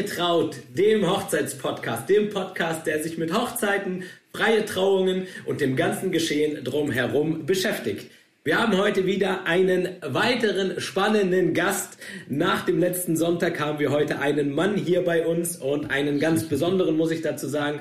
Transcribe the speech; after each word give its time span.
getraut, 0.00 0.56
dem 0.70 1.06
Hochzeitspodcast, 1.06 2.08
dem 2.08 2.30
Podcast, 2.30 2.86
der 2.86 3.02
sich 3.02 3.18
mit 3.18 3.34
Hochzeiten, 3.34 4.04
freie 4.32 4.64
Trauungen 4.64 5.26
und 5.44 5.60
dem 5.60 5.76
ganzen 5.76 6.10
Geschehen 6.10 6.64
drumherum 6.64 7.44
beschäftigt. 7.44 8.10
Wir 8.42 8.58
haben 8.58 8.78
heute 8.78 9.04
wieder 9.04 9.44
einen 9.44 9.96
weiteren 10.00 10.80
spannenden 10.80 11.52
Gast. 11.52 11.98
Nach 12.30 12.64
dem 12.64 12.80
letzten 12.80 13.14
Sonntag 13.14 13.60
haben 13.60 13.78
wir 13.78 13.90
heute 13.90 14.20
einen 14.20 14.54
Mann 14.54 14.74
hier 14.76 15.04
bei 15.04 15.26
uns 15.26 15.58
und 15.58 15.90
einen 15.90 16.18
ganz 16.18 16.48
besonderen, 16.48 16.96
muss 16.96 17.10
ich 17.10 17.20
dazu 17.20 17.46
sagen. 17.46 17.80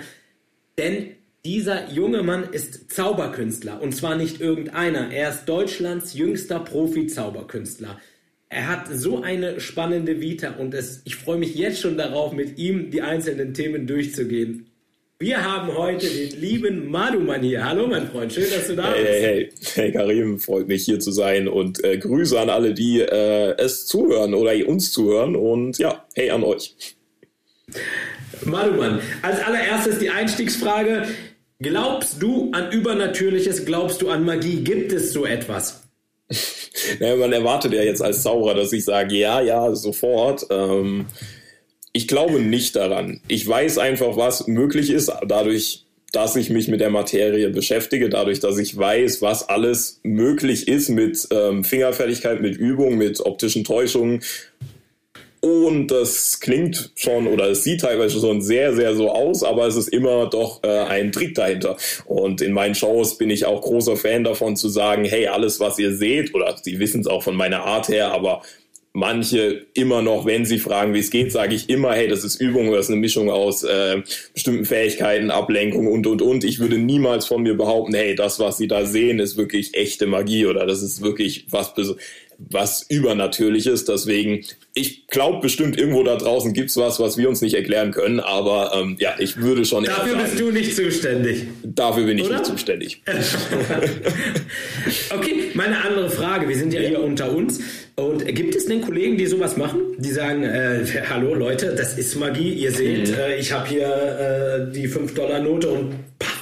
Denn 0.77 1.11
dieser 1.45 1.89
junge 1.89 2.21
Mann 2.21 2.49
ist 2.51 2.91
Zauberkünstler 2.91 3.81
und 3.81 3.95
zwar 3.95 4.17
nicht 4.17 4.41
irgendeiner. 4.41 5.09
Er 5.13 5.29
ist 5.29 5.45
Deutschlands 5.45 6.13
jüngster 6.15 6.59
Profi-Zauberkünstler. 6.59 7.97
Er 8.51 8.67
hat 8.67 8.87
so 8.91 9.21
eine 9.21 9.59
spannende 9.61 10.21
Vita 10.21 10.55
und 10.57 10.73
es, 10.73 11.01
ich 11.05 11.15
freue 11.15 11.37
mich 11.37 11.53
jetzt 11.53 11.81
schon 11.81 11.97
darauf, 11.97 12.33
mit 12.33 12.57
ihm 12.57 12.89
die 12.89 13.03
einzelnen 13.03 13.53
Themen 13.53 13.85
durchzugehen. 13.85 14.65
Wir 15.19 15.43
haben 15.43 15.77
heute 15.77 16.07
den 16.07 16.41
lieben 16.41 16.89
Maduman 16.89 17.43
hier. 17.43 17.63
Hallo, 17.63 17.85
mein 17.85 18.09
Freund, 18.09 18.33
schön, 18.33 18.49
dass 18.49 18.65
du 18.65 18.75
da 18.75 18.89
bist. 18.89 19.05
Hey, 19.05 19.21
hey, 19.21 19.51
hey, 19.75 19.91
Karim, 19.91 20.39
freut 20.39 20.67
mich 20.67 20.83
hier 20.83 20.99
zu 20.99 21.11
sein 21.11 21.47
und 21.47 21.83
äh, 21.83 21.99
Grüße 21.99 22.39
an 22.39 22.49
alle, 22.49 22.73
die 22.73 23.01
äh, 23.01 23.55
es 23.59 23.85
zuhören 23.85 24.33
oder 24.33 24.53
uns 24.67 24.91
zuhören 24.91 25.35
und 25.35 25.77
ja, 25.77 26.05
hey 26.15 26.31
an 26.31 26.43
euch. 26.43 26.75
Maduman, 28.45 28.99
als 29.21 29.43
allererstes 29.43 29.99
die 29.99 30.09
Einstiegsfrage. 30.09 31.03
Glaubst 31.59 32.19
du 32.19 32.49
an 32.53 32.71
Übernatürliches? 32.71 33.65
Glaubst 33.65 34.01
du 34.01 34.09
an 34.09 34.25
Magie? 34.25 34.63
Gibt 34.63 34.91
es 34.91 35.13
so 35.13 35.25
etwas? 35.25 35.78
Naja, 36.99 37.15
man 37.15 37.33
erwartet 37.33 37.73
ja 37.73 37.81
jetzt 37.81 38.01
als 38.01 38.23
Zauberer, 38.23 38.55
dass 38.55 38.73
ich 38.73 38.85
sage, 38.85 39.15
ja, 39.15 39.41
ja, 39.41 39.73
sofort. 39.75 40.45
Ähm, 40.49 41.05
ich 41.93 42.07
glaube 42.07 42.39
nicht 42.39 42.75
daran. 42.75 43.19
Ich 43.27 43.47
weiß 43.47 43.77
einfach, 43.77 44.15
was 44.15 44.47
möglich 44.47 44.91
ist, 44.91 45.11
dadurch, 45.27 45.85
dass 46.11 46.35
ich 46.35 46.49
mich 46.49 46.67
mit 46.67 46.81
der 46.81 46.89
Materie 46.89 47.49
beschäftige, 47.49 48.09
dadurch, 48.09 48.39
dass 48.39 48.57
ich 48.57 48.77
weiß, 48.77 49.21
was 49.21 49.49
alles 49.49 49.99
möglich 50.03 50.67
ist 50.67 50.89
mit 50.89 51.27
ähm, 51.31 51.63
Fingerfertigkeit, 51.63 52.41
mit 52.41 52.57
Übung, 52.57 52.97
mit 52.97 53.19
optischen 53.21 53.63
Täuschungen. 53.63 54.21
Und 55.41 55.87
das 55.87 56.41
klingt 56.41 56.91
schon 56.95 57.25
oder 57.27 57.49
es 57.49 57.63
sieht 57.63 57.81
teilweise 57.81 58.19
schon 58.19 58.41
sehr, 58.41 58.73
sehr 58.73 58.93
so 58.95 59.09
aus, 59.11 59.43
aber 59.43 59.67
es 59.67 59.77
ist 59.77 59.87
immer 59.87 60.29
doch 60.29 60.61
äh, 60.63 60.67
ein 60.67 61.13
Trick 61.13 61.35
dahinter. 61.35 61.77
Und 62.05 62.41
in 62.41 62.51
meinen 62.51 62.75
Shows 62.75 63.17
bin 63.17 63.29
ich 63.29 63.45
auch 63.45 63.61
großer 63.61 63.95
Fan 63.95 64.25
davon 64.25 64.57
zu 64.57 64.67
sagen, 64.67 65.05
hey, 65.05 65.27
alles, 65.27 65.59
was 65.59 65.79
ihr 65.79 65.95
seht, 65.95 66.35
oder 66.35 66.55
Sie 66.61 66.79
wissen 66.79 67.01
es 67.01 67.07
auch 67.07 67.23
von 67.23 67.35
meiner 67.35 67.63
Art 67.63 67.87
her, 67.87 68.11
aber 68.11 68.41
manche 68.91 69.65
immer 69.73 70.01
noch, 70.01 70.25
wenn 70.25 70.45
sie 70.45 70.57
fragen, 70.57 70.93
wie 70.93 70.99
es 70.99 71.11
geht, 71.11 71.31
sage 71.31 71.55
ich 71.55 71.69
immer, 71.69 71.93
hey, 71.93 72.07
das 72.07 72.23
ist 72.23 72.41
Übung, 72.41 72.71
das 72.71 72.85
ist 72.85 72.91
eine 72.91 72.99
Mischung 72.99 73.29
aus 73.29 73.63
äh, 73.63 74.01
bestimmten 74.33 74.65
Fähigkeiten, 74.65 75.31
Ablenkung 75.31 75.87
und, 75.87 76.07
und, 76.07 76.21
und. 76.21 76.43
Ich 76.43 76.59
würde 76.59 76.77
niemals 76.77 77.25
von 77.25 77.43
mir 77.43 77.55
behaupten, 77.55 77.93
hey, 77.93 78.15
das, 78.15 78.39
was 78.39 78.57
sie 78.57 78.67
da 78.67 78.85
sehen, 78.85 79.19
ist 79.19 79.37
wirklich 79.37 79.73
echte 79.75 80.07
Magie 80.07 80.47
oder 80.47 80.65
das 80.65 80.81
ist 80.81 81.01
wirklich 81.01 81.45
was, 81.49 81.73
was 82.39 82.85
Übernatürliches. 82.89 83.85
Deswegen, 83.85 84.45
ich 84.73 85.07
glaube 85.07 85.41
bestimmt, 85.41 85.77
irgendwo 85.77 86.03
da 86.03 86.15
draußen 86.15 86.53
gibt's 86.53 86.77
was, 86.77 86.99
was 86.99 87.17
wir 87.17 87.27
uns 87.27 87.41
nicht 87.41 87.53
erklären 87.53 87.91
können, 87.91 88.19
aber 88.19 88.71
ähm, 88.73 88.95
ja, 88.99 89.15
ich 89.19 89.37
würde 89.37 89.65
schon... 89.65 89.83
Dafür 89.83 90.13
sagen, 90.13 90.23
bist 90.23 90.39
du 90.39 90.51
nicht 90.51 90.75
zuständig. 90.75 91.45
Dafür 91.63 92.05
bin 92.05 92.17
ich 92.17 92.25
oder? 92.25 92.35
nicht 92.35 92.45
zuständig. 92.45 93.01
okay, 95.09 95.51
meine 95.53 95.83
andere 95.83 96.09
Frage, 96.09 96.47
wir 96.47 96.55
sind 96.55 96.73
ja, 96.73 96.81
ja. 96.81 96.89
hier 96.89 97.01
unter 97.01 97.35
uns. 97.35 97.59
Und 97.95 98.25
gibt 98.33 98.55
es 98.55 98.65
denn 98.65 98.81
Kollegen, 98.81 99.17
die 99.17 99.25
sowas 99.25 99.57
machen? 99.57 99.81
Die 99.97 100.11
sagen, 100.11 100.43
äh, 100.43 100.85
hallo 101.09 101.33
Leute, 101.33 101.75
das 101.75 101.97
ist 101.97 102.15
Magie, 102.15 102.53
ihr 102.53 102.71
seht, 102.71 103.09
mhm. 103.09 103.15
äh, 103.15 103.35
ich 103.35 103.51
habe 103.51 103.67
hier 103.67 104.69
äh, 104.69 104.73
die 104.73 104.87
5-Dollar-Note 104.87 105.67
und 105.67 105.95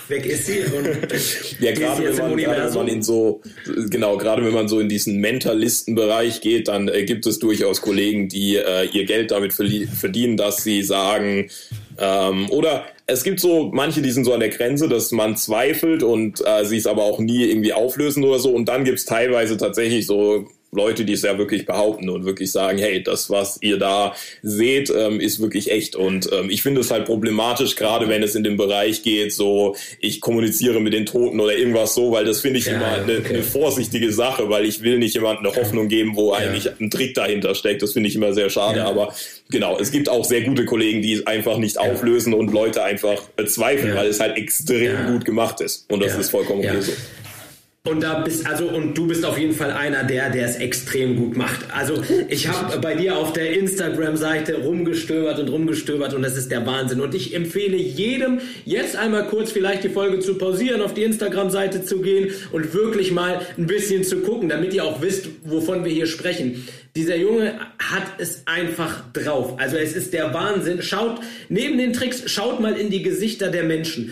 weg 0.09 0.25
ist 0.25 0.45
sie. 0.45 0.59
Und 0.59 0.85
ja, 1.59 1.71
gerade 1.71 2.03
wenn, 2.03 2.17
man, 2.17 2.37
gerade 2.37 2.67
wenn 2.67 2.73
man 2.73 2.87
in 2.87 3.03
so, 3.03 3.41
genau, 3.89 4.17
gerade 4.17 4.45
wenn 4.45 4.53
man 4.53 4.67
so 4.67 4.79
in 4.79 4.89
diesen 4.89 5.17
Mentalistenbereich 5.17 6.41
geht, 6.41 6.67
dann 6.67 6.87
äh, 6.87 7.03
gibt 7.03 7.25
es 7.25 7.39
durchaus 7.39 7.81
Kollegen, 7.81 8.29
die 8.29 8.55
äh, 8.55 8.85
ihr 8.91 9.05
Geld 9.05 9.31
damit 9.31 9.53
verdienen, 9.53 10.37
dass 10.37 10.63
sie 10.63 10.83
sagen, 10.83 11.49
ähm, 11.99 12.49
oder 12.49 12.85
es 13.07 13.23
gibt 13.23 13.39
so 13.39 13.71
manche, 13.73 14.01
die 14.01 14.11
sind 14.11 14.25
so 14.25 14.33
an 14.33 14.41
der 14.41 14.49
Grenze, 14.49 14.89
dass 14.89 15.11
man 15.11 15.37
zweifelt 15.37 16.03
und 16.03 16.45
äh, 16.45 16.65
sie 16.65 16.77
es 16.77 16.85
aber 16.87 17.03
auch 17.03 17.19
nie 17.19 17.45
irgendwie 17.45 17.73
auflösen 17.73 18.23
oder 18.23 18.39
so. 18.39 18.51
Und 18.51 18.65
dann 18.65 18.83
gibt 18.83 18.99
es 18.99 19.05
teilweise 19.05 19.55
tatsächlich 19.55 20.05
so 20.05 20.47
Leute, 20.71 21.05
die 21.05 21.13
es 21.13 21.21
ja 21.21 21.37
wirklich 21.37 21.65
behaupten 21.65 22.09
und 22.09 22.25
wirklich 22.25 22.51
sagen, 22.51 22.77
hey, 22.77 23.01
das, 23.01 23.29
was 23.29 23.57
ihr 23.61 23.77
da 23.77 24.13
seht, 24.41 24.89
ähm, 24.89 25.21
ist 25.21 25.39
wirklich 25.39 25.71
echt. 25.71 25.95
Und 25.95 26.29
ähm, 26.33 26.49
ich 26.49 26.61
finde 26.61 26.81
es 26.81 26.91
halt 26.91 27.05
problematisch, 27.05 27.75
gerade 27.75 28.09
wenn 28.09 28.21
es 28.21 28.35
in 28.35 28.43
den 28.43 28.57
Bereich 28.57 29.01
geht, 29.01 29.33
so 29.33 29.75
ich 30.01 30.19
kommuniziere 30.19 30.81
mit 30.81 30.93
den 30.93 31.05
Toten 31.05 31.39
oder 31.39 31.57
irgendwas 31.57 31.95
so, 31.95 32.11
weil 32.11 32.25
das 32.25 32.41
finde 32.41 32.59
ich 32.59 32.65
ja, 32.65 32.73
immer 32.73 32.87
eine, 32.87 33.19
okay. 33.19 33.35
eine, 33.35 33.43
vorsichtige 33.43 34.11
Sache, 34.11 34.49
weil 34.49 34.65
ich 34.65 34.81
will 34.81 34.97
nicht 34.97 35.13
jemandem 35.13 35.45
eine 35.45 35.55
Hoffnung 35.55 35.87
geben, 35.87 36.15
wo 36.15 36.33
ja. 36.33 36.39
eigentlich 36.39 36.69
ein 36.79 36.89
Trick 36.89 37.13
dahinter 37.13 37.55
steckt. 37.55 37.81
Das 37.81 37.93
finde 37.93 38.09
ich 38.09 38.15
immer 38.15 38.33
sehr 38.33 38.49
schade. 38.49 38.79
Ja. 38.79 38.87
Aber 38.87 39.13
genau, 39.49 39.79
es 39.79 39.91
gibt 39.91 40.09
auch 40.09 40.25
sehr 40.25 40.41
gute 40.41 40.65
Kollegen, 40.65 41.01
die 41.01 41.13
es 41.13 41.27
einfach 41.27 41.57
nicht 41.57 41.79
auflösen 41.79 42.33
und 42.33 42.51
Leute 42.51 42.83
einfach 42.83 43.21
zweifeln, 43.45 43.95
weil 43.95 44.07
es 44.07 44.19
halt 44.19 44.37
extrem 44.37 45.07
gut 45.07 45.23
gemacht 45.23 45.61
ist. 45.61 45.85
Und 45.89 46.01
das 46.03 46.15
ist 46.17 46.29
vollkommen 46.29 46.59
okay 46.59 46.81
so. 46.81 46.91
Und 47.87 48.03
da 48.03 48.19
bist 48.19 48.45
also 48.45 48.67
und 48.67 48.97
du 48.97 49.07
bist 49.07 49.23
auf 49.25 49.37
jeden 49.37 49.53
Fall 49.53 49.71
einer 49.71 50.03
der, 50.03 50.29
der 50.29 50.45
es 50.45 50.57
extrem 50.57 51.15
gut 51.15 51.37
macht. 51.37 51.71
Also 51.73 52.01
ich 52.27 52.47
habe 52.47 52.77
bei 52.79 52.95
dir 52.95 53.17
auf 53.17 53.33
der 53.33 53.57
Instagram-Seite 53.57 54.57
rumgestöbert 54.63 55.39
und 55.39 55.49
rumgestöbert 55.49 56.13
und 56.13 56.21
das 56.21 56.35
ist 56.35 56.51
der 56.51 56.65
Wahnsinn. 56.65 56.99
Und 56.99 57.15
ich 57.15 57.33
empfehle 57.33 57.77
jedem 57.77 58.39
jetzt 58.65 58.97
einmal 58.97 59.27
kurz 59.27 59.51
vielleicht 59.51 59.83
die 59.83 59.89
Folge 59.89 60.19
zu 60.19 60.35
pausieren, 60.37 60.81
auf 60.81 60.93
die 60.93 61.03
Instagram-Seite 61.03 61.85
zu 61.85 62.01
gehen 62.01 62.31
und 62.51 62.73
wirklich 62.73 63.11
mal 63.11 63.41
ein 63.57 63.67
bisschen 63.67 64.03
zu 64.03 64.17
gucken, 64.17 64.49
damit 64.49 64.73
ihr 64.73 64.83
auch 64.83 65.01
wisst, 65.01 65.27
wovon 65.43 65.85
wir 65.85 65.91
hier 65.91 66.07
sprechen. 66.07 66.67
Dieser 66.97 67.15
Junge 67.15 67.59
hat 67.77 68.07
es 68.17 68.41
einfach 68.47 69.03
drauf. 69.13 69.59
Also 69.59 69.77
es 69.77 69.95
ist 69.95 70.13
der 70.13 70.33
Wahnsinn. 70.33 70.81
Schaut 70.81 71.19
neben 71.47 71.77
den 71.77 71.93
Tricks, 71.93 72.23
schaut 72.25 72.59
mal 72.59 72.73
in 72.73 72.89
die 72.89 73.03
Gesichter 73.03 73.49
der 73.49 73.65
Menschen 73.65 74.11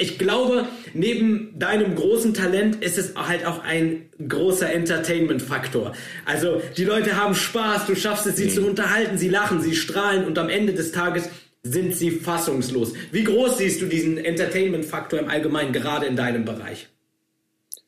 ich 0.00 0.16
glaube, 0.16 0.68
neben 0.94 1.58
deinem 1.58 1.96
großen 1.96 2.32
Talent 2.32 2.82
ist 2.84 2.98
es 2.98 3.16
halt 3.16 3.44
auch 3.44 3.64
ein 3.64 4.08
großer 4.26 4.72
Entertainment-Faktor. 4.72 5.92
Also 6.24 6.62
die 6.76 6.84
Leute 6.84 7.16
haben 7.16 7.34
Spaß, 7.34 7.86
du 7.86 7.96
schaffst 7.96 8.26
es, 8.28 8.36
sie 8.36 8.44
mhm. 8.44 8.50
zu 8.50 8.66
unterhalten, 8.66 9.18
sie 9.18 9.28
lachen, 9.28 9.60
sie 9.60 9.74
strahlen 9.74 10.24
und 10.24 10.38
am 10.38 10.48
Ende 10.48 10.72
des 10.72 10.92
Tages 10.92 11.28
sind 11.64 11.96
sie 11.96 12.12
fassungslos. 12.12 12.92
Wie 13.10 13.24
groß 13.24 13.58
siehst 13.58 13.82
du 13.82 13.86
diesen 13.86 14.18
Entertainment-Faktor 14.18 15.18
im 15.18 15.28
Allgemeinen 15.28 15.72
gerade 15.72 16.06
in 16.06 16.14
deinem 16.14 16.44
Bereich? 16.44 16.88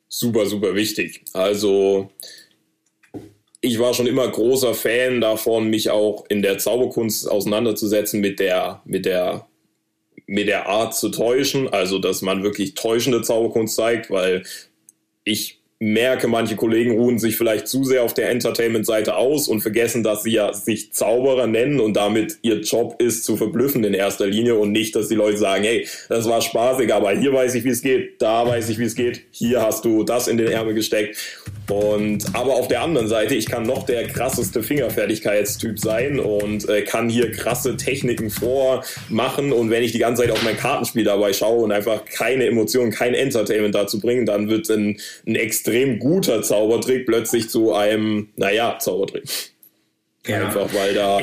Super, 0.08 0.46
super 0.46 0.74
wichtig. 0.74 1.22
Also 1.32 2.10
ich 3.60 3.78
war 3.78 3.94
schon 3.94 4.08
immer 4.08 4.26
großer 4.26 4.74
Fan 4.74 5.20
davon, 5.20 5.70
mich 5.70 5.90
auch 5.90 6.24
in 6.28 6.42
der 6.42 6.58
Zauberkunst 6.58 7.30
auseinanderzusetzen 7.30 8.20
mit 8.20 8.40
der, 8.40 8.82
mit 8.84 9.06
der 9.06 9.46
mit 10.30 10.46
der 10.46 10.68
Art 10.68 10.94
zu 10.94 11.08
täuschen, 11.08 11.68
also 11.68 11.98
dass 11.98 12.22
man 12.22 12.44
wirklich 12.44 12.74
täuschende 12.74 13.20
Zauberkunst 13.20 13.74
zeigt, 13.74 14.10
weil 14.10 14.44
ich 15.24 15.59
merke, 15.82 16.28
manche 16.28 16.56
Kollegen 16.56 16.92
ruhen 16.92 17.18
sich 17.18 17.36
vielleicht 17.36 17.66
zu 17.66 17.84
sehr 17.84 18.02
auf 18.02 18.12
der 18.12 18.28
Entertainment-Seite 18.28 19.16
aus 19.16 19.48
und 19.48 19.62
vergessen, 19.62 20.02
dass 20.02 20.22
sie 20.22 20.32
ja 20.32 20.52
sich 20.52 20.92
Zauberer 20.92 21.46
nennen 21.46 21.80
und 21.80 21.96
damit 21.96 22.36
ihr 22.42 22.60
Job 22.60 23.00
ist, 23.00 23.24
zu 23.24 23.38
verblüffen 23.38 23.82
in 23.84 23.94
erster 23.94 24.26
Linie 24.26 24.56
und 24.56 24.72
nicht, 24.72 24.94
dass 24.94 25.08
die 25.08 25.14
Leute 25.14 25.38
sagen, 25.38 25.64
hey, 25.64 25.88
das 26.10 26.28
war 26.28 26.42
spaßig, 26.42 26.92
aber 26.92 27.12
hier 27.12 27.32
weiß 27.32 27.54
ich, 27.54 27.64
wie 27.64 27.70
es 27.70 27.80
geht, 27.80 28.20
da 28.20 28.46
weiß 28.46 28.68
ich, 28.68 28.78
wie 28.78 28.84
es 28.84 28.94
geht, 28.94 29.22
hier 29.30 29.62
hast 29.62 29.86
du 29.86 30.04
das 30.04 30.28
in 30.28 30.36
den 30.36 30.48
Ärmel 30.48 30.74
gesteckt. 30.74 31.16
Und 31.70 32.26
aber 32.34 32.56
auf 32.56 32.68
der 32.68 32.82
anderen 32.82 33.08
Seite, 33.08 33.34
ich 33.34 33.46
kann 33.46 33.62
noch 33.62 33.86
der 33.86 34.06
krasseste 34.06 34.62
Fingerfertigkeitstyp 34.62 35.78
sein 35.78 36.20
und 36.20 36.68
äh, 36.68 36.82
kann 36.82 37.08
hier 37.08 37.30
krasse 37.32 37.78
Techniken 37.78 38.28
vormachen 38.28 39.52
und 39.52 39.70
wenn 39.70 39.82
ich 39.82 39.92
die 39.92 39.98
ganze 39.98 40.22
Zeit 40.22 40.32
auf 40.32 40.42
mein 40.42 40.58
Kartenspiel 40.58 41.04
dabei 41.04 41.32
schaue 41.32 41.62
und 41.62 41.72
einfach 41.72 42.04
keine 42.04 42.46
Emotionen, 42.46 42.90
kein 42.90 43.14
Entertainment 43.14 43.74
dazu 43.74 43.98
bringen, 43.98 44.26
dann 44.26 44.48
wird 44.50 44.68
ein, 44.68 44.98
ein 45.26 45.36
extrem 45.36 45.69
extrem 45.70 45.98
guter 45.98 46.42
Zaubertrick 46.42 47.06
plötzlich 47.06 47.48
zu 47.48 47.72
einem, 47.72 48.28
naja, 48.36 48.78
Zaubertrick. 48.78 49.24
Ja. 50.26 50.46
Einfach 50.46 50.72
weil 50.74 50.94
da 50.94 51.20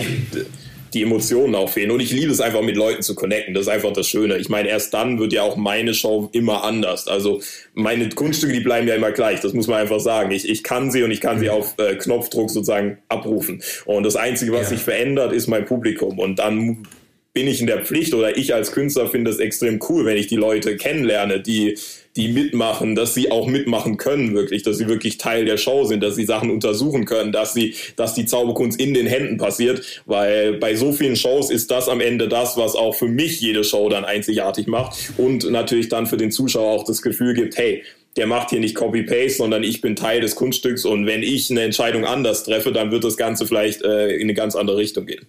die 0.93 1.03
Emotionen 1.03 1.53
auch 1.53 1.69
fehlen. 1.69 1.91
Und 1.91 1.99
ich 1.99 2.11
liebe 2.11 2.31
es 2.31 2.39
einfach 2.39 2.61
mit 2.61 2.77
Leuten 2.77 3.01
zu 3.01 3.13
connecten. 3.13 3.53
Das 3.53 3.63
ist 3.63 3.67
einfach 3.67 3.91
das 3.91 4.07
Schöne. 4.07 4.37
Ich 4.37 4.47
meine, 4.47 4.69
erst 4.69 4.93
dann 4.93 5.19
wird 5.19 5.33
ja 5.33 5.43
auch 5.43 5.57
meine 5.57 5.93
Show 5.93 6.29
immer 6.31 6.63
anders. 6.63 7.07
Also 7.07 7.41
meine 7.73 8.07
Kunststücke, 8.09 8.53
die 8.53 8.61
bleiben 8.61 8.87
ja 8.87 8.95
immer 8.95 9.11
gleich. 9.11 9.41
Das 9.41 9.53
muss 9.53 9.67
man 9.67 9.81
einfach 9.81 9.99
sagen. 9.99 10.31
Ich, 10.31 10.47
ich 10.47 10.63
kann 10.63 10.89
sie 10.89 11.03
und 11.03 11.11
ich 11.11 11.19
kann 11.19 11.39
sie 11.39 11.45
mhm. 11.45 11.51
auf 11.51 11.75
äh, 11.77 11.95
Knopfdruck 11.95 12.49
sozusagen 12.49 12.99
abrufen. 13.09 13.61
Und 13.85 14.03
das 14.03 14.15
Einzige, 14.15 14.53
was 14.53 14.61
ja. 14.61 14.77
sich 14.77 14.79
verändert, 14.79 15.33
ist 15.33 15.47
mein 15.47 15.65
Publikum. 15.65 16.19
Und 16.19 16.39
dann 16.39 16.87
bin 17.33 17.47
ich 17.47 17.61
in 17.61 17.67
der 17.67 17.85
Pflicht 17.85 18.15
oder 18.15 18.35
ich 18.35 18.55
als 18.55 18.71
Künstler 18.71 19.07
finde 19.07 19.29
es 19.29 19.37
extrem 19.37 19.79
cool, 19.89 20.05
wenn 20.05 20.17
ich 20.17 20.25
die 20.25 20.37
Leute 20.37 20.75
kennenlerne, 20.75 21.39
die 21.39 21.77
die 22.17 22.27
mitmachen, 22.29 22.95
dass 22.95 23.13
sie 23.13 23.31
auch 23.31 23.47
mitmachen 23.47 23.97
können, 23.97 24.33
wirklich, 24.33 24.63
dass 24.63 24.77
sie 24.77 24.87
wirklich 24.87 25.17
Teil 25.17 25.45
der 25.45 25.57
Show 25.57 25.85
sind, 25.85 26.01
dass 26.01 26.15
sie 26.15 26.25
Sachen 26.25 26.49
untersuchen 26.49 27.05
können, 27.05 27.31
dass 27.31 27.53
sie, 27.53 27.75
dass 27.95 28.15
die 28.15 28.25
Zauberkunst 28.25 28.79
in 28.79 28.93
den 28.93 29.05
Händen 29.05 29.37
passiert, 29.37 30.01
weil 30.05 30.53
bei 30.53 30.75
so 30.75 30.91
vielen 30.91 31.15
Shows 31.15 31.51
ist 31.51 31.69
das 31.71 31.87
am 31.87 32.01
Ende 32.01 32.27
das, 32.27 32.57
was 32.57 32.75
auch 32.75 32.95
für 32.95 33.07
mich 33.07 33.39
jede 33.39 33.63
Show 33.63 33.87
dann 33.87 34.03
einzigartig 34.03 34.67
macht 34.67 34.97
und 35.17 35.49
natürlich 35.49 35.89
dann 35.89 36.07
für 36.07 36.17
den 36.17 36.31
Zuschauer 36.31 36.71
auch 36.71 36.83
das 36.83 37.01
Gefühl 37.01 37.35
gibt, 37.35 37.57
hey, 37.57 37.83
der 38.17 38.25
macht 38.25 38.49
hier 38.49 38.59
nicht 38.59 38.75
Copy-Paste, 38.75 39.37
sondern 39.37 39.63
ich 39.63 39.79
bin 39.79 39.95
Teil 39.95 40.21
des 40.21 40.35
Kunststücks 40.35 40.85
und 40.85 41.05
wenn 41.05 41.21
ich 41.21 41.51
eine 41.51 41.61
Entscheidung 41.61 42.03
anders 42.03 42.43
treffe, 42.43 42.71
dann 42.71 42.91
wird 42.91 43.03
das 43.03 43.15
Ganze 43.15 43.45
vielleicht 43.45 43.83
äh, 43.83 44.15
in 44.15 44.23
eine 44.23 44.33
ganz 44.33 44.55
andere 44.55 44.77
Richtung 44.77 45.05
gehen. 45.05 45.27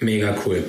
Mega 0.00 0.36
cool. 0.44 0.64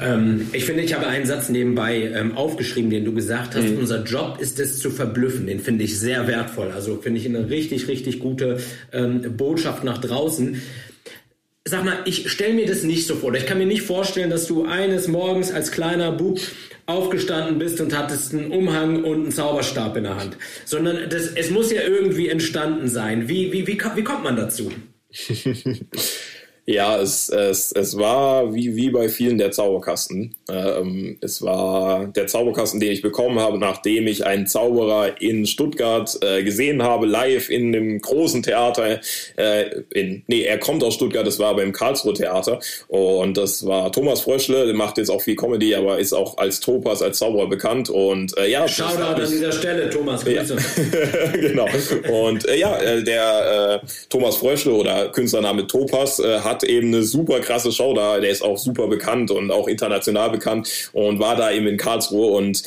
Ähm, 0.00 0.48
ich 0.52 0.64
finde, 0.64 0.82
ich 0.82 0.94
habe 0.94 1.06
einen 1.06 1.26
Satz 1.26 1.48
nebenbei 1.48 2.10
ähm, 2.14 2.36
aufgeschrieben, 2.36 2.90
den 2.90 3.04
du 3.04 3.12
gesagt 3.12 3.54
hast. 3.54 3.64
Mhm. 3.64 3.78
Unser 3.78 4.04
Job 4.04 4.38
ist 4.40 4.58
es 4.60 4.78
zu 4.78 4.90
verblüffen. 4.90 5.46
Den 5.46 5.60
finde 5.60 5.84
ich 5.84 5.98
sehr 5.98 6.26
wertvoll. 6.26 6.70
Also 6.70 6.96
finde 6.96 7.20
ich 7.20 7.26
eine 7.26 7.50
richtig, 7.50 7.88
richtig 7.88 8.20
gute 8.20 8.60
ähm, 8.92 9.36
Botschaft 9.36 9.84
nach 9.84 9.98
draußen. 9.98 10.60
Sag 11.64 11.84
mal, 11.84 11.98
ich 12.06 12.30
stelle 12.30 12.54
mir 12.54 12.66
das 12.66 12.84
nicht 12.84 13.06
so 13.06 13.14
vor. 13.16 13.34
Ich 13.34 13.46
kann 13.46 13.58
mir 13.58 13.66
nicht 13.66 13.82
vorstellen, 13.82 14.30
dass 14.30 14.46
du 14.46 14.64
eines 14.64 15.08
Morgens 15.08 15.52
als 15.52 15.70
kleiner 15.70 16.12
Bub 16.12 16.40
aufgestanden 16.86 17.58
bist 17.58 17.80
und 17.80 17.96
hattest 17.96 18.32
einen 18.32 18.50
Umhang 18.50 19.04
und 19.04 19.22
einen 19.22 19.32
Zauberstab 19.32 19.96
in 19.96 20.04
der 20.04 20.16
Hand. 20.16 20.36
Sondern 20.64 21.08
das, 21.10 21.26
es 21.26 21.50
muss 21.50 21.70
ja 21.70 21.82
irgendwie 21.82 22.28
entstanden 22.28 22.88
sein. 22.88 23.28
Wie, 23.28 23.52
wie, 23.52 23.66
wie, 23.66 23.78
wie 23.94 24.04
kommt 24.04 24.24
man 24.24 24.36
dazu? 24.36 24.70
Ja, 26.70 27.00
es, 27.00 27.28
es, 27.30 27.72
es 27.72 27.98
war 27.98 28.54
wie, 28.54 28.76
wie 28.76 28.90
bei 28.90 29.08
vielen 29.08 29.38
der 29.38 29.50
Zauberkasten. 29.50 30.36
Ähm, 30.48 31.18
es 31.20 31.42
war 31.42 32.06
der 32.06 32.28
Zauberkasten, 32.28 32.78
den 32.78 32.92
ich 32.92 33.02
bekommen 33.02 33.40
habe, 33.40 33.58
nachdem 33.58 34.06
ich 34.06 34.24
einen 34.24 34.46
Zauberer 34.46 35.20
in 35.20 35.46
Stuttgart 35.46 36.16
äh, 36.22 36.44
gesehen 36.44 36.80
habe, 36.84 37.06
live 37.06 37.50
in 37.50 37.72
dem 37.72 38.00
großen 38.00 38.44
Theater. 38.44 39.00
Äh, 39.36 39.82
in, 39.92 40.22
nee, 40.28 40.42
er 40.42 40.58
kommt 40.58 40.84
aus 40.84 40.94
Stuttgart, 40.94 41.26
das 41.26 41.40
war 41.40 41.48
aber 41.48 41.64
im 41.64 41.72
Karlsruhe 41.72 42.14
Theater. 42.14 42.60
Und 42.86 43.36
das 43.36 43.66
war 43.66 43.90
Thomas 43.90 44.20
Fröschle, 44.20 44.66
der 44.66 44.74
macht 44.74 44.96
jetzt 44.98 45.10
auch 45.10 45.22
viel 45.22 45.34
Comedy, 45.34 45.74
aber 45.74 45.98
ist 45.98 46.12
auch 46.12 46.38
als 46.38 46.60
Topas, 46.60 47.02
als 47.02 47.18
Zauberer 47.18 47.48
bekannt. 47.48 47.90
Und 47.90 48.38
äh, 48.38 48.48
ja, 48.48 48.68
Shoutout 48.68 49.20
an 49.20 49.28
dieser 49.28 49.50
Stelle, 49.50 49.90
Thomas, 49.90 50.24
Grüße. 50.24 50.56
Ja. 50.56 51.30
genau. 51.32 51.66
Und 52.12 52.46
äh, 52.46 52.56
ja, 52.56 52.78
äh, 52.78 53.02
der 53.02 53.80
äh, 53.82 53.86
Thomas 54.08 54.36
Fröschle 54.36 54.72
oder 54.72 55.08
Künstlername 55.08 55.66
Topas 55.66 56.20
äh, 56.20 56.38
hat 56.38 56.59
hat 56.62 56.68
eben 56.68 56.88
eine 56.88 57.02
super 57.02 57.40
krasse 57.40 57.72
Show 57.72 57.94
da. 57.94 58.20
Der 58.20 58.30
ist 58.30 58.42
auch 58.42 58.58
super 58.58 58.88
bekannt 58.88 59.30
und 59.30 59.50
auch 59.50 59.68
international 59.68 60.30
bekannt 60.30 60.90
und 60.92 61.18
war 61.18 61.36
da 61.36 61.50
eben 61.50 61.66
in 61.66 61.76
Karlsruhe 61.76 62.32
und 62.32 62.62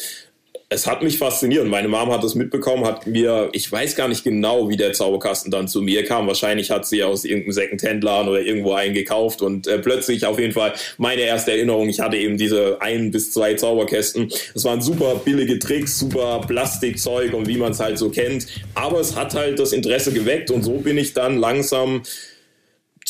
es 0.69 0.87
hat 0.87 1.03
mich 1.03 1.19
fasziniert. 1.19 1.67
Meine 1.67 1.87
Mom 1.87 2.11
hat 2.11 2.23
das 2.23 2.33
mitbekommen, 2.33 2.83
hat 2.83 3.05
mir, 3.05 3.49
ich 3.51 3.71
weiß 3.71 3.95
gar 3.95 4.07
nicht 4.07 4.23
genau, 4.23 4.69
wie 4.69 4.77
der 4.77 4.93
Zauberkasten 4.93 5.51
dann 5.51 5.67
zu 5.67 5.83
mir 5.83 6.03
kam. 6.03 6.25
Wahrscheinlich 6.25 6.71
hat 6.71 6.87
sie 6.87 7.03
aus 7.03 7.25
irgendeinem 7.25 7.51
Secondhand-Laden 7.51 8.27
oder 8.27 8.41
irgendwo 8.41 8.73
einen 8.73 8.95
gekauft 8.95 9.43
und 9.43 9.67
äh, 9.67 9.77
plötzlich 9.77 10.25
auf 10.25 10.39
jeden 10.39 10.53
Fall 10.53 10.73
meine 10.97 11.21
erste 11.21 11.51
Erinnerung. 11.51 11.89
Ich 11.89 11.99
hatte 11.99 12.17
eben 12.17 12.37
diese 12.37 12.81
ein 12.81 13.11
bis 13.11 13.31
zwei 13.31 13.53
Zauberkästen. 13.53 14.31
Es 14.55 14.63
waren 14.63 14.81
super 14.81 15.21
billige 15.23 15.59
Tricks, 15.59 15.99
super 15.99 16.41
Plastikzeug 16.47 17.33
und 17.33 17.47
wie 17.47 17.57
man 17.57 17.73
es 17.73 17.79
halt 17.79 17.99
so 17.99 18.09
kennt. 18.09 18.47
Aber 18.73 18.99
es 18.99 19.15
hat 19.15 19.35
halt 19.35 19.59
das 19.59 19.73
Interesse 19.73 20.11
geweckt 20.11 20.49
und 20.49 20.63
so 20.63 20.79
bin 20.79 20.97
ich 20.97 21.13
dann 21.13 21.37
langsam 21.37 22.01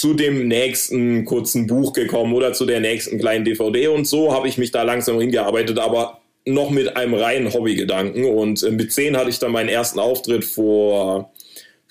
zu 0.04 0.14
dem 0.14 0.50
nächsten 0.50 1.24
kurzen 1.24 1.66
Buch 1.66 1.94
gekommen 1.94 2.34
oder 2.34 2.52
zu 2.52 2.66
der 2.66 2.82
nächsten 2.82 3.20
kleinen 3.20 3.46
DVD 3.46 3.88
und 3.88 4.06
so 4.06 4.34
habe 4.34 4.50
ich 4.50 4.58
mich 4.58 4.70
da 4.70 4.84
langsam 4.84 5.18
hingearbeitet, 5.18 5.80
aber 5.80 6.20
noch 6.46 6.72
mit 6.72 6.98
einem 6.98 7.14
reinen 7.14 7.54
Hobbygedanken. 7.54 8.26
Und 8.26 8.64
äh, 8.64 8.72
mit 8.72 8.92
zehn 8.92 9.16
hatte 9.16 9.30
ich 9.30 9.40
dann 9.40 9.54
meinen 9.54 9.70
ersten 9.70 10.00
Auftritt 10.00 10.44
vor 10.44 11.32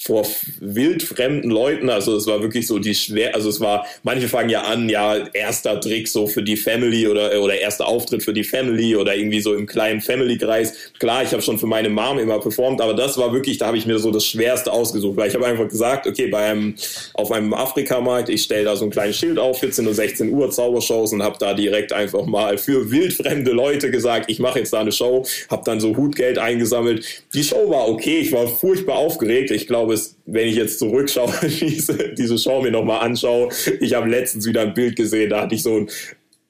vor 0.05 0.27
wildfremden 0.61 1.51
Leuten. 1.51 1.89
Also 1.89 2.17
es 2.17 2.27
war 2.27 2.43
wirklich 2.43 2.67
so 2.67 2.79
die 2.79 2.95
schwer, 2.95 3.35
also 3.35 3.49
es 3.49 3.61
war, 3.61 3.87
manche 4.03 4.29
fangen 4.29 4.51
ja 4.51 4.63
an, 4.63 4.89
ja, 4.89 5.29
erster 5.33 5.81
Trick 5.81 6.09
so 6.09 6.27
für 6.27 6.43
die 6.43 6.57
Family 6.57 7.07
oder, 7.07 7.41
oder 7.41 7.55
erster 7.55 7.87
Auftritt 7.87 8.23
für 8.23 8.33
die 8.33 8.45
Family 8.45 8.97
oder 8.97 9.15
irgendwie 9.15 9.41
so 9.41 9.55
im 9.55 9.67
kleinen 9.67 10.01
Family-Kreis. 10.01 10.75
Klar, 10.99 11.23
ich 11.23 11.33
habe 11.33 11.43
schon 11.43 11.59
für 11.59 11.67
meine 11.67 11.89
Mom 11.89 12.19
immer 12.19 12.41
performt, 12.41 12.81
aber 12.81 12.95
das 12.95 13.17
war 13.17 13.33
wirklich, 13.33 13.59
da 13.59 13.67
habe 13.67 13.77
ich 13.77 13.87
mir 13.87 13.99
so 13.99 14.11
das 14.11 14.27
Schwerste 14.27 14.73
ausgesucht, 14.73 15.17
weil 15.17 15.29
ich 15.29 15.35
habe 15.35 15.47
einfach 15.47 15.69
gesagt, 15.69 16.07
okay, 16.07 16.27
bei 16.27 16.51
einem, 16.51 16.75
auf 17.15 17.31
einem 17.31 17.55
Afrikamarkt, 17.55 18.29
ich 18.29 18.43
stelle 18.43 18.65
da 18.65 18.77
so 18.77 18.85
ein 18.85 18.91
kleines 18.91 19.17
Schild 19.17 19.39
auf, 19.39 19.61
14 19.61 19.87
oder 19.87 19.95
16 19.95 20.33
Uhr 20.33 20.51
Zaubershows 20.51 21.13
und 21.13 21.23
habe 21.23 21.37
da 21.39 21.55
direkt 21.55 21.93
einfach 21.93 22.27
mal 22.27 22.59
für 22.59 22.91
wildfremde 22.91 23.53
Leute 23.53 23.91
gesagt, 23.91 24.29
ich 24.29 24.41
mache 24.41 24.59
jetzt 24.59 24.73
da 24.73 24.81
eine 24.81 24.93
Show, 24.93 25.25
habe 25.49 25.63
dann 25.65 25.79
so 25.79 25.97
Hutgeld 25.97 26.39
eingesammelt. 26.39 27.05
Die 27.35 27.45
Show 27.45 27.71
war 27.71 27.89
okay, 27.89 28.19
ich 28.19 28.33
war 28.33 28.49
furchtbar 28.49 28.97
aufgeregt. 28.97 29.51
Ich 29.51 29.67
glaube, 29.67 29.92
es, 29.93 30.17
wenn 30.27 30.49
ich 30.49 30.56
jetzt 30.56 30.79
zurückschaue, 30.79 31.33
diese, 31.61 32.15
diese 32.15 32.39
Show 32.39 32.62
mir 32.62 32.71
nochmal 32.71 33.00
anschaue, 33.00 33.50
ich 33.81 33.94
habe 33.94 34.09
letztens 34.09 34.47
wieder 34.47 34.62
ein 34.62 34.75
Bild 34.75 34.97
gesehen, 34.97 35.31
da 35.31 35.43
hatte 35.43 35.55
ich 35.55 35.62
so 35.62 35.77
ein 35.77 35.89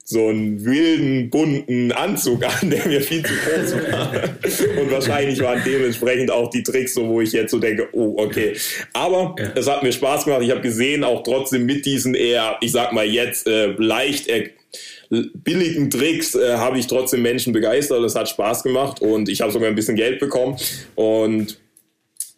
so 0.05 0.27
einen 0.27 0.63
wilden, 0.65 1.29
bunten 1.29 1.91
Anzug 1.93 2.43
an, 2.43 2.69
der 2.69 2.85
mir 2.87 3.01
viel 3.01 3.23
zu 3.23 3.33
groß 3.33 3.91
war. 3.91 4.11
Und 4.81 4.91
wahrscheinlich 4.91 5.39
waren 5.39 5.61
dementsprechend 5.65 6.29
auch 6.29 6.49
die 6.49 6.61
Tricks 6.61 6.93
so, 6.93 7.07
wo 7.07 7.21
ich 7.21 7.31
jetzt 7.31 7.51
so 7.51 7.59
denke, 7.59 7.87
oh, 7.93 8.15
okay. 8.17 8.53
Aber 8.91 9.35
ja. 9.39 9.51
es 9.55 9.67
hat 9.67 9.81
mir 9.81 9.93
Spaß 9.93 10.25
gemacht. 10.25 10.41
Ich 10.43 10.51
habe 10.51 10.61
gesehen, 10.61 11.03
auch 11.03 11.23
trotzdem 11.23 11.65
mit 11.65 11.85
diesen 11.85 12.15
eher, 12.15 12.57
ich 12.59 12.73
sag 12.73 12.91
mal 12.91 13.05
jetzt, 13.05 13.47
äh, 13.47 13.67
leicht 13.77 14.27
äh, 14.27 14.49
billigen 15.09 15.89
Tricks 15.89 16.35
äh, 16.35 16.57
habe 16.57 16.79
ich 16.79 16.87
trotzdem 16.87 17.21
Menschen 17.21 17.53
begeistert. 17.53 18.03
Es 18.03 18.15
hat 18.15 18.27
Spaß 18.27 18.63
gemacht 18.63 19.01
und 19.01 19.29
ich 19.29 19.41
habe 19.41 19.51
sogar 19.51 19.69
ein 19.69 19.75
bisschen 19.75 19.95
Geld 19.95 20.19
bekommen. 20.19 20.57
Und 20.95 21.59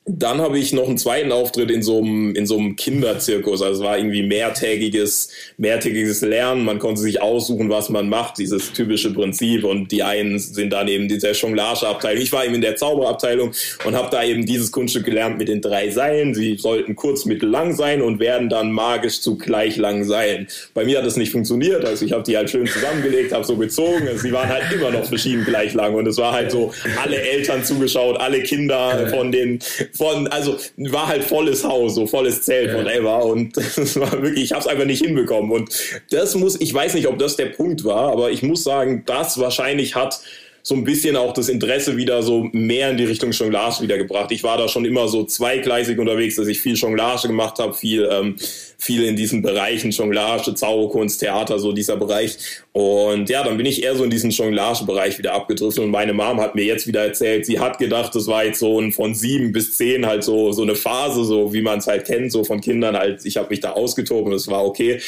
dann 0.07 0.39
habe 0.39 0.59
ich 0.59 0.71
noch 0.71 0.87
einen 0.87 0.99
zweiten 0.99 1.31
Auftritt 1.31 1.71
in 1.71 1.81
so 1.81 1.97
einem, 1.97 2.35
in 2.35 2.45
so 2.45 2.59
einem 2.59 2.75
Kinderzirkus. 2.75 3.63
Also 3.63 3.81
es 3.81 3.87
war 3.87 3.97
irgendwie 3.97 4.21
mehrtägiges, 4.21 5.29
mehrtägiges 5.57 6.21
Lernen. 6.21 6.63
Man 6.63 6.77
konnte 6.77 7.01
sich 7.01 7.23
aussuchen, 7.23 7.71
was 7.71 7.89
man 7.89 8.07
macht, 8.07 8.37
dieses 8.37 8.71
typische 8.71 9.11
Prinzip. 9.11 9.63
Und 9.63 9.91
die 9.91 10.03
einen 10.03 10.37
sind 10.37 10.73
dann 10.73 10.87
eben 10.87 11.09
in 11.09 11.19
der 11.19 11.31
Jonglageabteilung. 11.31 12.21
Ich 12.21 12.31
war 12.31 12.45
eben 12.45 12.53
in 12.53 12.61
der 12.61 12.75
Zauberabteilung 12.75 13.51
und 13.83 13.95
habe 13.95 14.09
da 14.11 14.23
eben 14.23 14.45
dieses 14.45 14.71
Kunststück 14.71 15.05
gelernt 15.05 15.39
mit 15.39 15.47
den 15.47 15.59
drei 15.59 15.89
Seilen. 15.89 16.35
Sie 16.35 16.55
sollten 16.57 16.95
kurz, 16.95 17.25
mittel, 17.25 17.49
lang 17.49 17.75
sein 17.75 18.03
und 18.03 18.19
werden 18.19 18.47
dann 18.47 18.71
magisch 18.71 19.21
zu 19.21 19.39
gleich 19.39 19.75
langen 19.75 20.03
Seilen. 20.03 20.47
Bei 20.75 20.85
mir 20.85 20.99
hat 20.99 21.05
das 21.07 21.17
nicht 21.17 21.31
funktioniert. 21.31 21.83
Also 21.83 22.05
ich 22.05 22.11
habe 22.11 22.21
die 22.21 22.37
halt 22.37 22.51
schön 22.51 22.67
zusammengelegt, 22.67 23.33
habe 23.33 23.43
so 23.43 23.57
gezogen. 23.57 24.07
Also 24.07 24.19
sie 24.19 24.31
waren 24.31 24.49
halt 24.49 24.71
immer 24.71 24.91
noch 24.91 25.05
verschieden 25.05 25.45
gleich 25.45 25.73
lang. 25.73 25.95
Und 25.95 26.05
es 26.05 26.17
war 26.17 26.31
halt 26.31 26.51
so, 26.51 26.71
alle 27.01 27.19
Eltern 27.19 27.63
zugeschaut, 27.63 28.19
alle 28.19 28.43
Kinder 28.43 29.07
von 29.09 29.31
den 29.31 29.57
von, 29.95 30.27
also 30.27 30.57
war 30.77 31.07
halt 31.07 31.23
volles 31.23 31.63
Haus, 31.63 31.95
so 31.95 32.07
volles 32.07 32.41
Zelt, 32.43 32.71
ja. 32.71 32.77
whatever. 32.77 33.25
Und 33.25 33.55
das 33.77 33.99
war 33.99 34.11
wirklich, 34.21 34.45
ich 34.45 34.51
habe 34.51 34.61
es 34.61 34.67
einfach 34.67 34.85
nicht 34.85 35.03
hinbekommen. 35.03 35.51
Und 35.51 35.69
das 36.11 36.35
muss, 36.35 36.59
ich 36.59 36.73
weiß 36.73 36.93
nicht, 36.95 37.07
ob 37.07 37.19
das 37.19 37.35
der 37.35 37.47
Punkt 37.47 37.83
war, 37.83 38.11
aber 38.11 38.31
ich 38.31 38.43
muss 38.43 38.63
sagen, 38.63 39.03
das 39.05 39.39
wahrscheinlich 39.39 39.95
hat 39.95 40.19
so 40.67 40.73
ein 40.73 40.83
bisschen 40.83 41.15
auch 41.15 41.31
das 41.31 41.47
Interesse 41.47 41.95
wieder 41.95 42.23
so 42.23 42.49
mehr 42.51 42.89
in 42.89 42.97
die 42.97 43.03
Richtung 43.03 43.29
Jonglage 43.29 43.83
wiedergebracht. 43.83 44.31
Ich 44.31 44.41
war 44.41 44.57
da 44.57 44.67
schon 44.67 44.83
immer 44.83 45.07
so 45.07 45.23
zweigleisig 45.23 45.99
unterwegs, 45.99 46.37
dass 46.37 46.47
ich 46.47 46.59
viel 46.59 46.73
Jonglage 46.73 47.27
gemacht 47.27 47.59
habe, 47.59 47.75
viel, 47.75 48.09
ähm, 48.11 48.35
viel 48.79 49.03
in 49.03 49.15
diesen 49.15 49.43
Bereichen 49.43 49.91
Jonglage, 49.91 50.55
Zauberkunst, 50.55 51.19
Theater, 51.19 51.59
so 51.59 51.71
dieser 51.71 51.97
Bereich. 51.97 52.37
Und 52.71 53.29
ja, 53.29 53.43
dann 53.43 53.57
bin 53.57 53.67
ich 53.67 53.83
eher 53.83 53.95
so 53.95 54.03
in 54.03 54.09
diesen 54.09 54.31
Jonglage-Bereich 54.31 55.19
wieder 55.19 55.33
abgedriftet 55.33 55.83
und 55.83 55.91
meine 55.91 56.13
Mom 56.13 56.41
hat 56.41 56.55
mir 56.55 56.65
jetzt 56.65 56.87
wieder 56.87 57.05
erzählt, 57.05 57.45
sie 57.45 57.59
hat 57.59 57.77
gedacht, 57.77 58.15
das 58.15 58.25
war 58.25 58.43
jetzt 58.43 58.57
so 58.57 58.79
ein 58.81 58.91
von 58.91 59.13
sieben 59.13 59.51
bis 59.51 59.77
zehn 59.77 60.07
halt 60.07 60.23
so, 60.23 60.51
so 60.51 60.63
eine 60.63 60.73
Phase, 60.73 61.25
so 61.25 61.53
wie 61.53 61.61
man 61.61 61.77
es 61.77 61.85
halt 61.85 62.05
kennt, 62.05 62.31
so 62.31 62.43
von 62.43 62.59
Kindern 62.59 62.97
halt, 62.97 63.23
ich 63.23 63.37
habe 63.37 63.49
mich 63.49 63.59
da 63.59 63.73
ausgetobt 63.73 64.25
und 64.25 64.33
es 64.33 64.47
war 64.47 64.65
okay. 64.65 64.99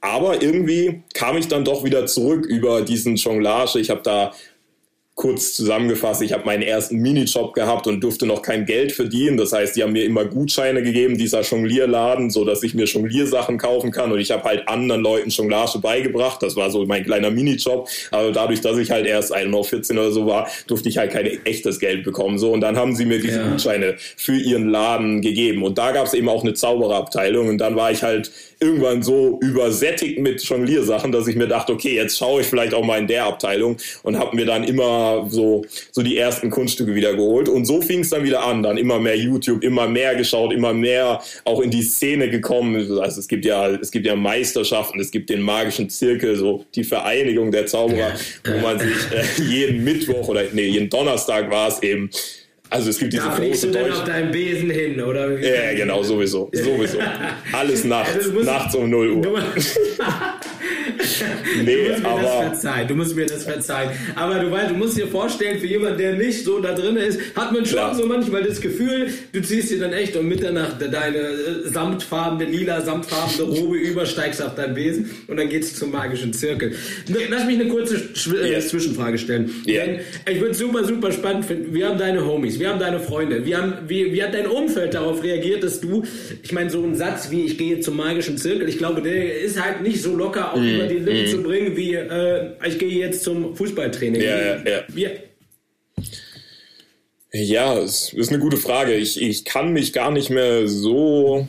Aber 0.00 0.42
irgendwie 0.42 1.02
kam 1.14 1.36
ich 1.38 1.46
dann 1.46 1.64
doch 1.64 1.84
wieder 1.84 2.04
zurück 2.04 2.44
über 2.44 2.82
diesen 2.82 3.14
Jonglage. 3.14 3.78
Ich 3.78 3.88
habe 3.88 4.02
da 4.02 4.32
kurz 5.14 5.54
zusammengefasst, 5.54 6.22
ich 6.22 6.32
habe 6.32 6.44
meinen 6.44 6.62
ersten 6.62 6.96
Minijob 6.96 7.54
gehabt 7.54 7.86
und 7.86 8.00
durfte 8.00 8.26
noch 8.26 8.42
kein 8.42 8.66
Geld 8.66 8.90
verdienen. 8.90 9.36
Das 9.36 9.52
heißt, 9.52 9.76
die 9.76 9.84
haben 9.84 9.92
mir 9.92 10.04
immer 10.04 10.24
Gutscheine 10.24 10.82
gegeben, 10.82 11.16
dieser 11.16 11.42
Jonglierladen, 11.42 12.30
so 12.30 12.44
dass 12.44 12.64
ich 12.64 12.74
mir 12.74 12.84
Jongliersachen 12.84 13.56
kaufen 13.56 13.92
kann. 13.92 14.10
Und 14.10 14.18
ich 14.18 14.32
habe 14.32 14.42
halt 14.42 14.68
anderen 14.68 15.02
Leuten 15.02 15.30
Jonglage 15.30 15.78
beigebracht. 15.78 16.42
Das 16.42 16.56
war 16.56 16.70
so 16.70 16.84
mein 16.84 17.04
kleiner 17.04 17.30
Minijob. 17.30 17.88
Aber 18.10 18.32
dadurch, 18.32 18.60
dass 18.60 18.76
ich 18.76 18.90
halt 18.90 19.06
erst 19.06 19.32
noch 19.46 19.64
14 19.64 19.96
oder 19.96 20.10
so 20.10 20.26
war, 20.26 20.48
durfte 20.66 20.88
ich 20.88 20.98
halt 20.98 21.12
kein 21.12 21.26
echtes 21.44 21.78
Geld 21.78 22.02
bekommen. 22.02 22.38
So 22.38 22.50
und 22.50 22.60
dann 22.60 22.76
haben 22.76 22.96
sie 22.96 23.04
mir 23.04 23.20
diese 23.20 23.38
ja. 23.38 23.48
Gutscheine 23.48 23.94
für 23.98 24.36
ihren 24.36 24.68
Laden 24.68 25.22
gegeben. 25.22 25.62
Und 25.62 25.78
da 25.78 25.92
gab 25.92 26.06
es 26.06 26.14
eben 26.14 26.28
auch 26.28 26.42
eine 26.42 26.54
Zaubererabteilung. 26.54 27.48
Und 27.48 27.58
dann 27.58 27.76
war 27.76 27.92
ich 27.92 28.02
halt 28.02 28.32
irgendwann 28.60 29.02
so 29.02 29.38
übersättigt 29.42 30.18
mit 30.18 30.42
Jongliersachen, 30.42 31.12
dass 31.12 31.26
ich 31.26 31.36
mir 31.36 31.48
dachte, 31.48 31.72
okay, 31.72 31.94
jetzt 31.94 32.18
schaue 32.18 32.42
ich 32.42 32.46
vielleicht 32.46 32.74
auch 32.74 32.84
mal 32.84 32.98
in 32.98 33.06
der 33.06 33.24
Abteilung 33.24 33.76
und 34.02 34.18
habe 34.18 34.36
mir 34.36 34.46
dann 34.46 34.64
immer 34.64 35.26
so, 35.28 35.64
so 35.92 36.02
die 36.02 36.16
ersten 36.16 36.50
Kunststücke 36.50 36.94
wieder 36.94 37.14
geholt. 37.14 37.48
Und 37.48 37.64
so 37.64 37.80
fing 37.80 38.00
es 38.00 38.10
dann 38.10 38.24
wieder 38.24 38.44
an. 38.44 38.62
Dann 38.62 38.76
immer 38.76 38.98
mehr 38.98 39.16
YouTube, 39.16 39.62
immer 39.62 39.88
mehr 39.88 40.14
geschaut, 40.14 40.52
immer 40.52 40.72
mehr 40.72 41.20
auch 41.44 41.60
in 41.60 41.70
die 41.70 41.82
Szene 41.82 42.30
gekommen. 42.30 42.98
Also 43.00 43.20
es 43.20 43.28
gibt 43.28 43.44
ja, 43.44 43.68
es 43.70 43.90
gibt 43.90 44.06
ja 44.06 44.16
Meisterschaften, 44.16 45.00
es 45.00 45.10
gibt 45.10 45.30
den 45.30 45.40
magischen 45.40 45.90
Zirkel, 45.90 46.36
so 46.36 46.64
die 46.74 46.84
Vereinigung 46.84 47.50
der 47.50 47.66
Zauberer, 47.66 48.12
wo 48.44 48.58
man 48.58 48.78
sich 48.78 48.96
äh, 49.12 49.42
jeden 49.42 49.84
Mittwoch 49.84 50.28
oder 50.28 50.42
nee, 50.52 50.68
jeden 50.68 50.90
Donnerstag 50.90 51.50
war 51.50 51.68
es 51.68 51.82
eben 51.82 52.10
also 52.70 52.90
es 52.90 52.98
gibt 52.98 53.12
diese 53.12 53.28
da 53.28 53.36
große 53.36 53.66
du 53.68 53.72
dann 53.72 53.92
auf 53.92 54.04
deinem 54.04 54.30
Besen 54.30 54.70
hin, 54.70 55.00
oder? 55.00 55.38
Ja, 55.38 55.74
genau, 55.74 56.02
sowieso. 56.02 56.50
Sowieso. 56.52 56.98
Alles 57.52 57.84
nachts. 57.84 58.14
Also 58.14 58.32
nachts 58.42 58.74
um 58.74 58.90
0 58.90 59.10
Uhr. 59.10 59.42
nee, 61.64 61.76
du 61.76 61.90
musst 61.90 62.02
mir 62.02 62.08
aber, 62.08 62.22
das 62.22 62.34
verzeihen. 62.34 62.88
Du 62.88 62.94
musst 62.94 63.16
mir 63.16 63.26
das 63.26 63.44
verzeihen. 63.44 63.90
Aber 64.14 64.38
du 64.38 64.50
weißt, 64.50 64.70
du 64.70 64.74
musst 64.74 64.96
dir 64.96 65.06
vorstellen, 65.06 65.58
für 65.58 65.66
jemanden, 65.66 65.98
der 65.98 66.14
nicht 66.14 66.44
so 66.44 66.60
da 66.60 66.72
drin 66.72 66.96
ist, 66.96 67.20
hat 67.34 67.52
man 67.52 67.64
schon 67.64 67.78
klar. 67.78 67.94
so 67.94 68.06
manchmal 68.06 68.42
das 68.42 68.60
Gefühl, 68.60 69.08
du 69.32 69.42
ziehst 69.42 69.70
dir 69.70 69.80
dann 69.80 69.92
echt 69.92 70.16
um 70.16 70.28
Mitternacht 70.28 70.76
deine 70.80 71.18
äh, 71.18 71.68
samtfarbene, 71.68 72.50
lila, 72.50 72.80
samtfarbene 72.80 73.42
Robe 73.42 73.76
über, 73.78 74.06
steigst 74.06 74.42
auf 74.42 74.54
deinen 74.54 74.74
Besen 74.74 75.10
und 75.28 75.36
dann 75.36 75.48
geht's 75.48 75.74
zum 75.74 75.90
magischen 75.90 76.32
Zirkel. 76.32 76.74
Lass 77.28 77.44
mich 77.46 77.60
eine 77.60 77.68
kurze 77.68 77.96
äh, 77.96 78.50
yes. 78.50 78.68
Zwischenfrage 78.68 79.18
stellen. 79.18 79.50
Yeah. 79.66 79.86
Denn 79.86 80.00
ich 80.30 80.40
würde 80.40 80.54
super, 80.54 80.84
super 80.84 81.12
spannend 81.12 81.44
finden. 81.44 81.74
Wir 81.74 81.88
haben 81.88 81.98
deine 81.98 82.24
Homies, 82.24 82.58
wir 82.58 82.68
haben 82.68 82.80
deine 82.80 83.00
Freunde, 83.00 83.44
wir 83.44 83.58
haben, 83.58 83.74
wie, 83.88 84.12
wie 84.12 84.22
hat 84.22 84.34
dein 84.34 84.46
Umfeld 84.46 84.94
darauf 84.94 85.22
reagiert, 85.22 85.62
dass 85.62 85.80
du, 85.80 86.04
ich 86.42 86.52
meine, 86.52 86.70
so 86.70 86.82
ein 86.82 86.94
Satz 86.94 87.30
wie 87.30 87.44
ich 87.44 87.58
gehe 87.58 87.80
zum 87.80 87.96
magischen 87.96 88.38
Zirkel, 88.38 88.68
ich 88.68 88.78
glaube, 88.78 89.02
der 89.02 89.40
ist 89.40 89.62
halt 89.62 89.82
nicht 89.82 90.02
so 90.02 90.14
locker 90.16 90.53
auch 90.54 90.60
mm. 90.60 90.74
über 90.74 90.86
die 90.86 90.98
Lippen 90.98 91.24
mm. 91.24 91.30
zu 91.30 91.42
bringen, 91.42 91.76
wie 91.76 91.94
äh, 91.94 92.52
ich 92.66 92.78
gehe 92.78 92.88
jetzt 92.88 93.22
zum 93.22 93.54
Fußballtraining. 93.54 94.20
Ja, 94.20 94.40
ja, 94.40 94.56
ja. 94.64 94.82
Wie, 94.88 95.08
ja, 97.36 97.76
es 97.78 98.12
ist 98.12 98.30
eine 98.30 98.38
gute 98.38 98.56
Frage. 98.56 98.94
Ich, 98.94 99.20
ich 99.20 99.44
kann 99.44 99.72
mich 99.72 99.92
gar 99.92 100.12
nicht 100.12 100.30
mehr 100.30 100.68
so. 100.68 101.48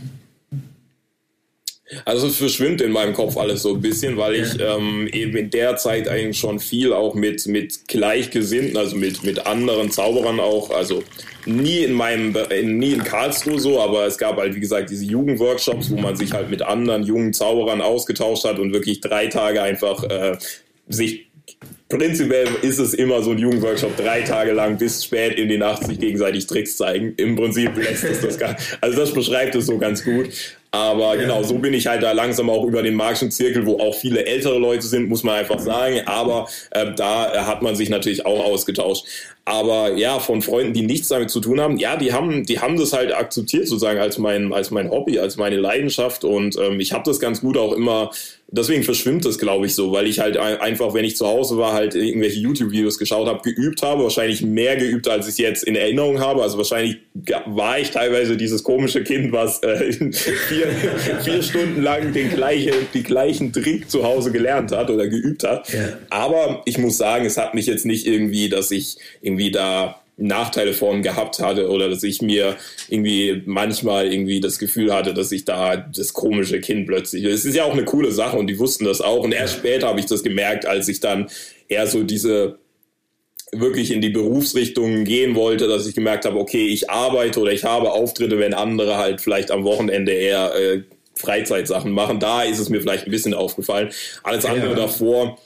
Also 2.04 2.28
es 2.28 2.38
verschwimmt 2.38 2.82
in 2.82 2.92
meinem 2.92 3.14
Kopf 3.14 3.38
alles 3.38 3.62
so 3.62 3.76
ein 3.76 3.82
bisschen, 3.82 4.18
weil 4.18 4.36
ich 4.36 4.60
ähm, 4.60 5.08
eben 5.12 5.38
in 5.38 5.52
der 5.52 5.78
Zeit 5.78 6.08
eigentlich 6.08 6.40
schon 6.40 6.60
viel 6.60 6.92
auch 6.94 7.14
mit, 7.14 7.46
mit 7.46 7.88
Gleichgesinnten, 7.88 8.76
also 8.76 8.96
mit, 8.96 9.24
mit 9.24 9.46
anderen 9.46 9.92
Zauberern 9.92 10.40
auch, 10.40 10.72
also 10.72 11.04
nie 11.46 11.84
in 11.84 11.94
meinem, 11.94 12.36
in, 12.50 12.80
nie 12.80 12.94
in 12.94 13.04
Karlsruhe 13.04 13.60
so, 13.60 13.80
aber 13.80 14.08
es 14.08 14.18
gab 14.18 14.38
halt, 14.38 14.56
wie 14.56 14.60
gesagt, 14.60 14.90
diese 14.90 15.06
Jugendworkshops, 15.06 15.92
wo 15.92 15.98
man 15.98 16.16
sich 16.16 16.34
halt 16.34 16.50
mit 16.50 16.64
anderen 16.64 17.04
jungen 17.04 17.34
Zauberern 17.34 17.82
ausgetauscht 17.82 18.46
hat 18.46 18.58
und 18.58 18.74
wirklich 18.74 19.02
drei 19.02 19.28
Tage 19.28 19.62
einfach 19.62 20.04
äh, 20.06 20.38
sich 20.88 21.28
Prinzipiell 21.88 22.48
ist 22.64 22.80
es 22.80 22.96
immer 22.96 23.22
so 23.22 23.32
ein 23.32 23.38
Jugendworkshop, 23.38 23.96
drei 23.96 24.22
Tage 24.22 24.54
lang 24.54 24.78
bis 24.78 25.06
spät 25.06 25.38
in 25.38 25.50
die 25.50 25.58
Nacht 25.60 25.86
sich 25.86 26.00
gegenseitig 26.00 26.48
Tricks 26.48 26.78
zeigen. 26.78 27.14
Im 27.18 27.36
Prinzip 27.36 27.78
lässt 27.78 28.04
es 28.04 28.22
das 28.22 28.40
gar, 28.40 28.58
also 28.82 28.98
das 28.98 29.14
beschreibt 29.14 29.54
es 29.54 29.68
so 29.68 29.78
ganz 29.78 30.04
gut. 30.04 30.30
Aber 30.76 31.16
genau, 31.16 31.42
so 31.42 31.58
bin 31.58 31.74
ich 31.74 31.88
halt 31.88 32.04
da 32.04 32.12
langsam 32.12 32.50
auch 32.50 32.66
über 32.66 32.84
den 32.84 32.96
magischen 32.96 33.32
Zirkel, 33.32 33.66
wo 33.66 33.80
auch 33.80 33.96
viele 33.96 34.26
ältere 34.26 34.60
Leute 34.60 34.86
sind, 34.86 35.08
muss 35.08 35.24
man 35.24 35.36
einfach 35.36 35.60
sagen. 35.60 36.02
Aber 36.06 36.50
äh, 36.72 36.94
da 36.94 37.48
hat 37.48 37.62
man 37.62 37.78
sich 37.78 37.90
natürlich 37.90 38.26
auch 38.26 38.44
ausgetauscht. 38.44 39.06
Aber 39.48 39.96
ja, 39.96 40.18
von 40.18 40.42
Freunden, 40.42 40.74
die 40.74 40.82
nichts 40.82 41.08
damit 41.08 41.30
zu 41.30 41.40
tun 41.40 41.60
haben, 41.60 41.78
ja, 41.78 41.98
die 41.98 42.14
haben, 42.14 42.46
die 42.46 42.60
haben 42.60 42.78
das 42.78 42.94
halt 42.94 43.14
akzeptiert 43.14 43.68
sozusagen 43.68 44.00
als 44.00 44.18
mein, 44.18 44.52
als 44.52 44.72
mein 44.72 44.90
Hobby, 44.90 45.20
als 45.20 45.38
meine 45.38 45.58
Leidenschaft. 45.58 46.24
Und 46.24 46.58
ähm, 46.58 46.80
ich 46.80 46.94
habe 46.94 47.04
das 47.06 47.20
ganz 47.20 47.42
gut 47.42 47.56
auch 47.56 47.74
immer 47.74 48.10
deswegen 48.56 48.84
verschwimmt 48.84 49.26
das, 49.26 49.38
glaube 49.38 49.66
ich, 49.66 49.76
so, 49.76 49.92
weil 49.92 50.08
ich 50.08 50.20
halt 50.20 50.38
einfach, 50.38 50.94
wenn 50.94 51.06
ich 51.06 51.18
zu 51.18 51.28
Hause 51.28 51.58
war, 51.58 51.74
halt 51.74 51.96
irgendwelche 51.96 52.40
YouTube-Videos 52.40 52.98
geschaut 52.98 53.28
habe, 53.28 53.42
geübt 53.42 53.82
habe, 53.82 54.04
wahrscheinlich 54.04 54.42
mehr 54.42 54.76
geübt, 54.76 55.08
als 55.08 55.28
ich 55.28 55.38
jetzt 55.38 55.64
in 55.64 55.76
Erinnerung 55.76 56.20
habe. 56.20 56.42
Also 56.42 56.58
wahrscheinlich 56.58 56.98
war 57.46 57.80
ich 57.80 57.92
teilweise 57.92 58.38
dieses 58.38 58.64
komische 58.64 59.04
Kind, 59.04 59.32
was 59.32 59.62
äh, 59.64 59.92
vier, 60.12 60.68
vier 61.24 61.44
Stunden 61.44 61.82
lang 61.82 62.14
den 62.14 62.30
gleichen, 62.30 62.74
die 62.94 63.04
gleichen 63.04 63.52
Trick 63.52 63.90
zu 63.90 64.04
Hause 64.04 64.32
gelernt 64.32 64.72
hat 64.72 64.90
oder 64.90 65.08
geübt 65.08 65.44
hat. 65.44 65.72
Ja. 65.72 65.98
Aber 66.10 66.62
ich 66.66 66.78
muss 66.78 66.98
sagen, 66.98 67.26
es 67.26 67.38
hat 67.38 67.54
mich 67.54 67.66
jetzt 67.66 67.86
nicht 67.86 68.06
irgendwie, 68.08 68.50
dass 68.50 68.72
ich 68.72 68.98
irgendwie 69.22 69.35
da 69.52 70.02
Nachteile 70.18 70.74
von 70.74 71.02
gehabt 71.02 71.40
hatte 71.40 71.70
oder 71.70 71.90
dass 71.90 72.04
ich 72.04 72.22
mir 72.22 72.56
irgendwie 72.88 73.42
manchmal 73.46 74.12
irgendwie 74.12 74.40
das 74.40 74.60
Gefühl 74.60 74.94
hatte, 74.94 75.14
dass 75.14 75.32
ich 75.32 75.44
da 75.44 75.76
das 75.76 76.14
komische 76.14 76.62
Kind 76.62 76.88
plötzlich. 76.88 77.26
Es 77.26 77.44
ist 77.44 77.56
ja 77.56 77.66
auch 77.66 77.74
eine 77.74 77.84
coole 77.84 78.12
Sache 78.12 78.38
und 78.38 78.48
die 78.48 78.58
wussten 78.58 78.86
das 78.86 79.02
auch 79.02 79.24
und 79.24 79.34
erst 79.34 79.56
später 79.56 79.88
habe 79.88 80.00
ich 80.00 80.06
das 80.06 80.24
gemerkt, 80.24 80.66
als 80.66 80.88
ich 80.88 81.02
dann 81.02 81.30
eher 81.68 81.88
so 81.88 82.04
diese 82.04 82.60
wirklich 83.52 83.92
in 83.92 84.02
die 84.02 84.10
Berufsrichtung 84.10 85.04
gehen 85.04 85.36
wollte, 85.36 85.68
dass 85.68 85.88
ich 85.88 85.96
gemerkt 85.96 86.26
habe, 86.26 86.40
okay, 86.40 86.68
ich 86.68 86.90
arbeite 86.90 87.40
oder 87.40 87.52
ich 87.52 87.64
habe 87.64 87.92
Auftritte, 87.92 88.40
wenn 88.40 88.54
andere 88.54 88.98
halt 88.98 89.22
vielleicht 89.22 89.52
am 89.52 89.64
Wochenende 89.64 90.12
eher 90.12 90.56
äh, 90.56 90.84
Freizeitsachen 91.16 91.92
machen. 91.92 92.20
Da 92.20 92.44
ist 92.44 92.60
es 92.60 92.70
mir 92.70 92.82
vielleicht 92.82 93.06
ein 93.06 93.12
bisschen 93.12 93.34
aufgefallen. 93.34 93.90
Alles 94.24 94.46
andere 94.46 94.72
ja. 94.72 94.76
davor 94.76 95.38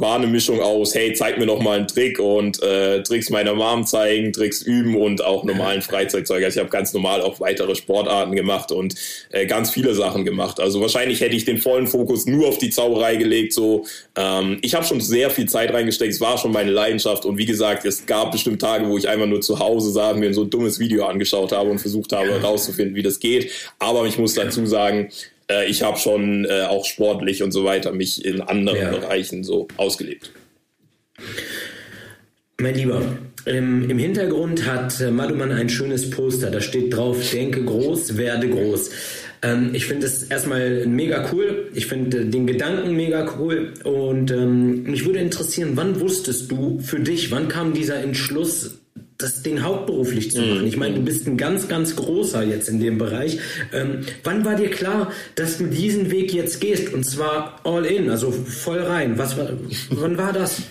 war 0.00 0.16
eine 0.16 0.26
Mischung 0.26 0.60
aus, 0.60 0.94
hey, 0.94 1.12
zeig 1.12 1.38
mir 1.38 1.46
noch 1.46 1.60
mal 1.60 1.78
einen 1.78 1.86
Trick 1.86 2.18
und 2.18 2.62
äh, 2.62 3.02
Tricks 3.02 3.28
meiner 3.28 3.54
Mom 3.54 3.84
zeigen, 3.84 4.32
Tricks 4.32 4.62
üben 4.62 4.96
und 4.96 5.22
auch 5.22 5.44
normalen 5.44 5.82
Freizeitzeug. 5.82 6.42
Also 6.42 6.58
ich 6.58 6.64
habe 6.64 6.70
ganz 6.70 6.92
normal 6.94 7.20
auch 7.20 7.38
weitere 7.40 7.74
Sportarten 7.74 8.34
gemacht 8.34 8.72
und 8.72 8.94
äh, 9.30 9.46
ganz 9.46 9.70
viele 9.70 9.94
Sachen 9.94 10.24
gemacht. 10.24 10.58
Also 10.58 10.80
wahrscheinlich 10.80 11.20
hätte 11.20 11.36
ich 11.36 11.44
den 11.44 11.58
vollen 11.58 11.86
Fokus 11.86 12.26
nur 12.26 12.48
auf 12.48 12.58
die 12.58 12.70
Zauberei 12.70 13.16
gelegt. 13.16 13.52
So, 13.52 13.84
ähm, 14.16 14.58
ich 14.62 14.74
habe 14.74 14.86
schon 14.86 15.00
sehr 15.00 15.28
viel 15.30 15.48
Zeit 15.48 15.72
reingesteckt. 15.72 16.14
Es 16.14 16.20
war 16.20 16.38
schon 16.38 16.52
meine 16.52 16.70
Leidenschaft 16.70 17.26
und 17.26 17.36
wie 17.36 17.46
gesagt, 17.46 17.84
es 17.84 18.06
gab 18.06 18.32
bestimmt 18.32 18.60
Tage, 18.60 18.88
wo 18.88 18.96
ich 18.96 19.08
einfach 19.08 19.26
nur 19.26 19.42
zu 19.42 19.58
Hause 19.58 19.90
saß, 19.90 20.16
mir 20.16 20.32
so 20.32 20.44
ein 20.44 20.50
dummes 20.50 20.78
Video 20.78 21.04
angeschaut 21.04 21.52
habe 21.52 21.70
und 21.70 21.78
versucht 21.78 22.12
habe 22.12 22.30
herauszufinden, 22.30 22.94
wie 22.94 23.02
das 23.02 23.20
geht. 23.20 23.50
Aber 23.78 24.06
ich 24.06 24.18
muss 24.18 24.34
dazu 24.34 24.64
sagen, 24.64 25.10
äh, 25.50 25.66
ich 25.66 25.82
habe 25.82 25.98
schon 25.98 26.44
äh, 26.44 26.62
auch 26.62 26.84
sportlich 26.84 27.42
und 27.42 27.52
so 27.52 27.64
weiter 27.64 27.92
mich 27.92 28.24
in 28.24 28.40
anderen 28.40 28.78
ja. 28.78 28.90
Bereichen 28.90 29.44
so 29.44 29.68
ausgelebt. 29.76 30.30
Mein 32.58 32.74
Lieber, 32.74 33.02
im, 33.46 33.88
im 33.88 33.98
Hintergrund 33.98 34.66
hat 34.66 35.00
äh, 35.00 35.10
Maduman 35.10 35.50
ein 35.50 35.68
schönes 35.68 36.10
Poster. 36.10 36.50
Da 36.50 36.60
steht 36.60 36.94
drauf: 36.94 37.30
Denke 37.30 37.64
groß, 37.64 38.16
werde 38.16 38.48
groß. 38.48 38.90
Ähm, 39.42 39.70
ich 39.72 39.86
finde 39.86 40.06
es 40.06 40.24
erstmal 40.24 40.86
mega 40.86 41.28
cool. 41.32 41.70
Ich 41.74 41.86
finde 41.86 42.26
den 42.26 42.46
Gedanken 42.46 42.94
mega 42.94 43.34
cool. 43.38 43.72
Und 43.84 44.30
ähm, 44.30 44.82
mich 44.84 45.06
würde 45.06 45.20
interessieren, 45.20 45.72
wann 45.74 46.00
wusstest 46.00 46.50
du 46.50 46.80
für 46.80 47.00
dich, 47.00 47.30
wann 47.30 47.48
kam 47.48 47.72
dieser 47.72 48.02
Entschluss, 48.02 48.79
das 49.22 49.42
Ding 49.42 49.62
hauptberuflich 49.62 50.30
zu 50.30 50.40
machen. 50.40 50.66
Ich 50.66 50.76
meine, 50.76 50.94
du 50.94 51.02
bist 51.02 51.26
ein 51.26 51.36
ganz, 51.36 51.68
ganz 51.68 51.96
großer 51.96 52.42
jetzt 52.42 52.68
in 52.68 52.80
dem 52.80 52.98
Bereich. 52.98 53.38
Ähm, 53.72 54.00
wann 54.24 54.44
war 54.44 54.56
dir 54.56 54.70
klar, 54.70 55.12
dass 55.34 55.58
du 55.58 55.66
diesen 55.66 56.10
Weg 56.10 56.32
jetzt 56.32 56.60
gehst 56.60 56.92
und 56.92 57.04
zwar 57.04 57.60
all 57.64 57.84
in, 57.86 58.10
also 58.10 58.30
voll 58.30 58.80
rein? 58.80 59.18
Was 59.18 59.36
war, 59.36 59.50
wann 59.90 60.18
war 60.18 60.32
das? 60.32 60.62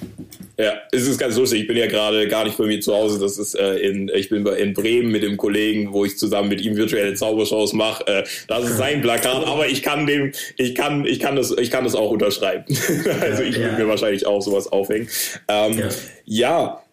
Ja, 0.60 0.74
es 0.91 1.08
ist 1.08 1.18
ganz 1.18 1.38
lustig. 1.38 1.62
Ich 1.62 1.68
bin 1.68 1.77
ja 1.77 1.88
gerade 1.88 2.27
gar 2.27 2.44
nicht 2.44 2.58
bei 2.58 2.65
mir 2.65 2.82
zu 2.82 2.94
Hause. 2.94 3.18
Das 3.18 3.38
ist 3.38 3.56
äh, 3.56 3.77
in, 3.77 4.12
ich 4.13 4.27
bin 4.27 4.46
in 4.46 4.74
Bremen 4.74 5.10
mit 5.10 5.24
dem 5.24 5.38
Kollegen, 5.38 5.94
wo 5.94 6.03
ich 6.03 6.18
zusammen 6.18 6.50
mit 6.50 6.60
ihm 6.60 6.75
virtuelle 6.75 7.13
Zaubershows 7.13 7.72
mache. 7.72 8.06
Äh, 8.08 8.24
das 8.50 8.65
ist 8.65 8.77
sein 8.77 9.00
Plakat, 9.00 9.46
aber 9.48 9.68
ich 9.68 9.84
kann 9.84 10.06
dem, 10.06 10.34
ich 10.58 10.75
kann, 10.75 11.06
ich 11.06 11.22
kann 11.22 11.38
das, 11.38 11.51
ich 11.51 11.72
kann 11.72 11.86
das 11.86 11.96
auch 11.96 12.12
unterschreiben. 12.12 12.65
also 13.22 13.41
ich 13.44 13.56
ja. 13.56 13.62
würde 13.62 13.84
mir 13.84 13.88
wahrscheinlich 13.88 14.25
auch 14.25 14.41
sowas 14.41 14.68
aufhängen. 14.68 15.08
Ähm, 15.48 15.79
ja. 15.79 15.89
ja 16.25 16.84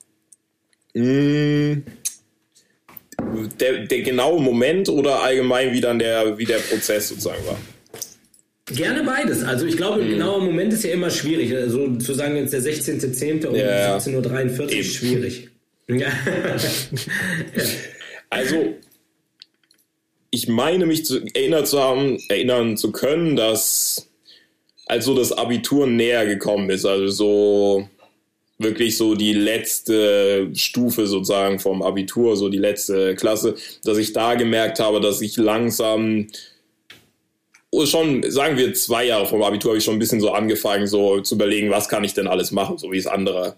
hm. 0.97 1.83
der, 3.61 3.85
der 3.85 4.00
genaue 4.03 4.41
Moment 4.41 4.88
oder 4.88 5.23
allgemein 5.23 5.73
wie 5.73 5.81
dann 5.81 5.99
der, 5.99 6.38
wie 6.38 6.45
der 6.45 6.59
Prozess 6.59 7.09
sozusagen 7.09 7.45
war? 7.47 7.59
Gerne 8.75 9.05
beides. 9.05 9.45
Also 9.45 9.67
ich 9.67 9.76
glaube, 9.76 10.00
ein 10.00 10.07
hm. 10.07 10.11
genauer 10.12 10.41
Moment 10.41 10.73
ist 10.73 10.85
ja 10.85 10.93
immer 10.93 11.11
schwierig. 11.11 11.55
Also 11.55 11.97
zu 11.97 12.15
sagen 12.15 12.37
jetzt 12.37 12.53
der 12.53 12.62
16.10. 12.62 13.47
um 13.47 13.55
ja, 13.55 13.99
17.43 13.99 14.61
Uhr 14.61 14.73
ist 14.73 14.95
schwierig. 14.95 15.50
Ja. 15.88 15.97
ja. 15.97 16.11
Also 18.29 18.75
ich 20.31 20.49
meine 20.49 20.85
mich 20.85 21.05
zu, 21.05 21.25
erinnert 21.33 21.69
zu 21.69 21.81
haben, 21.81 22.19
erinnern 22.29 22.76
zu 22.76 22.91
können, 22.91 23.37
dass 23.37 24.11
als 24.87 25.05
so 25.05 25.15
das 25.15 25.33
Abitur 25.33 25.87
näher 25.87 26.26
gekommen 26.26 26.69
ist, 26.71 26.85
also 26.85 27.07
so 27.07 27.88
wirklich 28.59 28.97
so 28.97 29.15
die 29.15 29.33
letzte 29.33 30.51
Stufe 30.55 31.07
sozusagen 31.07 31.59
vom 31.59 31.83
Abitur, 31.83 32.37
so 32.37 32.49
die 32.49 32.59
letzte 32.59 33.15
Klasse, 33.15 33.55
dass 33.85 33.99
ich 33.99 34.13
da 34.13 34.35
gemerkt 34.35 34.81
habe, 34.81 35.01
dass 35.01 35.21
ich 35.21 35.37
langsam 35.37 36.29
oh, 37.71 37.85
schon, 37.85 38.29
sagen 38.31 38.57
wir 38.57 38.73
zwei 38.75 39.05
Jahre 39.05 39.27
vom 39.27 39.43
Abitur 39.43 39.73
habe 39.73 39.79
ich 39.79 39.85
schon 39.85 39.97
ein 39.97 40.01
bisschen 40.01 40.21
so 40.21 40.31
angefangen, 40.31 40.87
so 40.87 41.21
zu 41.21 41.35
überlegen, 41.35 41.71
was 41.71 41.89
kann 41.89 42.05
ich 42.05 42.15
denn 42.15 42.27
alles 42.27 42.51
machen, 42.51 42.79
so 42.79 42.91
wie 42.93 42.99
es 42.99 43.07
andere 43.07 43.57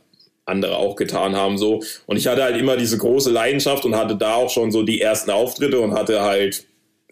andere 0.48 0.78
auch 0.78 0.96
getan 0.96 1.36
haben 1.36 1.58
so. 1.58 1.82
Und 2.06 2.16
ich 2.16 2.26
hatte 2.26 2.42
halt 2.42 2.56
immer 2.56 2.78
diese 2.78 2.96
große 2.96 3.30
Leidenschaft 3.30 3.84
und 3.84 3.94
hatte 3.94 4.16
da 4.16 4.34
auch 4.34 4.50
schon 4.50 4.72
so 4.72 4.82
die 4.82 5.00
ersten 5.00 5.30
Auftritte 5.30 5.78
und 5.78 5.92
hatte 5.92 6.22
halt 6.22 6.64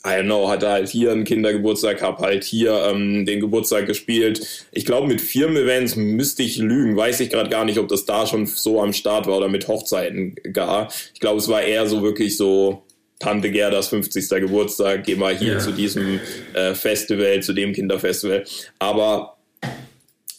I 0.06 0.20
don't 0.20 0.26
know, 0.26 0.48
hatte 0.48 0.68
halt 0.68 0.88
hier 0.88 1.10
einen 1.10 1.24
Kindergeburtstag, 1.24 2.00
hab 2.00 2.20
halt 2.20 2.44
hier 2.44 2.72
ähm, 2.88 3.26
den 3.26 3.40
Geburtstag 3.40 3.86
gespielt. 3.86 4.66
Ich 4.70 4.84
glaube, 4.84 5.08
mit 5.08 5.20
Firmen-Events 5.20 5.96
müsste 5.96 6.44
ich 6.44 6.58
lügen. 6.58 6.96
Weiß 6.96 7.18
ich 7.18 7.28
gerade 7.28 7.50
gar 7.50 7.64
nicht, 7.64 7.78
ob 7.78 7.88
das 7.88 8.04
da 8.04 8.24
schon 8.24 8.46
so 8.46 8.80
am 8.80 8.92
Start 8.92 9.26
war 9.26 9.38
oder 9.38 9.48
mit 9.48 9.66
Hochzeiten 9.66 10.36
gar. 10.52 10.92
Ich 11.12 11.18
glaube, 11.18 11.38
es 11.38 11.48
war 11.48 11.62
eher 11.62 11.88
so 11.88 12.02
wirklich 12.02 12.36
so 12.36 12.84
Tante 13.18 13.50
Gerdas 13.50 13.88
50. 13.88 14.28
Geburtstag, 14.28 15.04
geh 15.04 15.16
mal 15.16 15.36
hier 15.36 15.54
ja. 15.54 15.58
zu 15.58 15.72
diesem 15.72 16.20
äh, 16.54 16.74
Festival, 16.74 17.42
zu 17.42 17.52
dem 17.52 17.72
Kinderfestival. 17.72 18.44
Aber 18.78 19.36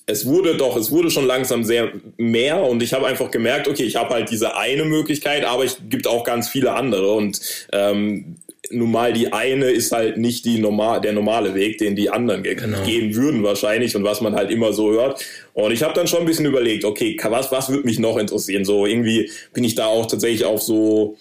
es 0.05 0.25
wurde 0.25 0.55
doch, 0.55 0.77
es 0.77 0.91
wurde 0.91 1.11
schon 1.11 1.25
langsam 1.25 1.65
sehr 1.65 1.91
mehr 2.15 2.63
und 2.63 2.81
ich 2.81 2.93
habe 2.93 3.05
einfach 3.05 3.29
gemerkt, 3.29 3.67
okay, 3.67 3.83
ich 3.83 3.97
habe 3.97 4.13
halt 4.13 4.31
diese 4.31 4.55
eine 4.55 4.85
Möglichkeit, 4.85 5.43
aber 5.43 5.65
es 5.65 5.77
gibt 5.89 6.07
auch 6.07 6.23
ganz 6.23 6.47
viele 6.47 6.73
andere 6.73 7.11
und 7.11 7.41
ähm, 7.73 8.37
nun 8.71 8.91
mal 8.91 9.13
die 9.13 9.33
eine 9.33 9.69
ist 9.69 9.91
halt 9.91 10.17
nicht 10.17 10.45
die 10.45 10.59
normal, 10.59 11.01
der 11.01 11.13
normale 11.13 11.55
Weg, 11.55 11.77
den 11.77 11.95
die 11.95 12.09
anderen 12.09 12.43
genau. 12.43 12.83
gehen 12.83 13.15
würden 13.15 13.43
wahrscheinlich 13.43 13.95
und 13.95 14.03
was 14.03 14.21
man 14.21 14.35
halt 14.35 14.51
immer 14.51 14.73
so 14.73 14.91
hört. 14.91 15.23
Und 15.53 15.71
ich 15.71 15.83
habe 15.83 15.93
dann 15.93 16.07
schon 16.07 16.19
ein 16.19 16.25
bisschen 16.25 16.45
überlegt, 16.45 16.85
okay, 16.85 17.17
was, 17.29 17.51
was 17.51 17.69
würde 17.69 17.85
mich 17.85 17.99
noch 17.99 18.17
interessieren? 18.17 18.65
So 18.65 18.85
irgendwie 18.85 19.31
bin 19.53 19.63
ich 19.63 19.75
da 19.75 19.87
auch 19.87 20.05
tatsächlich 20.05 20.45
auf 20.45 20.61
so 20.61 21.17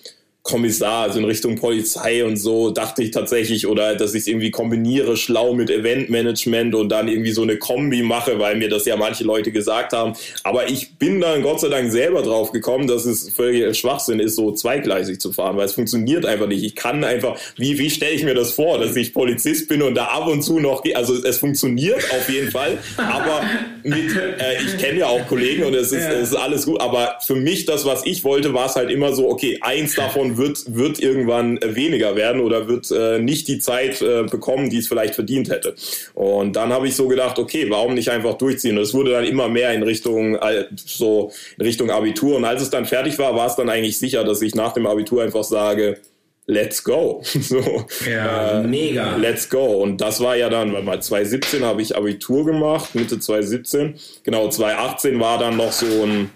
Kommissar, 0.47 1.03
also 1.03 1.19
in 1.19 1.25
Richtung 1.25 1.57
Polizei 1.57 2.25
und 2.25 2.37
so, 2.37 2.71
dachte 2.71 3.03
ich 3.03 3.11
tatsächlich, 3.11 3.67
oder 3.67 3.97
dass 3.97 4.15
ich 4.15 4.21
es 4.23 4.27
irgendwie 4.29 4.53
kombiniere, 4.53 5.17
schlau 5.17 5.55
mit 5.55 5.71
Eventmanagement 5.71 6.75
und 6.77 6.89
dann 6.89 7.09
irgendwie 7.09 7.33
so 7.33 7.43
eine 7.43 7.57
Kombi 7.57 8.03
mache, 8.03 8.39
weil 8.39 8.55
mir 8.55 8.69
das 8.69 8.85
ja 8.87 8.97
manche 8.97 9.25
Leute 9.25 9.51
gesagt 9.51 9.93
haben. 9.93 10.13
Aber 10.45 10.71
ich 10.71 10.95
bin 10.99 11.21
dann 11.21 11.43
Gott 11.43 11.61
sei 11.61 11.69
Dank 11.69 11.91
selber 11.91 12.23
drauf 12.23 12.53
gekommen, 12.53 12.87
dass 12.87 13.07
es 13.07 13.29
völlig 13.31 13.77
Schwachsinn 13.77 14.21
ist, 14.21 14.37
so 14.37 14.53
zweigleisig 14.53 15.21
zu 15.21 15.33
fahren, 15.33 15.57
weil 15.57 15.67
es 15.67 15.73
funktioniert 15.73 16.25
einfach 16.25 16.47
nicht. 16.47 16.63
Ich 16.63 16.77
kann 16.77 17.03
einfach, 17.03 17.37
wie, 17.57 17.77
wie 17.81 17.91
stelle 17.91 18.15
ich 18.15 18.23
mir 18.23 18.35
das 18.35 18.53
vor, 18.53 18.79
dass 18.79 18.95
ich 18.95 19.13
Polizist 19.13 19.69
bin 19.69 19.83
und 19.83 19.97
da 19.97 20.05
ab 20.05 20.29
und 20.29 20.43
zu 20.43 20.61
noch, 20.61 20.85
also 20.95 21.15
es 21.25 21.39
funktioniert 21.39 22.05
auf 22.13 22.31
jeden 22.31 22.53
Fall, 22.53 22.79
aber 22.97 23.43
mit, 23.83 24.15
äh, 24.17 24.63
ich 24.65 24.79
kenne 24.79 25.01
ja 25.01 25.07
auch 25.07 25.27
Kollegen 25.27 25.65
und 25.65 25.75
es 25.75 25.91
ist, 25.91 26.03
ja. 26.03 26.13
es 26.13 26.31
ist 26.31 26.37
alles 26.37 26.67
gut, 26.67 26.81
aber 26.81 27.17
für 27.21 27.35
mich 27.35 27.65
das, 27.65 27.85
was 27.85 28.07
ich 28.07 28.23
wollte, 28.23 28.55
war 28.55 28.67
es 28.67 28.77
halt 28.77 28.91
immer 28.91 29.13
so, 29.13 29.29
okay, 29.29 29.59
eins 29.61 29.97
davon 29.97 30.36
wird, 30.37 30.75
wird 30.75 31.01
irgendwann 31.01 31.59
weniger 31.63 32.17
werden 32.17 32.41
oder 32.41 32.69
wird 32.69 32.91
äh, 32.91 33.19
nicht 33.19 33.49
die 33.49 33.59
Zeit 33.59 34.03
äh, 34.03 34.25
bekommen, 34.25 34.71
die 34.71 34.79
es 34.79 34.89
vielleicht 34.89 35.15
verdient 35.15 35.51
hätte. 35.51 35.75
Und 36.15 36.57
dann 36.57 36.73
habe 36.73 36.89
ich 36.89 36.97
so 36.97 37.09
gedacht, 37.09 37.39
okay, 37.39 37.67
warum 37.69 37.95
nicht 37.95 38.11
einfach 38.11 38.35
durchziehen? 38.35 38.77
Und 38.77 38.85
es 38.85 38.95
wurde 38.95 39.13
dann 39.13 39.25
immer 39.25 39.49
mehr 39.49 39.73
in 39.73 39.83
Richtung 39.83 40.37
äh, 40.37 40.67
so 40.75 41.33
in 41.59 41.65
Richtung 41.65 41.91
Abitur. 41.91 42.37
Und 42.37 42.45
als 42.45 42.63
es 42.63 42.71
dann 42.71 42.85
fertig 42.85 43.19
war, 43.19 43.35
war 43.35 43.47
es 43.47 43.57
dann 43.57 43.69
eigentlich 43.69 43.99
sicher, 43.99 44.25
dass 44.25 44.43
ich 44.43 44.55
nach 44.55 44.73
dem 44.73 44.87
Abitur 44.87 45.23
einfach 45.23 45.45
sage, 45.45 45.99
let's 46.47 46.83
go. 46.83 47.23
so, 47.41 47.85
ja, 48.09 48.61
äh, 48.61 48.67
mega. 48.67 49.17
Let's 49.17 49.49
go. 49.49 49.83
Und 49.83 50.01
das 50.01 50.21
war 50.21 50.37
ja 50.37 50.49
dann, 50.49 50.73
weil 50.73 50.83
mal 50.83 51.01
2017 51.01 51.65
habe 51.65 51.83
ich 51.83 51.97
Abitur 51.97 52.45
gemacht, 52.45 52.95
Mitte 52.95 53.19
2017. 53.19 53.95
Genau, 54.25 54.49
2018 54.49 55.21
war 55.21 55.39
dann 55.39 55.57
noch 55.57 55.73
so 55.73 55.87
ein 56.05 56.31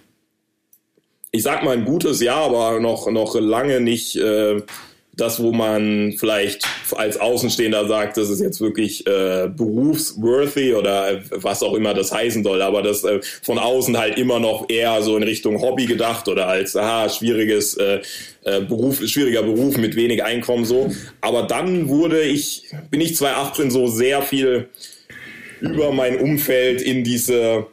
ich 1.32 1.42
sag 1.42 1.62
mal 1.62 1.76
ein 1.76 1.84
gutes 1.84 2.20
Jahr, 2.20 2.44
aber 2.44 2.80
noch, 2.80 3.10
noch 3.10 3.34
lange 3.38 3.80
nicht 3.80 4.16
äh, 4.16 4.62
das, 5.20 5.42
wo 5.42 5.52
man 5.52 6.14
vielleicht 6.16 6.64
als 6.96 7.20
Außenstehender 7.20 7.86
sagt, 7.86 8.16
das 8.16 8.30
ist 8.30 8.40
jetzt 8.40 8.60
wirklich 8.60 9.06
äh, 9.06 9.48
berufsworthy 9.48 10.74
oder 10.74 11.20
was 11.30 11.62
auch 11.62 11.74
immer 11.74 11.94
das 11.94 12.12
heißen 12.12 12.42
soll, 12.42 12.62
aber 12.62 12.82
das 12.82 13.04
äh, 13.04 13.20
von 13.42 13.58
außen 13.58 13.98
halt 13.98 14.18
immer 14.18 14.40
noch 14.40 14.68
eher 14.68 15.02
so 15.02 15.16
in 15.16 15.22
Richtung 15.22 15.60
Hobby 15.60 15.86
gedacht 15.86 16.28
oder 16.28 16.48
als 16.48 16.74
aha, 16.74 17.08
schwieriges 17.08 17.74
äh, 17.74 18.00
äh, 18.44 18.60
Beruf, 18.62 19.06
schwieriger 19.06 19.42
Beruf 19.42 19.76
mit 19.76 19.94
wenig 19.94 20.24
Einkommen 20.24 20.64
so. 20.64 20.90
Aber 21.20 21.42
dann 21.42 21.88
wurde 21.88 22.22
ich, 22.22 22.70
bin 22.90 23.00
ich 23.00 23.16
2018 23.16 23.70
so 23.70 23.88
sehr 23.88 24.22
viel 24.22 24.68
über 25.60 25.92
mein 25.92 26.18
Umfeld 26.18 26.80
in 26.80 27.04
diese 27.04 27.66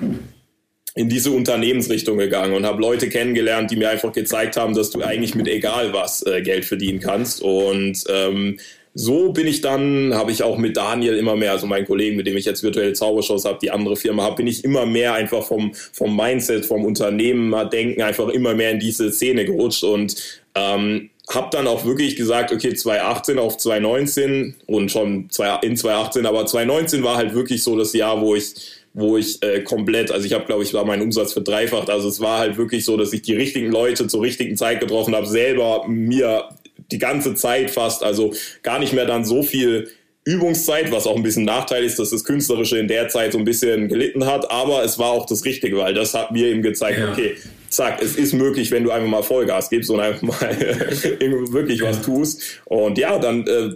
in 0.98 1.10
diese 1.10 1.32
Unternehmensrichtung 1.32 2.18
gegangen 2.18 2.54
und 2.54 2.66
habe 2.66 2.82
Leute 2.82 3.08
kennengelernt, 3.10 3.70
die 3.70 3.76
mir 3.76 3.90
einfach 3.90 4.12
gezeigt 4.12 4.58
haben, 4.58 4.74
dass 4.74 4.90
du 4.90 5.02
eigentlich 5.04 5.36
mit 5.36 5.48
egal 5.48 5.94
was 5.94 6.26
äh, 6.26 6.42
Geld 6.42 6.66
verdienen 6.66 7.00
kannst. 7.00 7.42
Und 7.42 8.04
ähm, 8.10 8.58
so 8.96 9.32
bin 9.32 9.46
ich 9.46 9.62
dann, 9.62 10.16
habe 10.16 10.32
ich 10.32 10.42
auch 10.42 10.58
mit 10.58 10.76
Daniel 10.76 11.16
immer 11.18 11.36
mehr, 11.36 11.52
also 11.52 11.68
meinen 11.68 11.86
Kollegen, 11.86 12.18
mit 12.18 12.26
dem 12.26 12.36
ich 12.36 12.46
jetzt 12.46 12.64
virtuelle 12.64 12.94
Zaubershows 12.94 13.46
habe, 13.46 13.60
die 13.62 13.70
andere 13.70 13.96
Firma 13.96 14.24
habe, 14.24 14.38
bin 14.38 14.48
ich 14.48 14.64
immer 14.64 14.88
mehr 14.88 15.14
einfach 15.14 15.44
vom, 15.44 15.72
vom 15.94 16.16
Mindset, 16.16 16.66
vom 16.66 16.84
Unternehmerdenken 16.84 18.02
einfach 18.02 18.30
immer 18.30 18.56
mehr 18.56 18.72
in 18.72 18.80
diese 18.80 19.12
Szene 19.12 19.46
gerutscht 19.46 19.84
und 19.84 20.16
ähm, 20.56 21.12
habe 21.30 21.50
dann 21.52 21.68
auch 21.68 21.86
wirklich 21.86 22.16
gesagt, 22.16 22.52
okay, 22.52 22.74
2018 22.74 23.38
auf 23.38 23.58
2019 23.58 24.56
und 24.66 24.92
schon 24.92 25.30
in 25.62 25.76
2018, 25.76 26.26
aber 26.26 26.48
2019 26.48 27.04
war 27.04 27.18
halt 27.18 27.36
wirklich 27.36 27.62
so 27.62 27.78
das 27.78 27.94
Jahr, 27.94 28.22
wo 28.22 28.34
ich 28.34 28.56
wo 28.98 29.16
ich 29.16 29.44
äh, 29.44 29.62
komplett, 29.62 30.12
also 30.12 30.26
ich 30.26 30.34
habe, 30.34 30.46
glaube 30.46 30.64
ich, 30.64 30.74
war 30.74 30.84
mein 30.84 31.04
Umsatz 31.04 31.32
verdreifacht. 31.32 31.92
Also 31.92 32.10
es 32.10 32.20
war 32.20 32.40
halt 32.40 32.58
wirklich 32.58 32.84
so, 32.84 32.98
dass 32.98 33.14
ich 33.14 33.22
die 33.22 33.36
richtigen 33.36 33.72
Leute 33.72 34.08
zur 34.08 34.24
richtigen 34.24 34.58
Zeit 34.58 34.80
getroffen 34.80 35.16
habe, 35.16 35.28
selber 35.28 35.86
mir 35.88 36.50
die 36.92 36.98
ganze 36.98 37.36
Zeit 37.36 37.70
fast, 37.70 38.04
also 38.04 38.34
gar 38.64 38.80
nicht 38.80 38.94
mehr 38.94 39.06
dann 39.06 39.24
so 39.24 39.44
viel 39.44 39.88
Übungszeit, 40.26 40.92
was 40.92 41.06
auch 41.06 41.16
ein 41.16 41.22
bisschen 41.22 41.46
Nachteil 41.46 41.84
ist, 41.84 42.00
dass 42.00 42.10
das 42.10 42.24
Künstlerische 42.24 42.80
in 42.80 42.88
der 42.88 43.08
Zeit 43.08 43.34
so 43.34 43.38
ein 43.38 43.46
bisschen 43.46 43.88
gelitten 43.88 44.26
hat, 44.26 44.50
aber 44.50 44.84
es 44.84 44.98
war 44.98 45.12
auch 45.12 45.28
das 45.28 45.46
Richtige, 45.46 45.78
weil 45.78 45.94
das 45.94 46.16
hat 46.16 46.32
mir 46.32 46.48
eben 46.48 46.64
gezeigt, 46.64 46.98
ja. 46.98 47.12
okay, 47.12 47.36
zack, 47.70 48.02
es 48.02 48.16
ist 48.16 48.34
möglich, 48.34 48.72
wenn 48.72 48.84
du 48.84 48.90
einfach 48.90 49.08
mal 49.08 49.22
Vollgas 49.22 49.70
gibst 49.70 49.92
und 49.92 50.00
einfach 50.00 50.24
mal 50.24 50.36
wirklich 51.52 51.84
was 51.84 52.02
tust. 52.02 52.42
Und 52.66 52.98
ja, 52.98 53.20
dann 53.20 53.46
äh, 53.46 53.70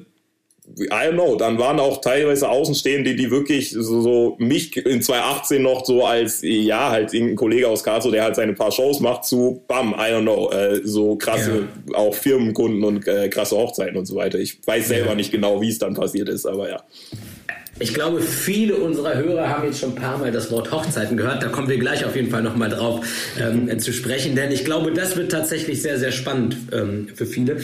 I 0.79 1.07
don't 1.07 1.13
know, 1.13 1.35
dann 1.35 1.57
waren 1.57 1.79
auch 1.79 2.01
teilweise 2.01 2.49
Außenstehende, 2.49 3.15
die 3.15 3.31
wirklich 3.31 3.71
so, 3.71 4.01
so 4.01 4.35
mich 4.39 4.75
in 4.77 5.01
2018 5.01 5.61
noch 5.61 5.85
so 5.85 6.05
als, 6.05 6.41
ja, 6.43 6.89
halt 6.89 7.13
irgendein 7.13 7.35
Kollege 7.35 7.67
aus 7.67 7.83
Karlsruhe, 7.83 8.11
der 8.11 8.23
halt 8.23 8.35
seine 8.35 8.53
paar 8.53 8.71
Shows 8.71 8.99
macht, 8.99 9.25
zu, 9.25 9.63
bam, 9.67 9.93
I 9.93 10.13
don't 10.13 10.21
know, 10.21 10.51
äh, 10.51 10.81
so 10.83 11.15
krasse, 11.15 11.67
ja. 11.89 11.95
auch 11.97 12.15
Firmenkunden 12.15 12.83
und 12.83 13.07
äh, 13.07 13.29
krasse 13.29 13.55
Hochzeiten 13.57 13.97
und 13.97 14.05
so 14.05 14.15
weiter. 14.15 14.39
Ich 14.39 14.59
weiß 14.65 14.87
selber 14.87 15.09
ja. 15.09 15.15
nicht 15.15 15.31
genau, 15.31 15.61
wie 15.61 15.69
es 15.69 15.79
dann 15.79 15.93
passiert 15.93 16.29
ist, 16.29 16.45
aber 16.45 16.69
ja. 16.69 16.83
Ich 17.79 17.95
glaube, 17.95 18.21
viele 18.21 18.75
unserer 18.75 19.15
Hörer 19.15 19.49
haben 19.49 19.65
jetzt 19.65 19.79
schon 19.79 19.89
ein 19.89 19.95
paar 19.95 20.17
Mal 20.19 20.31
das 20.31 20.51
Wort 20.51 20.71
Hochzeiten 20.71 21.17
gehört. 21.17 21.41
Da 21.41 21.47
kommen 21.47 21.67
wir 21.67 21.79
gleich 21.79 22.05
auf 22.05 22.15
jeden 22.15 22.29
Fall 22.29 22.43
nochmal 22.43 22.69
drauf 22.69 23.03
ähm, 23.39 23.79
zu 23.79 23.91
sprechen, 23.91 24.35
denn 24.35 24.51
ich 24.51 24.65
glaube, 24.65 24.91
das 24.91 25.17
wird 25.17 25.31
tatsächlich 25.31 25.81
sehr, 25.81 25.97
sehr 25.97 26.11
spannend 26.11 26.57
ähm, 26.71 27.07
für 27.13 27.25
viele. 27.25 27.57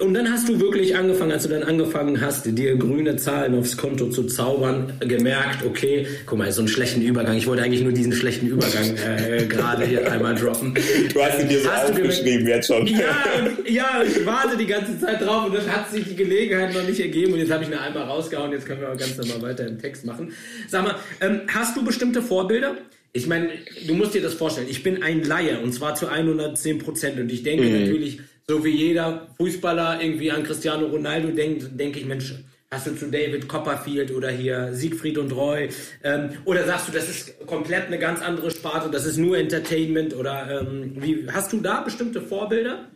Und 0.00 0.12
dann 0.12 0.30
hast 0.30 0.48
du 0.48 0.60
wirklich 0.60 0.96
angefangen, 0.96 1.32
als 1.32 1.44
du 1.44 1.48
dann 1.48 1.62
angefangen 1.62 2.20
hast, 2.20 2.46
dir 2.46 2.76
grüne 2.76 3.16
Zahlen 3.16 3.58
aufs 3.58 3.76
Konto 3.76 4.10
zu 4.10 4.24
zaubern, 4.24 4.92
gemerkt, 5.00 5.64
okay, 5.64 6.06
guck 6.26 6.38
mal, 6.38 6.52
so 6.52 6.60
einen 6.60 6.68
schlechten 6.68 7.00
Übergang. 7.00 7.36
Ich 7.36 7.46
wollte 7.46 7.62
eigentlich 7.62 7.82
nur 7.82 7.92
diesen 7.92 8.12
schlechten 8.12 8.48
Übergang 8.48 8.96
äh, 8.96 9.44
gerade 9.48 9.86
hier 9.86 10.10
einmal 10.12 10.34
droppen. 10.34 10.74
Du 11.12 11.22
hast 11.22 11.40
ihn 11.40 11.48
dir 11.48 11.60
so 11.60 11.70
hast 11.70 11.90
aufgeschrieben 11.90 12.46
jetzt 12.46 12.66
schon. 12.66 12.86
Ja, 12.86 13.16
ja, 13.66 14.02
ich 14.06 14.26
warte 14.26 14.58
die 14.58 14.66
ganze 14.66 14.98
Zeit 15.00 15.22
drauf 15.22 15.46
und 15.46 15.54
dann 15.54 15.66
hat 15.66 15.90
sich 15.90 16.04
die 16.04 16.16
Gelegenheit 16.16 16.74
noch 16.74 16.86
nicht 16.86 17.00
ergeben 17.00 17.32
und 17.32 17.38
jetzt 17.38 17.50
habe 17.50 17.64
ich 17.64 17.70
eine 17.70 17.80
einmal 17.80 18.04
rausgehauen, 18.04 18.52
jetzt 18.52 18.66
können 18.66 18.80
wir 18.80 18.92
auch 18.92 18.96
ganz 18.96 19.16
normal 19.16 19.42
weiter 19.50 19.66
im 19.66 19.78
Text 19.78 20.04
machen. 20.04 20.32
Sag 20.68 20.84
mal, 20.84 20.96
ähm, 21.20 21.42
hast 21.48 21.76
du 21.76 21.84
bestimmte 21.84 22.20
Vorbilder? 22.20 22.76
Ich 23.14 23.26
meine, 23.26 23.50
du 23.86 23.94
musst 23.94 24.14
dir 24.14 24.22
das 24.22 24.34
vorstellen, 24.34 24.68
ich 24.70 24.82
bin 24.82 25.02
ein 25.02 25.22
Laie 25.22 25.58
und 25.60 25.72
zwar 25.72 25.94
zu 25.94 26.08
110 26.08 26.78
Prozent 26.78 27.18
und 27.20 27.30
ich 27.30 27.42
denke 27.42 27.64
mhm. 27.64 27.80
natürlich, 27.80 28.20
so 28.48 28.64
wie 28.64 28.70
jeder 28.70 29.28
Fußballer 29.36 30.02
irgendwie 30.02 30.30
an 30.30 30.42
Cristiano 30.42 30.86
Ronaldo 30.86 31.30
denkt, 31.30 31.78
denke 31.78 32.00
ich, 32.00 32.06
Mensch, 32.06 32.34
hast 32.72 32.86
du 32.86 32.96
zu 32.96 33.10
David 33.10 33.48
Copperfield 33.48 34.12
oder 34.12 34.30
hier 34.30 34.70
Siegfried 34.72 35.18
und 35.18 35.30
Roy? 35.32 35.68
Ähm, 36.02 36.30
oder 36.44 36.64
sagst 36.64 36.88
du, 36.88 36.92
das 36.92 37.08
ist 37.08 37.46
komplett 37.46 37.86
eine 37.86 37.98
ganz 37.98 38.22
andere 38.22 38.50
Sparte, 38.50 38.90
das 38.90 39.04
ist 39.04 39.18
nur 39.18 39.36
Entertainment? 39.38 40.16
Oder 40.16 40.62
ähm, 40.62 40.94
wie, 40.96 41.26
hast 41.30 41.52
du 41.52 41.60
da 41.60 41.82
bestimmte 41.82 42.22
Vorbilder? 42.22 42.88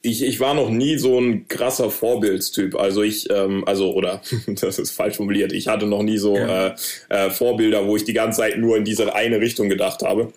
Ich, 0.00 0.22
ich 0.22 0.38
war 0.40 0.52
noch 0.54 0.68
nie 0.68 0.98
so 0.98 1.18
ein 1.18 1.48
krasser 1.48 1.90
Vorbildstyp. 1.90 2.74
Also 2.74 3.02
ich, 3.02 3.30
ähm, 3.30 3.64
also, 3.66 3.94
oder 3.94 4.20
das 4.46 4.78
ist 4.78 4.90
falsch 4.90 5.16
formuliert, 5.16 5.52
ich 5.52 5.68
hatte 5.68 5.86
noch 5.86 6.02
nie 6.02 6.18
so 6.18 6.36
ja. 6.36 6.68
äh, 6.68 6.74
äh, 7.08 7.30
Vorbilder, 7.30 7.86
wo 7.86 7.96
ich 7.96 8.04
die 8.04 8.12
ganze 8.12 8.40
Zeit 8.40 8.58
nur 8.58 8.76
in 8.76 8.84
diese 8.84 9.14
eine 9.14 9.40
Richtung 9.40 9.68
gedacht 9.68 10.02
habe. 10.02 10.32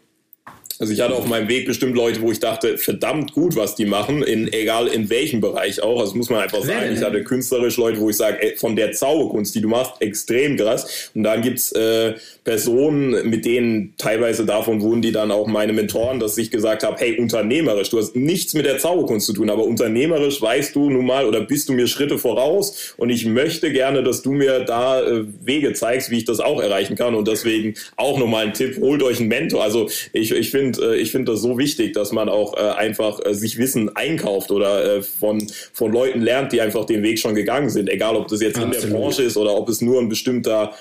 Also 0.79 0.93
ich 0.93 1.01
hatte 1.01 1.15
auf 1.15 1.25
meinem 1.25 1.47
Weg 1.47 1.65
bestimmt 1.65 1.95
Leute, 1.95 2.21
wo 2.21 2.31
ich 2.31 2.39
dachte, 2.39 2.77
verdammt 2.77 3.33
gut, 3.33 3.55
was 3.55 3.75
die 3.75 3.85
machen, 3.85 4.21
in, 4.21 4.51
egal 4.53 4.87
in 4.87 5.09
welchem 5.09 5.41
Bereich 5.41 5.81
auch. 5.81 5.99
Also 5.99 6.15
muss 6.15 6.29
man 6.29 6.41
einfach 6.41 6.63
sagen. 6.63 6.93
Ich 6.93 7.01
hatte 7.01 7.23
künstlerisch 7.23 7.77
Leute, 7.77 7.99
wo 7.99 8.09
ich 8.09 8.17
sage, 8.17 8.53
von 8.57 8.75
der 8.75 8.91
Zauberkunst, 8.91 9.55
die 9.55 9.61
du 9.61 9.67
machst, 9.67 9.93
extrem 10.01 10.55
krass. 10.57 11.11
Und 11.15 11.23
dann 11.23 11.41
gibt's 11.41 11.71
äh, 11.71 12.13
Personen, 12.43 13.29
mit 13.29 13.45
denen 13.45 13.93
teilweise 13.97 14.45
davon 14.45 14.81
wurden 14.81 15.01
die 15.01 15.11
dann 15.11 15.31
auch 15.31 15.47
meine 15.47 15.73
Mentoren, 15.73 16.19
dass 16.19 16.37
ich 16.37 16.51
gesagt 16.51 16.83
habe, 16.83 16.95
hey, 16.99 17.19
unternehmerisch, 17.19 17.89
du 17.89 17.97
hast 17.97 18.15
nichts 18.15 18.53
mit 18.53 18.65
der 18.65 18.77
Zauberkunst 18.77 19.25
zu 19.25 19.33
tun, 19.33 19.49
aber 19.49 19.65
unternehmerisch 19.65 20.41
weißt 20.41 20.75
du 20.75 20.89
nun 20.89 21.05
mal 21.05 21.25
oder 21.25 21.41
bist 21.41 21.67
du 21.69 21.73
mir 21.73 21.87
Schritte 21.87 22.17
voraus 22.17 22.93
und 22.97 23.09
ich 23.09 23.25
möchte 23.25 23.71
gerne, 23.71 24.03
dass 24.03 24.21
du 24.21 24.31
mir 24.31 24.61
da 24.61 25.01
äh, 25.01 25.25
Wege 25.43 25.73
zeigst, 25.73 26.09
wie 26.09 26.19
ich 26.19 26.25
das 26.25 26.39
auch 26.39 26.61
erreichen 26.61 26.95
kann. 26.95 27.15
Und 27.15 27.27
deswegen 27.27 27.73
auch 27.95 28.17
nochmal 28.17 28.45
ein 28.45 28.53
Tipp, 28.53 28.77
holt 28.79 29.03
euch 29.03 29.19
einen 29.19 29.29
Mentor. 29.29 29.63
Also 29.63 29.89
ich, 30.13 30.31
ich 30.31 30.51
finde, 30.51 30.66
finde, 30.73 30.95
äh, 30.95 30.97
ich 30.97 31.11
finde 31.11 31.31
das 31.31 31.41
so 31.41 31.57
wichtig, 31.57 31.93
dass 31.93 32.11
man 32.11 32.29
auch 32.29 32.55
äh, 32.55 32.59
einfach 32.59 33.19
äh, 33.25 33.33
sich 33.33 33.57
Wissen 33.57 33.95
einkauft 33.95 34.51
oder 34.51 35.01
von, 35.01 35.47
von 35.73 35.91
Leuten 35.91 36.21
lernt, 36.21 36.51
die 36.51 36.61
einfach 36.61 36.85
den 36.85 37.03
Weg 37.03 37.19
schon 37.19 37.35
gegangen 37.35 37.69
sind. 37.69 37.89
Egal, 37.89 38.15
ob 38.15 38.27
das 38.27 38.41
jetzt 38.41 38.57
Absolut. 38.57 38.75
in 38.75 38.81
der 38.81 38.97
Branche 38.97 39.23
ist 39.23 39.37
oder 39.37 39.55
ob 39.55 39.69
es 39.69 39.81
nur 39.81 39.99
ein 39.99 40.09
bestimmter 40.09 40.73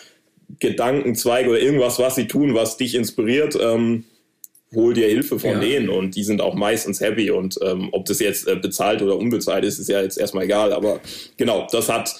Gedankenzweig 0.59 1.49
oder 1.49 1.61
irgendwas, 1.61 1.99
was 1.99 2.15
sie 2.15 2.27
tun, 2.27 2.55
was 2.55 2.77
dich 2.77 2.95
inspiriert. 2.95 3.59
Ähm, 3.61 4.05
hol 4.75 4.95
dir 4.95 5.07
Hilfe 5.07 5.39
von 5.39 5.51
ja. 5.51 5.61
denen 5.61 5.89
und 5.89 6.17
die 6.17 6.25
sind 6.25 6.41
auch 6.41 6.55
meistens 6.55 7.01
happy 7.01 7.31
und 7.31 7.59
ähm, 7.63 7.89
ob 7.93 8.05
das 8.07 8.19
jetzt 8.19 8.49
äh, 8.49 8.57
bezahlt 8.57 9.01
oder 9.01 9.17
unbezahlt 9.17 9.65
ist, 9.65 9.79
ist 9.79 9.89
ja 9.89 10.03
jetzt 10.03 10.19
erstmal 10.19 10.45
egal, 10.45 10.73
aber 10.73 11.01
genau, 11.37 11.67
das 11.71 11.89
hat 11.89 12.15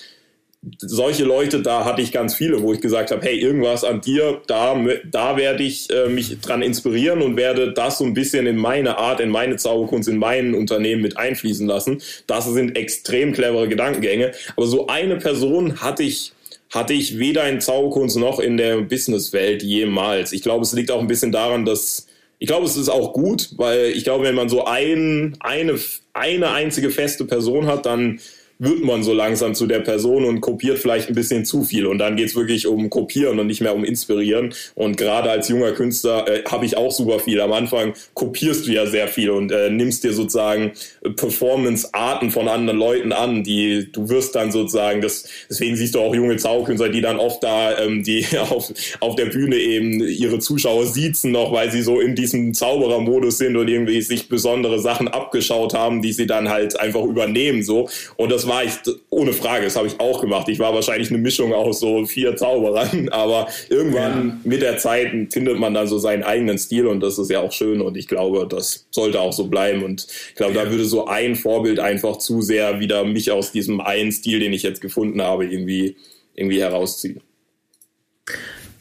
solche 0.79 1.25
Leute, 1.25 1.63
da 1.63 1.85
hatte 1.85 2.03
ich 2.03 2.13
ganz 2.13 2.35
viele, 2.35 2.63
wo 2.63 2.73
ich 2.73 2.81
gesagt 2.81 3.11
habe, 3.11 3.25
hey, 3.25 3.39
irgendwas 3.39 3.85
an 3.85 4.01
dir, 4.01 4.41
da, 4.47 4.77
da 5.11 5.37
werde 5.37 5.63
ich 5.63 5.91
äh, 5.91 6.09
mich 6.09 6.41
dran 6.41 6.63
inspirieren 6.63 7.23
und 7.23 7.37
werde 7.37 7.73
das 7.73 7.99
so 7.99 8.05
ein 8.05 8.15
bisschen 8.15 8.47
in 8.47 8.57
meine 8.57 8.99
Art, 8.99 9.21
in 9.21 9.31
meine 9.31 9.57
Zauberkunst, 9.57 10.09
in 10.09 10.19
meinen 10.19 10.55
Unternehmen 10.55 11.03
mit 11.03 11.17
einfließen 11.17 11.67
lassen. 11.67 12.03
Das 12.27 12.47
sind 12.47 12.77
extrem 12.77 13.33
clevere 13.33 13.69
Gedankengänge. 13.69 14.33
Aber 14.57 14.67
so 14.67 14.87
eine 14.89 15.17
Person 15.17 15.81
hatte 15.81 16.03
ich 16.03 16.33
hatte 16.71 16.95
ich 16.95 17.19
weder 17.19 17.49
in 17.49 17.61
Zauberkunst 17.61 18.17
noch 18.17 18.41
in 18.41 18.57
der 18.57 18.81
Businesswelt 18.81 19.63
jemals. 19.63 20.33
Ich 20.33 20.43
glaube, 20.43 20.65
es 20.65 20.73
liegt 20.73 20.91
auch 20.91 21.01
ein 21.01 21.07
bisschen 21.07 21.31
daran, 21.31 21.65
dass 21.65 22.07
ich 22.39 22.49
glaube, 22.49 22.67
es 22.67 22.77
ist 22.77 22.89
auch 22.89 23.13
gut, 23.13 23.51
weil 23.57 23.93
ich 23.95 24.05
glaube, 24.05 24.25
wenn 24.25 24.35
man 24.35 24.49
so 24.49 24.65
ein, 24.65 25.37
eine, 25.41 25.79
eine 26.13 26.51
einzige 26.51 26.91
feste 26.91 27.25
Person 27.25 27.67
hat, 27.67 27.87
dann 27.87 28.21
wird 28.59 28.83
man 28.83 29.03
so 29.03 29.13
langsam 29.13 29.55
zu 29.55 29.67
der 29.67 29.81
Person 29.81 30.25
und 30.25 30.41
kopiert 30.41 30.79
vielleicht 30.79 31.09
ein 31.09 31.15
bisschen 31.15 31.45
zu 31.45 31.65
viel. 31.65 31.87
Und 31.87 31.99
dann 31.99 32.17
geht's 32.17 32.35
wirklich 32.35 32.67
um 32.67 32.89
Kopieren 32.89 33.39
und 33.39 33.47
nicht 33.47 33.61
mehr 33.61 33.75
um 33.75 33.85
Inspirieren. 33.85 34.55
Und 34.75 34.97
gerade 34.97 35.31
als 35.31 35.49
junger 35.49 35.73
Künstler 35.73 36.27
äh, 36.29 36.43
habe 36.45 36.65
ich 36.65 36.77
auch 36.77 36.91
super 36.91 37.19
viel. 37.19 37.41
Am 37.41 37.53
Anfang 37.53 37.95
kopierst 38.15 38.67
du 38.67 38.73
ja 38.73 38.87
sehr 38.87 39.09
viel 39.09 39.31
und 39.31 39.53
äh, 39.53 39.71
nimmst 39.71 40.05
dir 40.05 40.13
sozusagen 40.13 40.73
Performance-Arten 41.17 42.31
von 42.31 42.49
anderen 42.49 42.79
Leuten 42.79 43.13
an, 43.13 43.45
die 43.45 43.91
du 43.93 44.09
wirst 44.09 44.35
dann 44.35 44.51
sozusagen, 44.51 45.01
das, 45.01 45.29
deswegen 45.51 45.77
siehst 45.77 45.95
du 45.95 46.01
auch 46.01 46.15
junge 46.15 46.37
Zauberkünstler, 46.37 46.89
die 46.89 47.01
dann 47.01 47.19
oft 47.19 47.43
da, 47.43 47.79
ähm, 47.79 48.03
die 48.03 48.27
auf, 48.39 48.73
auf 49.01 49.17
der 49.17 49.27
Bühne 49.27 49.57
eben 49.57 50.01
ihre 50.01 50.39
Zuschauer 50.39 50.87
siezen 50.87 51.33
noch, 51.33 51.53
weil 51.53 51.71
sie 51.71 51.83
so 51.83 52.01
in 52.01 52.15
diesem 52.15 52.55
Zauberermodus 52.55 53.39
sind 53.39 53.57
und 53.57 53.69
irgendwie 53.69 54.01
sich 54.01 54.29
besondere 54.29 54.79
Sachen 54.79 55.09
abgeschaut 55.09 55.75
haben, 55.75 56.03
die 56.03 56.13
sie 56.13 56.27
dann 56.27 56.49
halt 56.49 56.79
einfach 56.81 57.03
übernehmen 57.03 57.63
so. 57.63 57.89
Und 58.17 58.31
das 58.47 58.55
war 58.55 58.65
ich 58.65 58.73
ohne 59.11 59.33
Frage, 59.33 59.65
das 59.65 59.77
habe 59.77 59.87
ich 59.87 59.99
auch 59.99 60.21
gemacht. 60.21 60.49
Ich 60.49 60.59
war 60.59 60.73
wahrscheinlich 60.73 61.11
eine 61.11 61.19
Mischung 61.19 61.53
aus 61.53 61.81
so 61.81 62.07
vier 62.07 62.37
Zauberern, 62.37 63.09
aber 63.11 63.49
irgendwann 63.69 64.29
ja. 64.29 64.41
mit 64.45 64.63
der 64.63 64.79
Zeit 64.79 65.13
findet 65.33 65.59
man 65.59 65.75
dann 65.75 65.87
so 65.87 65.99
seinen 65.99 66.23
eigenen 66.23 66.59
Stil 66.59 66.87
und 66.87 67.01
das 67.01 67.19
ist 67.19 67.31
ja 67.31 67.41
auch 67.41 67.53
schön 67.53 67.81
und 67.81 67.97
ich 67.97 68.07
glaube, 68.07 68.47
das 68.49 68.87
sollte 68.91 69.21
auch 69.21 69.33
so 69.33 69.49
bleiben 69.49 69.83
und 69.83 70.07
ich 70.29 70.35
glaube, 70.35 70.55
ja. 70.55 70.65
da 70.65 70.71
würde 70.71 70.85
so 70.85 71.07
ein 71.07 71.35
Vorbild 71.35 71.81
einfach 71.81 72.19
zu 72.19 72.43
sehr 72.43 72.81
wieder 72.81 73.05
mich 73.05 73.31
aus 73.31 73.53
diesem 73.53 73.81
einen 73.81 74.13
Stil, 74.13 74.41
den 74.41 74.53
ich 74.53 74.63
jetzt 74.63 74.81
gefunden 74.81 75.21
habe, 75.21 75.47
irgendwie, 75.47 75.97
irgendwie 76.35 76.61
herausziehen. 76.61 77.21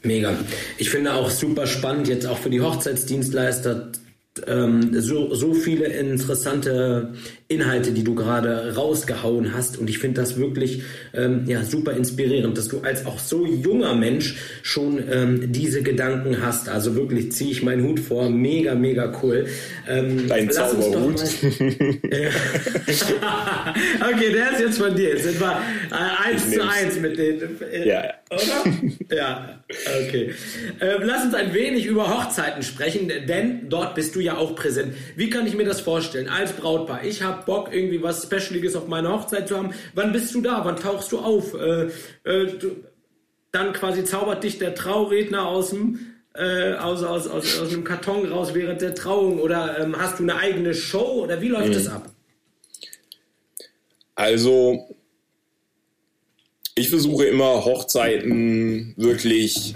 Mega. 0.03 0.37
Ich 0.77 0.91
finde 0.91 1.15
auch 1.15 1.31
super 1.31 1.65
spannend, 1.65 2.07
jetzt 2.07 2.27
auch 2.27 2.37
für 2.37 2.51
die 2.51 2.61
Hochzeitsdienstleister 2.61 3.91
ähm, 4.47 4.99
so, 4.99 5.33
so 5.33 5.53
viele 5.53 5.85
interessante 5.85 7.13
Inhalte, 7.47 7.91
die 7.91 8.03
du 8.03 8.15
gerade 8.15 8.75
rausgehauen 8.75 9.53
hast. 9.53 9.77
Und 9.77 9.87
ich 9.89 9.99
finde 9.99 10.19
das 10.21 10.37
wirklich 10.37 10.81
ähm, 11.13 11.43
ja, 11.45 11.63
super 11.63 11.93
inspirierend, 11.93 12.57
dass 12.57 12.67
du 12.67 12.79
als 12.79 13.05
auch 13.05 13.19
so 13.19 13.45
junger 13.45 13.93
Mensch 13.95 14.35
schon 14.63 15.01
ähm, 15.09 15.51
diese 15.51 15.83
Gedanken 15.83 16.41
hast. 16.41 16.69
Also 16.69 16.95
wirklich 16.95 17.31
ziehe 17.31 17.51
ich 17.51 17.61
meinen 17.61 17.83
Hut 17.83 17.99
vor. 17.99 18.29
Mega, 18.29 18.73
mega 18.75 19.13
cool. 19.21 19.45
Ähm, 19.87 20.27
Dein 20.27 20.49
Zauberhut. 20.51 21.21
okay, 21.21 21.91
der 24.33 24.51
ist 24.51 24.59
jetzt 24.59 24.77
von 24.79 24.95
dir. 24.95 25.09
Jetzt 25.09 25.23
sind 25.23 25.39
wir 25.39 25.61
äh, 25.91 26.29
eins 26.29 26.51
zu 26.51 26.61
eins 26.61 26.99
mit 26.99 27.17
den. 27.17 27.41
Äh, 27.61 27.87
ja. 27.87 28.03
Oder? 28.31 28.63
ja, 29.15 29.59
okay. 30.01 30.33
Äh, 30.79 30.95
lass 31.03 31.25
uns 31.25 31.35
ein 31.35 31.53
wenig 31.53 31.85
über 31.85 32.09
Hochzeiten 32.09 32.63
sprechen, 32.63 33.07
denn 33.27 33.69
dort 33.69 33.93
bist 33.93 34.15
du 34.15 34.24
ja 34.25 34.37
auch 34.37 34.55
präsent. 34.55 34.93
Wie 35.15 35.29
kann 35.29 35.47
ich 35.47 35.55
mir 35.55 35.65
das 35.65 35.81
vorstellen? 35.81 36.27
Als 36.27 36.53
Brautpaar. 36.53 37.03
Ich 37.03 37.21
habe 37.21 37.35
hab 37.37 37.45
Bock, 37.45 37.69
irgendwie 37.71 38.01
was 38.01 38.23
Specialiges 38.23 38.75
auf 38.75 38.87
meiner 38.87 39.11
Hochzeit 39.11 39.47
zu 39.47 39.57
haben. 39.57 39.73
Wann 39.93 40.11
bist 40.11 40.33
du 40.33 40.41
da? 40.41 40.63
Wann 40.63 40.77
tauchst 40.77 41.11
du 41.11 41.19
auf? 41.19 41.53
Äh, 41.53 41.89
äh, 42.23 42.57
du, 42.57 42.75
dann 43.51 43.73
quasi 43.73 44.03
zaubert 44.03 44.43
dich 44.43 44.57
der 44.57 44.75
Trauredner 44.75 45.47
aus 45.47 45.69
dem 45.69 45.99
äh, 46.33 46.73
aus, 46.73 47.01
aus, 47.03 47.27
aus, 47.27 47.59
aus 47.59 47.71
einem 47.71 47.85
Karton 47.85 48.29
raus 48.29 48.53
während 48.53 48.81
der 48.81 48.93
Trauung 48.93 49.39
oder 49.39 49.79
ähm, 49.79 49.95
hast 49.97 50.19
du 50.19 50.23
eine 50.23 50.35
eigene 50.35 50.73
Show 50.73 51.23
oder 51.23 51.41
wie 51.41 51.47
läuft 51.47 51.69
mhm. 51.69 51.73
das 51.73 51.87
ab? 51.87 52.09
Also 54.15 54.85
ich 56.75 56.89
versuche 56.89 57.25
immer 57.25 57.63
Hochzeiten 57.63 58.93
wirklich 58.97 59.75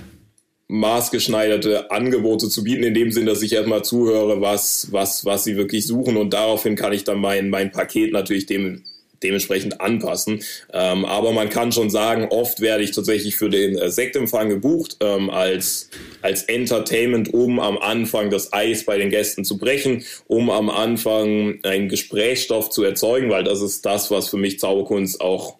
maßgeschneiderte 0.69 1.89
Angebote 1.89 2.47
zu 2.47 2.63
bieten, 2.63 2.83
in 2.83 2.93
dem 2.93 3.11
Sinn, 3.11 3.25
dass 3.25 3.41
ich 3.41 3.53
erstmal 3.53 3.83
zuhöre, 3.83 4.39
was, 4.39 4.87
was, 4.91 5.25
was 5.25 5.43
sie 5.43 5.57
wirklich 5.57 5.85
suchen 5.85 6.15
und 6.15 6.31
daraufhin 6.31 6.75
kann 6.75 6.93
ich 6.93 7.03
dann 7.03 7.19
mein, 7.19 7.49
mein 7.49 7.71
Paket 7.71 8.13
natürlich 8.13 8.45
dem, 8.45 8.83
dementsprechend 9.23 9.81
anpassen. 9.81 10.43
Ähm, 10.71 11.05
aber 11.05 11.31
man 11.31 11.49
kann 11.49 11.71
schon 11.71 11.89
sagen, 11.89 12.27
oft 12.29 12.61
werde 12.61 12.83
ich 12.83 12.91
tatsächlich 12.91 13.35
für 13.35 13.49
den 13.49 13.79
äh, 13.79 13.89
Sektempfang 13.89 14.49
gebucht 14.49 14.97
ähm, 15.01 15.31
als, 15.31 15.89
als 16.21 16.43
Entertainment, 16.43 17.33
um 17.33 17.59
am 17.59 17.79
Anfang 17.79 18.29
das 18.29 18.53
Eis 18.53 18.85
bei 18.85 18.99
den 18.99 19.09
Gästen 19.09 19.45
zu 19.45 19.57
brechen, 19.57 20.03
um 20.27 20.51
am 20.51 20.69
Anfang 20.69 21.59
einen 21.63 21.89
Gesprächsstoff 21.89 22.69
zu 22.69 22.83
erzeugen, 22.83 23.31
weil 23.31 23.43
das 23.43 23.61
ist 23.61 23.87
das, 23.87 24.11
was 24.11 24.29
für 24.29 24.37
mich 24.37 24.59
Zauberkunst 24.59 25.19
auch 25.19 25.57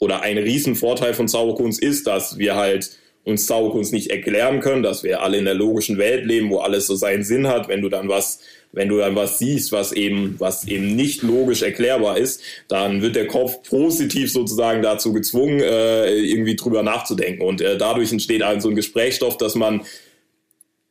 oder 0.00 0.22
ein 0.22 0.38
Riesenvorteil 0.38 1.12
von 1.12 1.28
Zauberkunst 1.28 1.82
ist, 1.82 2.06
dass 2.06 2.38
wir 2.38 2.54
halt 2.54 2.90
uns 3.28 3.46
Zauberkunst 3.46 3.92
nicht 3.92 4.10
erklären 4.10 4.60
können, 4.60 4.82
dass 4.82 5.04
wir 5.04 5.22
alle 5.22 5.36
in 5.36 5.44
der 5.44 5.54
logischen 5.54 5.98
Welt 5.98 6.24
leben, 6.24 6.50
wo 6.50 6.58
alles 6.58 6.86
so 6.86 6.96
seinen 6.96 7.22
Sinn 7.22 7.46
hat. 7.46 7.68
Wenn 7.68 7.82
du 7.82 7.90
dann 7.90 8.08
was, 8.08 8.40
wenn 8.72 8.88
du 8.88 8.96
dann 8.96 9.14
was 9.14 9.38
siehst, 9.38 9.70
was 9.70 9.92
eben, 9.92 10.36
was 10.38 10.66
eben 10.66 10.96
nicht 10.96 11.22
logisch 11.22 11.62
erklärbar 11.62 12.16
ist, 12.16 12.42
dann 12.68 13.02
wird 13.02 13.16
der 13.16 13.26
Kopf 13.26 13.62
positiv 13.68 14.32
sozusagen 14.32 14.82
dazu 14.82 15.12
gezwungen, 15.12 15.60
äh, 15.60 16.16
irgendwie 16.16 16.56
drüber 16.56 16.82
nachzudenken. 16.82 17.42
Und 17.42 17.60
äh, 17.60 17.76
dadurch 17.76 18.10
entsteht 18.10 18.42
also 18.42 18.68
so 18.68 18.68
ein 18.70 18.76
Gesprächsstoff, 18.76 19.36
dass 19.36 19.54
man 19.54 19.82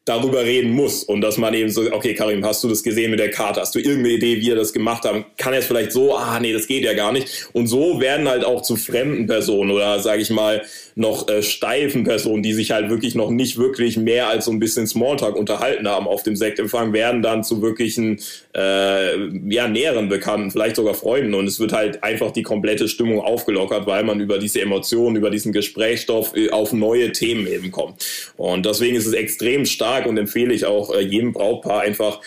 darüber 0.07 0.45
reden 0.45 0.71
muss 0.71 1.03
und 1.03 1.19
dass 1.19 1.37
man 1.37 1.53
eben 1.53 1.69
so, 1.69 1.81
okay, 1.91 2.13
Karim, 2.13 2.45
hast 2.45 2.63
du 2.63 2.69
das 2.69 2.81
gesehen 2.81 3.11
mit 3.11 3.19
der 3.19 3.29
Karte? 3.29 3.59
Hast 3.59 3.75
du 3.75 3.79
irgendeine 3.79 4.11
Idee, 4.11 4.39
wie 4.39 4.49
er 4.49 4.55
das 4.55 4.71
gemacht 4.71 5.03
haben? 5.03 5.25
Kann 5.37 5.51
er 5.51 5.59
es 5.59 5.65
vielleicht 5.65 5.91
so, 5.91 6.15
ah 6.15 6.39
nee, 6.39 6.53
das 6.53 6.67
geht 6.67 6.83
ja 6.83 6.93
gar 6.93 7.11
nicht. 7.11 7.49
Und 7.51 7.67
so 7.67 7.99
werden 7.99 8.29
halt 8.29 8.45
auch 8.45 8.61
zu 8.61 8.77
fremden 8.77 9.27
Personen 9.27 9.69
oder 9.71 9.99
sage 9.99 10.21
ich 10.21 10.29
mal 10.29 10.63
noch 10.95 11.27
äh, 11.27 11.43
steifen 11.43 12.05
Personen, 12.05 12.41
die 12.41 12.53
sich 12.53 12.71
halt 12.71 12.89
wirklich 12.89 13.15
noch 13.15 13.29
nicht 13.29 13.57
wirklich 13.57 13.97
mehr 13.97 14.29
als 14.29 14.45
so 14.45 14.51
ein 14.51 14.59
bisschen 14.59 14.87
Smalltalk 14.87 15.35
unterhalten 15.35 15.87
haben 15.87 16.07
auf 16.07 16.23
dem 16.23 16.35
Sektempfang, 16.35 16.91
werden 16.91 17.21
dann 17.21 17.43
zu 17.43 17.61
wirklichen 17.61 18.19
äh, 18.55 19.27
ja, 19.49 19.67
näheren 19.67 20.09
Bekannten, 20.09 20.51
vielleicht 20.51 20.77
sogar 20.77 20.95
Freunden. 20.95 21.35
Und 21.35 21.45
es 21.47 21.59
wird 21.59 21.73
halt 21.73 22.03
einfach 22.03 22.31
die 22.31 22.41
komplette 22.41 22.87
Stimmung 22.87 23.21
aufgelockert, 23.21 23.85
weil 23.85 24.03
man 24.03 24.19
über 24.19 24.39
diese 24.39 24.61
Emotionen, 24.61 25.17
über 25.17 25.29
diesen 25.29 25.51
Gesprächsstoff 25.51 26.35
äh, 26.35 26.49
auf 26.49 26.73
neue 26.73 27.11
Themen 27.11 27.45
eben 27.45 27.71
kommt. 27.71 28.03
Und 28.37 28.65
deswegen 28.65 28.95
ist 28.95 29.05
es 29.05 29.13
extrem 29.13 29.65
stark 29.65 29.96
stark 29.97 30.07
und 30.07 30.17
empfehle 30.17 30.53
ich 30.53 30.65
auch 30.65 30.93
äh, 30.93 31.01
jedem 31.01 31.33
Brautpaar 31.33 31.81
einfach 31.81 32.19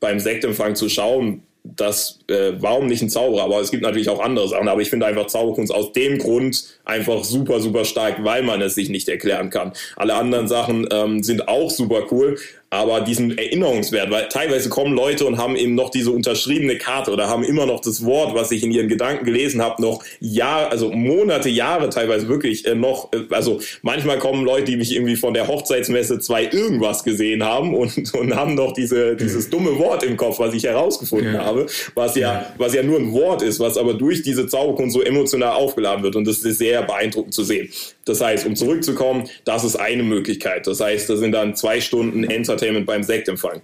beim 0.00 0.20
Sektempfang 0.20 0.74
zu 0.74 0.88
schauen, 0.88 1.42
dass 1.64 2.20
äh, 2.28 2.52
warum 2.60 2.86
nicht 2.86 3.02
ein 3.02 3.10
Zauberer, 3.10 3.42
aber 3.42 3.60
es 3.60 3.72
gibt 3.72 3.82
natürlich 3.82 4.08
auch 4.08 4.20
andere 4.20 4.46
Sachen, 4.48 4.68
aber 4.68 4.80
ich 4.80 4.90
finde 4.90 5.06
einfach 5.06 5.26
Zauberkunst 5.26 5.74
aus 5.74 5.92
dem 5.92 6.18
Grund 6.18 6.78
einfach 6.84 7.24
super, 7.24 7.60
super 7.60 7.84
stark, 7.84 8.22
weil 8.22 8.44
man 8.44 8.62
es 8.62 8.76
sich 8.76 8.88
nicht 8.88 9.08
erklären 9.08 9.50
kann. 9.50 9.72
Alle 9.96 10.14
anderen 10.14 10.46
Sachen 10.46 10.86
ähm, 10.92 11.24
sind 11.24 11.48
auch 11.48 11.70
super 11.70 12.04
cool, 12.12 12.38
aber 12.76 13.00
diesen 13.00 13.36
Erinnerungswert, 13.36 14.10
weil 14.10 14.28
teilweise 14.28 14.68
kommen 14.68 14.94
Leute 14.94 15.26
und 15.26 15.38
haben 15.38 15.56
eben 15.56 15.74
noch 15.74 15.90
diese 15.90 16.10
unterschriebene 16.10 16.78
Karte 16.78 17.10
oder 17.12 17.28
haben 17.28 17.44
immer 17.44 17.66
noch 17.66 17.80
das 17.80 18.04
Wort, 18.04 18.34
was 18.34 18.50
ich 18.50 18.62
in 18.62 18.72
ihren 18.72 18.88
Gedanken 18.88 19.24
gelesen 19.24 19.62
habe, 19.62 19.80
noch 19.82 20.02
Jahre, 20.20 20.70
also 20.70 20.90
Monate, 20.90 21.48
Jahre 21.48 21.90
teilweise 21.90 22.28
wirklich 22.28 22.66
äh, 22.66 22.74
noch, 22.74 23.12
äh, 23.12 23.22
also 23.30 23.60
manchmal 23.82 24.18
kommen 24.18 24.44
Leute, 24.44 24.64
die 24.64 24.76
mich 24.76 24.94
irgendwie 24.94 25.16
von 25.16 25.34
der 25.34 25.48
Hochzeitsmesse 25.48 26.18
zwei 26.18 26.44
irgendwas 26.44 27.04
gesehen 27.04 27.44
haben 27.44 27.74
und, 27.74 28.14
und 28.14 28.34
haben 28.34 28.54
noch 28.54 28.72
diese, 28.72 29.16
dieses 29.16 29.50
dumme 29.50 29.78
Wort 29.78 30.02
im 30.02 30.16
Kopf, 30.16 30.38
was 30.38 30.54
ich 30.54 30.64
herausgefunden 30.64 31.34
ja. 31.34 31.44
habe, 31.44 31.66
was 31.94 32.16
ja, 32.16 32.46
was 32.58 32.74
ja 32.74 32.82
nur 32.82 32.98
ein 32.98 33.12
Wort 33.12 33.42
ist, 33.42 33.60
was 33.60 33.76
aber 33.76 33.94
durch 33.94 34.22
diese 34.22 34.46
Zauberkunst 34.46 34.94
so 34.94 35.02
emotional 35.02 35.52
aufgeladen 35.52 36.02
wird 36.02 36.16
und 36.16 36.26
das 36.26 36.38
ist 36.38 36.58
sehr 36.58 36.82
beeindruckend 36.82 37.34
zu 37.34 37.44
sehen. 37.44 37.68
Das 38.06 38.22
heißt, 38.22 38.46
um 38.46 38.56
zurückzukommen, 38.56 39.28
das 39.44 39.64
ist 39.64 39.76
eine 39.76 40.02
Möglichkeit. 40.02 40.66
Das 40.66 40.80
heißt, 40.80 41.10
das 41.10 41.18
sind 41.18 41.32
dann 41.32 41.54
zwei 41.54 41.80
Stunden 41.80 42.24
Entertainment 42.24 42.86
beim 42.86 43.02
Sektempfang. 43.02 43.60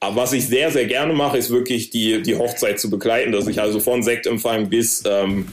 Aber 0.00 0.16
was 0.16 0.32
ich 0.32 0.46
sehr, 0.46 0.70
sehr 0.70 0.86
gerne 0.86 1.12
mache, 1.12 1.38
ist 1.38 1.50
wirklich 1.50 1.90
die, 1.90 2.20
die 2.22 2.36
Hochzeit 2.36 2.80
zu 2.80 2.90
begleiten, 2.90 3.30
dass 3.30 3.46
ich 3.46 3.60
also 3.60 3.80
von 3.80 4.02
Sektempfang 4.02 4.68
bis, 4.68 5.02
ähm, 5.06 5.46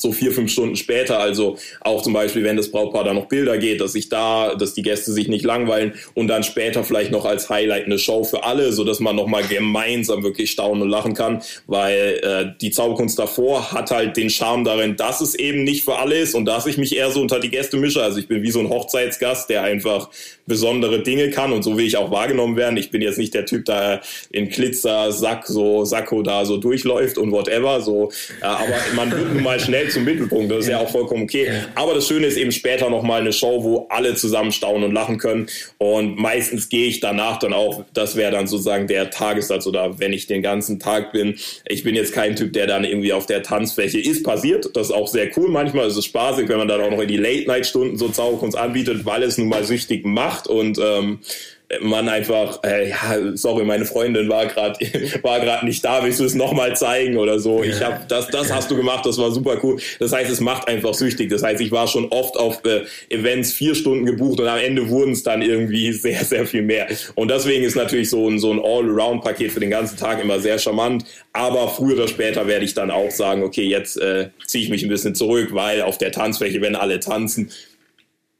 so 0.00 0.12
vier, 0.12 0.32
fünf 0.32 0.50
Stunden 0.50 0.76
später, 0.76 1.18
also 1.18 1.56
auch 1.80 2.02
zum 2.02 2.12
Beispiel, 2.12 2.44
wenn 2.44 2.56
das 2.56 2.70
Brautpaar 2.70 3.04
da 3.04 3.14
noch 3.14 3.26
Bilder 3.26 3.58
geht, 3.58 3.80
dass 3.80 3.94
ich 3.94 4.08
da, 4.08 4.54
dass 4.54 4.74
die 4.74 4.82
Gäste 4.82 5.12
sich 5.12 5.28
nicht 5.28 5.44
langweilen 5.44 5.94
und 6.14 6.28
dann 6.28 6.42
später 6.42 6.84
vielleicht 6.84 7.10
noch 7.10 7.24
als 7.24 7.48
Highlight 7.48 7.86
eine 7.86 7.98
Show 7.98 8.24
für 8.24 8.44
alle, 8.44 8.72
so 8.72 8.84
dass 8.84 9.00
man 9.00 9.16
nochmal 9.16 9.44
gemeinsam 9.44 10.22
wirklich 10.22 10.50
staunen 10.50 10.82
und 10.82 10.88
lachen 10.88 11.14
kann, 11.14 11.42
weil 11.66 12.20
äh, 12.22 12.58
die 12.60 12.70
Zauberkunst 12.70 13.18
davor 13.18 13.72
hat 13.72 13.90
halt 13.90 14.16
den 14.16 14.30
Charme 14.30 14.64
darin, 14.64 14.96
dass 14.96 15.20
es 15.20 15.34
eben 15.34 15.64
nicht 15.64 15.84
für 15.84 15.98
alle 15.98 16.18
ist 16.18 16.34
und 16.34 16.44
dass 16.44 16.66
ich 16.66 16.78
mich 16.78 16.96
eher 16.96 17.10
so 17.10 17.20
unter 17.20 17.40
die 17.40 17.50
Gäste 17.50 17.76
mische. 17.76 18.02
Also 18.02 18.18
ich 18.18 18.28
bin 18.28 18.42
wie 18.42 18.50
so 18.50 18.60
ein 18.60 18.68
Hochzeitsgast, 18.68 19.50
der 19.50 19.62
einfach 19.62 20.10
besondere 20.50 21.02
Dinge 21.02 21.30
kann 21.30 21.52
und 21.52 21.62
so 21.62 21.78
will 21.78 21.86
ich 21.86 21.96
auch 21.96 22.10
wahrgenommen 22.10 22.56
werden. 22.56 22.76
Ich 22.76 22.90
bin 22.90 23.00
jetzt 23.00 23.18
nicht 23.18 23.32
der 23.32 23.46
Typ, 23.46 23.64
der 23.64 24.02
in 24.30 24.48
Glitzer, 24.48 25.12
Sack, 25.12 25.46
so 25.46 25.84
Sakko 25.84 26.22
da 26.22 26.44
so 26.44 26.56
durchläuft 26.58 27.16
und 27.16 27.30
whatever, 27.30 27.80
so, 27.80 28.10
aber 28.40 28.74
man 28.96 29.12
wird 29.12 29.32
nun 29.32 29.42
mal 29.42 29.60
schnell 29.60 29.88
zum 29.88 30.04
Mittelpunkt. 30.04 30.50
Das 30.50 30.64
ist 30.64 30.68
ja, 30.68 30.80
auch 30.80 30.90
vollkommen 30.90 31.22
okay. 31.22 31.48
Aber 31.76 31.94
das 31.94 32.08
Schöne 32.08 32.26
ist 32.26 32.36
eben 32.36 32.50
später 32.52 32.90
nochmal 32.90 33.20
eine 33.20 33.32
Show, 33.32 33.62
wo 33.62 33.86
alle 33.90 34.14
zusammen 34.16 34.50
staunen 34.50 34.84
und 34.84 34.92
lachen 34.92 35.18
können. 35.18 35.46
Und 35.78 36.18
meistens 36.18 36.68
gehe 36.68 36.88
ich 36.88 36.98
danach 36.98 37.38
dann 37.38 37.52
auch, 37.52 37.84
das 37.94 38.16
wäre 38.16 38.32
dann 38.32 38.48
sozusagen 38.48 38.88
der 38.88 39.10
Tagessatz 39.10 39.66
oder 39.66 40.00
wenn 40.00 40.12
ich 40.12 40.26
den 40.26 40.42
ganzen 40.42 40.80
Tag 40.80 41.12
bin. 41.12 41.36
Ich 41.68 41.84
bin 41.84 41.94
jetzt 41.94 42.12
kein 42.12 42.34
Typ, 42.34 42.52
der 42.52 42.66
dann 42.66 42.84
irgendwie 42.84 43.12
auf 43.12 43.26
der 43.26 43.44
Tanzfläche 43.44 44.00
ist 44.00 44.24
passiert. 44.24 44.70
Das 44.74 44.88
ist 44.88 44.92
auch 44.92 45.06
sehr 45.06 45.28
cool. 45.36 45.48
Manchmal 45.48 45.86
ist 45.86 45.96
es 45.96 46.06
spaßig, 46.06 46.48
wenn 46.48 46.58
man 46.58 46.66
dann 46.68 46.80
auch 46.80 46.90
noch 46.90 47.00
in 47.00 47.08
die 47.08 47.16
Late-Night-Stunden 47.16 47.96
so 47.96 48.08
Zauberkunst 48.08 48.56
anbietet, 48.56 49.04
weil 49.04 49.22
es 49.22 49.38
nun 49.38 49.48
mal 49.48 49.64
süchtig 49.64 50.04
macht 50.04 50.39
und 50.46 50.78
ähm, 50.78 51.20
man 51.80 52.08
einfach, 52.08 52.58
äh, 52.64 52.90
ja, 52.90 53.16
sorry, 53.34 53.64
meine 53.64 53.84
Freundin 53.84 54.28
war 54.28 54.46
gerade 54.46 54.78
war 55.22 55.38
gerade 55.38 55.64
nicht 55.64 55.84
da, 55.84 56.02
willst 56.02 56.18
du 56.18 56.24
es 56.24 56.34
nochmal 56.34 56.74
zeigen 56.74 57.16
oder 57.16 57.38
so? 57.38 57.62
Ich 57.62 57.80
habe 57.80 58.00
das, 58.08 58.26
das 58.28 58.52
hast 58.52 58.70
du 58.70 58.76
gemacht, 58.76 59.06
das 59.06 59.18
war 59.18 59.30
super 59.30 59.56
cool. 59.62 59.80
Das 60.00 60.12
heißt, 60.12 60.30
es 60.30 60.40
macht 60.40 60.66
einfach 60.66 60.94
süchtig. 60.94 61.30
Das 61.30 61.42
heißt, 61.42 61.60
ich 61.60 61.70
war 61.70 61.86
schon 61.86 62.06
oft 62.06 62.36
auf 62.36 62.64
äh, 62.64 62.82
Events 63.08 63.52
vier 63.52 63.76
Stunden 63.76 64.04
gebucht 64.04 64.40
und 64.40 64.48
am 64.48 64.58
Ende 64.58 64.88
wurden 64.88 65.12
es 65.12 65.22
dann 65.22 65.42
irgendwie 65.42 65.92
sehr, 65.92 66.24
sehr 66.24 66.44
viel 66.44 66.62
mehr. 66.62 66.88
Und 67.14 67.30
deswegen 67.30 67.62
ist 67.62 67.76
natürlich 67.76 68.10
so 68.10 68.28
ein 68.28 68.40
so 68.40 68.50
ein 68.52 68.58
All-Around-Paket 68.58 69.52
für 69.52 69.60
den 69.60 69.70
ganzen 69.70 69.96
Tag 69.96 70.20
immer 70.20 70.40
sehr 70.40 70.58
charmant. 70.58 71.04
Aber 71.32 71.68
früher 71.68 71.94
oder 71.94 72.08
später 72.08 72.48
werde 72.48 72.64
ich 72.64 72.74
dann 72.74 72.90
auch 72.90 73.10
sagen, 73.12 73.44
okay, 73.44 73.64
jetzt 73.64 73.96
äh, 73.96 74.30
ziehe 74.44 74.64
ich 74.64 74.70
mich 74.70 74.82
ein 74.82 74.88
bisschen 74.88 75.14
zurück, 75.14 75.50
weil 75.52 75.82
auf 75.82 75.98
der 75.98 76.10
Tanzfläche, 76.10 76.60
wenn 76.60 76.74
alle 76.74 76.98
tanzen, 76.98 77.50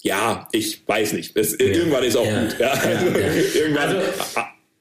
ja, 0.02 0.48
ich 0.52 0.82
weiß 0.86 1.12
nicht. 1.12 1.36
Es, 1.36 1.52
ja. 1.52 1.66
Irgendwann 1.66 2.04
ist 2.04 2.16
auch 2.16 2.26
ja. 2.26 2.42
gut. 2.42 2.56
Ja. 2.58 2.70
Also, 2.70 3.06
irgendwann 3.58 3.96
also, 3.96 4.00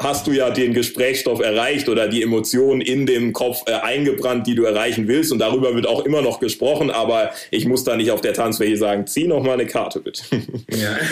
hast 0.01 0.27
du 0.27 0.31
ja 0.31 0.49
den 0.49 0.73
Gesprächsstoff 0.73 1.41
erreicht 1.41 1.89
oder 1.89 2.07
die 2.07 2.23
Emotionen 2.23 2.79
in 2.79 3.05
dem 3.05 3.33
Kopf 3.33 3.63
äh, 3.65 3.73
eingebrannt, 3.73 4.47
die 4.47 4.55
du 4.55 4.63
erreichen 4.63 5.09
willst. 5.09 5.33
Und 5.33 5.39
darüber 5.39 5.75
wird 5.75 5.85
auch 5.87 6.05
immer 6.05 6.21
noch 6.21 6.39
gesprochen, 6.39 6.89
aber 6.89 7.31
ich 7.51 7.65
muss 7.65 7.83
da 7.83 7.97
nicht 7.97 8.09
auf 8.11 8.21
der 8.21 8.33
Tanzfläche 8.33 8.77
sagen, 8.77 9.07
zieh 9.07 9.27
noch 9.27 9.43
mal 9.43 9.53
eine 9.53 9.65
Karte 9.65 9.99
bitte. 9.99 10.23
Ja. 10.69 10.97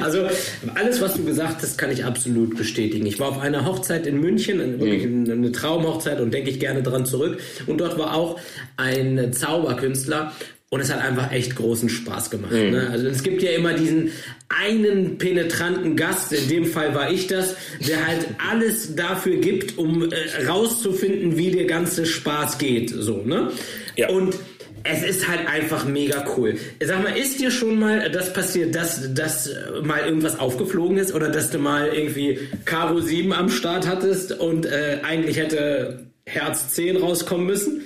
Also 0.00 0.26
alles, 0.74 1.00
was 1.00 1.14
du 1.14 1.24
gesagt 1.24 1.62
hast, 1.62 1.78
kann 1.78 1.90
ich 1.90 2.04
absolut 2.04 2.56
bestätigen. 2.56 3.06
Ich 3.06 3.20
war 3.20 3.28
auf 3.28 3.40
einer 3.40 3.64
Hochzeit 3.64 4.06
in 4.06 4.20
München, 4.20 4.58
wirklich 4.80 5.06
mhm. 5.06 5.30
eine 5.30 5.52
Traumhochzeit 5.52 6.20
und 6.20 6.32
denke 6.32 6.50
ich 6.50 6.58
gerne 6.58 6.82
dran 6.82 7.06
zurück. 7.06 7.38
Und 7.66 7.78
dort 7.78 7.98
war 7.98 8.14
auch 8.14 8.38
ein 8.76 9.32
Zauberkünstler 9.32 10.32
und 10.74 10.80
es 10.80 10.92
hat 10.92 11.00
einfach 11.00 11.30
echt 11.30 11.54
großen 11.54 11.88
Spaß 11.88 12.30
gemacht. 12.30 12.50
Mhm. 12.50 12.70
Ne? 12.70 12.88
Also 12.90 13.06
es 13.06 13.22
gibt 13.22 13.44
ja 13.44 13.52
immer 13.52 13.74
diesen 13.74 14.10
einen 14.48 15.18
penetranten 15.18 15.94
Gast, 15.94 16.32
in 16.32 16.48
dem 16.48 16.66
Fall 16.66 16.96
war 16.96 17.12
ich 17.12 17.28
das, 17.28 17.54
der 17.86 18.04
halt 18.04 18.26
alles 18.50 18.96
dafür 18.96 19.36
gibt, 19.36 19.78
um 19.78 20.10
äh, 20.10 20.46
rauszufinden, 20.48 21.36
wie 21.36 21.52
der 21.52 21.66
ganze 21.66 22.06
Spaß 22.06 22.58
geht. 22.58 22.90
So, 22.90 23.18
ne? 23.18 23.52
Ja. 23.94 24.08
Und 24.08 24.34
es 24.82 25.04
ist 25.04 25.28
halt 25.28 25.46
einfach 25.46 25.84
mega 25.84 26.24
cool. 26.36 26.56
Sag 26.82 27.04
mal, 27.04 27.16
ist 27.16 27.38
dir 27.38 27.52
schon 27.52 27.78
mal 27.78 28.10
das 28.10 28.32
passiert, 28.32 28.74
dass, 28.74 29.14
dass 29.14 29.48
mal 29.84 30.00
irgendwas 30.00 30.40
aufgeflogen 30.40 30.98
ist 30.98 31.14
oder 31.14 31.28
dass 31.28 31.50
du 31.50 31.58
mal 31.58 31.86
irgendwie 31.94 32.40
Karo 32.64 32.98
7 32.98 33.32
am 33.32 33.48
Start 33.48 33.86
hattest 33.86 34.32
und 34.40 34.66
äh, 34.66 34.98
eigentlich 35.04 35.36
hätte 35.36 36.08
Herz 36.26 36.70
10 36.70 36.96
rauskommen 36.96 37.46
müssen? 37.46 37.84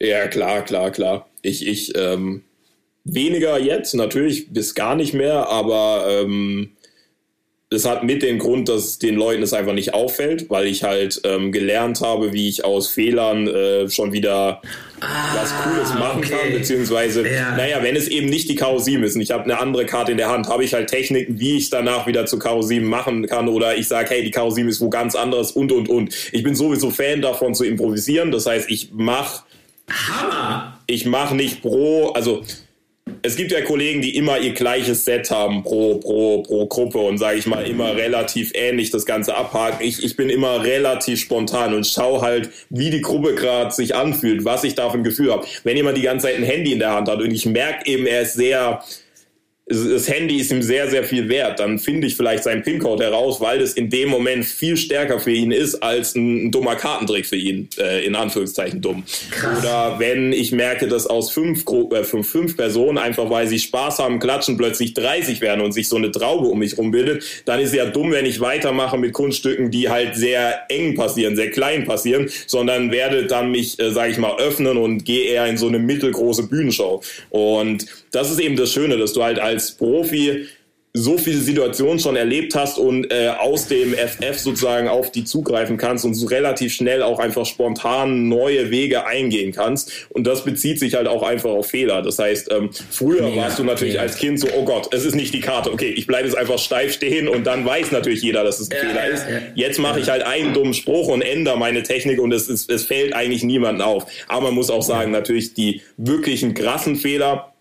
Ja, 0.00 0.26
klar, 0.26 0.64
klar, 0.64 0.90
klar. 0.90 1.28
Ich, 1.46 1.66
ich, 1.66 1.96
ähm, 1.96 2.42
weniger 3.06 3.58
jetzt, 3.58 3.94
natürlich 3.94 4.52
bis 4.52 4.74
gar 4.74 4.94
nicht 4.94 5.14
mehr, 5.14 5.48
aber 5.48 6.06
ähm, 6.08 6.70
das 7.68 7.84
hat 7.84 8.04
mit 8.04 8.22
den 8.22 8.38
Grund, 8.38 8.68
dass 8.68 8.98
den 8.98 9.16
Leuten 9.16 9.42
es 9.42 9.52
einfach 9.52 9.72
nicht 9.72 9.92
auffällt, 9.92 10.50
weil 10.50 10.66
ich 10.66 10.84
halt 10.84 11.20
ähm, 11.24 11.50
gelernt 11.50 12.00
habe, 12.00 12.32
wie 12.32 12.48
ich 12.48 12.64
aus 12.64 12.88
Fehlern 12.88 13.48
äh, 13.48 13.90
schon 13.90 14.12
wieder 14.12 14.62
ah, 15.00 15.34
was 15.34 15.52
Cooles 15.62 15.94
machen 15.94 16.18
okay. 16.18 16.34
kann, 16.36 16.52
beziehungsweise, 16.52 17.26
ja. 17.28 17.56
naja, 17.56 17.82
wenn 17.82 17.96
es 17.96 18.06
eben 18.06 18.28
nicht 18.28 18.48
die 18.48 18.54
Karo 18.54 18.78
7 18.78 19.02
ist 19.02 19.16
und 19.16 19.20
ich 19.20 19.32
habe 19.32 19.44
eine 19.44 19.58
andere 19.58 19.84
Karte 19.84 20.12
in 20.12 20.18
der 20.18 20.28
Hand, 20.28 20.48
habe 20.48 20.62
ich 20.62 20.74
halt 20.74 20.88
Techniken, 20.88 21.40
wie 21.40 21.56
ich 21.56 21.64
es 21.64 21.70
danach 21.70 22.06
wieder 22.06 22.26
zu 22.26 22.38
Karo 22.38 22.62
7 22.62 22.86
machen 22.86 23.26
kann 23.26 23.48
oder 23.48 23.76
ich 23.76 23.88
sage, 23.88 24.10
hey, 24.10 24.22
die 24.22 24.30
Karo 24.30 24.50
7 24.50 24.68
ist 24.68 24.80
wo 24.80 24.88
ganz 24.88 25.16
anderes 25.16 25.50
und, 25.50 25.72
und, 25.72 25.88
und. 25.88 26.14
Ich 26.32 26.44
bin 26.44 26.54
sowieso 26.54 26.90
Fan 26.90 27.20
davon 27.20 27.54
zu 27.54 27.64
improvisieren, 27.64 28.30
das 28.30 28.46
heißt, 28.46 28.70
ich 28.70 28.90
mache 28.92 29.42
Hammer! 29.88 30.75
Ich 30.86 31.06
mache 31.06 31.34
nicht 31.34 31.62
pro, 31.62 32.10
also 32.10 32.42
es 33.22 33.36
gibt 33.36 33.52
ja 33.52 33.60
Kollegen, 33.60 34.02
die 34.02 34.16
immer 34.16 34.38
ihr 34.38 34.52
gleiches 34.52 35.04
Set 35.04 35.30
haben 35.30 35.62
pro, 35.62 35.98
pro, 35.98 36.42
pro 36.42 36.66
Gruppe 36.66 36.98
und 36.98 37.18
sage 37.18 37.38
ich 37.38 37.46
mal 37.46 37.66
immer 37.66 37.96
relativ 37.96 38.52
ähnlich 38.54 38.90
das 38.90 39.06
Ganze 39.06 39.36
abhaken. 39.36 39.84
Ich, 39.84 40.02
ich 40.02 40.16
bin 40.16 40.28
immer 40.28 40.62
relativ 40.64 41.20
spontan 41.20 41.74
und 41.74 41.86
schaue 41.86 42.20
halt, 42.20 42.50
wie 42.70 42.90
die 42.90 43.00
Gruppe 43.00 43.34
gerade 43.34 43.72
sich 43.72 43.94
anfühlt, 43.94 44.44
was 44.44 44.64
ich 44.64 44.74
da 44.74 44.90
für 44.90 44.98
ein 44.98 45.04
Gefühl 45.04 45.32
habe. 45.32 45.46
Wenn 45.64 45.76
jemand 45.76 45.96
die 45.96 46.02
ganze 46.02 46.26
Zeit 46.26 46.36
ein 46.36 46.44
Handy 46.44 46.72
in 46.72 46.78
der 46.78 46.94
Hand 46.94 47.08
hat 47.08 47.20
und 47.20 47.30
ich 47.30 47.46
merke 47.46 47.90
eben, 47.90 48.06
er 48.06 48.22
ist 48.22 48.34
sehr 48.34 48.82
das 49.68 50.08
Handy 50.08 50.36
ist 50.36 50.52
ihm 50.52 50.62
sehr, 50.62 50.88
sehr 50.88 51.02
viel 51.02 51.28
wert, 51.28 51.58
dann 51.58 51.80
finde 51.80 52.06
ich 52.06 52.14
vielleicht 52.14 52.44
seinen 52.44 52.62
PIN-Code 52.62 53.02
heraus, 53.02 53.40
weil 53.40 53.58
das 53.58 53.72
in 53.72 53.90
dem 53.90 54.08
Moment 54.08 54.44
viel 54.44 54.76
stärker 54.76 55.18
für 55.18 55.32
ihn 55.32 55.50
ist 55.50 55.82
als 55.82 56.14
ein, 56.14 56.46
ein 56.46 56.50
dummer 56.52 56.76
Kartentrick 56.76 57.26
für 57.26 57.34
ihn, 57.34 57.68
äh, 57.76 58.06
in 58.06 58.14
Anführungszeichen 58.14 58.80
dumm. 58.80 59.02
Krass. 59.32 59.58
Oder 59.58 59.96
wenn 59.98 60.32
ich 60.32 60.52
merke, 60.52 60.86
dass 60.86 61.08
aus 61.08 61.32
fünf, 61.32 61.64
äh, 61.90 62.04
fünf, 62.04 62.28
fünf 62.28 62.56
Personen, 62.56 62.96
einfach 62.96 63.28
weil 63.28 63.48
sie 63.48 63.58
Spaß 63.58 63.98
haben, 63.98 64.20
klatschen, 64.20 64.56
plötzlich 64.56 64.94
30 64.94 65.40
werden 65.40 65.62
und 65.62 65.72
sich 65.72 65.88
so 65.88 65.96
eine 65.96 66.12
Traube 66.12 66.46
um 66.46 66.60
mich 66.60 66.78
rum 66.78 66.92
bildet, 66.92 67.24
dann 67.44 67.58
ist 67.58 67.70
es 67.70 67.74
ja 67.74 67.86
dumm, 67.86 68.12
wenn 68.12 68.24
ich 68.24 68.38
weitermache 68.38 68.96
mit 68.98 69.14
Kunststücken, 69.14 69.72
die 69.72 69.88
halt 69.88 70.14
sehr 70.14 70.60
eng 70.68 70.94
passieren, 70.94 71.34
sehr 71.34 71.50
klein 71.50 71.84
passieren, 71.86 72.30
sondern 72.46 72.92
werde 72.92 73.26
dann 73.26 73.50
mich, 73.50 73.80
äh, 73.80 73.90
sage 73.90 74.12
ich 74.12 74.18
mal, 74.18 74.38
öffnen 74.38 74.76
und 74.76 75.04
gehe 75.04 75.24
eher 75.24 75.46
in 75.46 75.56
so 75.56 75.66
eine 75.66 75.80
mittelgroße 75.80 76.44
Bühnenshow. 76.44 77.02
Und 77.30 77.86
das 78.12 78.30
ist 78.30 78.38
eben 78.38 78.54
das 78.54 78.72
Schöne, 78.72 78.96
dass 78.96 79.12
du 79.12 79.24
halt 79.24 79.40
als 79.40 79.55
als 79.56 79.72
Profi 79.72 80.46
so 80.98 81.18
viele 81.18 81.38
Situationen 81.40 81.98
schon 81.98 82.16
erlebt 82.16 82.54
hast 82.54 82.78
und 82.78 83.12
äh, 83.12 83.28
aus 83.28 83.68
dem 83.68 83.92
FF 83.92 84.38
sozusagen 84.38 84.88
auf 84.88 85.12
die 85.12 85.24
zugreifen 85.24 85.76
kannst 85.76 86.06
und 86.06 86.14
so 86.14 86.26
relativ 86.26 86.72
schnell 86.72 87.02
auch 87.02 87.18
einfach 87.18 87.44
spontan 87.44 88.28
neue 88.28 88.70
Wege 88.70 89.06
eingehen 89.06 89.52
kannst. 89.52 90.06
Und 90.08 90.26
das 90.26 90.44
bezieht 90.44 90.78
sich 90.78 90.94
halt 90.94 91.06
auch 91.06 91.22
einfach 91.22 91.50
auf 91.50 91.66
Fehler. 91.66 92.00
Das 92.00 92.18
heißt, 92.18 92.50
ähm, 92.50 92.70
früher 92.90 93.28
ja, 93.28 93.36
warst 93.36 93.58
du 93.58 93.64
natürlich 93.64 93.94
ja. 93.96 94.00
als 94.00 94.16
Kind 94.16 94.40
so, 94.40 94.48
oh 94.56 94.64
Gott, 94.64 94.88
es 94.94 95.04
ist 95.04 95.14
nicht 95.14 95.34
die 95.34 95.40
Karte. 95.40 95.70
Okay, 95.70 95.90
ich 95.90 96.06
bleibe 96.06 96.28
jetzt 96.28 96.36
einfach 96.36 96.58
steif 96.58 96.94
stehen 96.94 97.28
und 97.28 97.46
dann 97.46 97.66
weiß 97.66 97.92
natürlich 97.92 98.22
jeder, 98.22 98.42
dass 98.42 98.58
es 98.58 98.70
ein 98.70 98.78
ja, 98.82 98.88
Fehler 98.88 99.08
ist. 99.08 99.26
Jetzt 99.54 99.78
mache 99.78 100.00
ich 100.00 100.08
halt 100.08 100.22
einen 100.22 100.54
dummen 100.54 100.72
Spruch 100.72 101.08
und 101.08 101.20
ändere 101.20 101.58
meine 101.58 101.82
Technik 101.82 102.18
und 102.18 102.32
es, 102.32 102.48
ist, 102.48 102.70
es 102.70 102.84
fällt 102.84 103.14
eigentlich 103.14 103.42
niemandem 103.42 103.86
auf. 103.86 104.06
Aber 104.28 104.46
man 104.46 104.54
muss 104.54 104.70
auch 104.70 104.82
sagen, 104.82 105.10
natürlich 105.10 105.52
die 105.52 105.82
wirklichen 105.98 106.54
krassen 106.54 106.96
Fehler, 106.96 107.52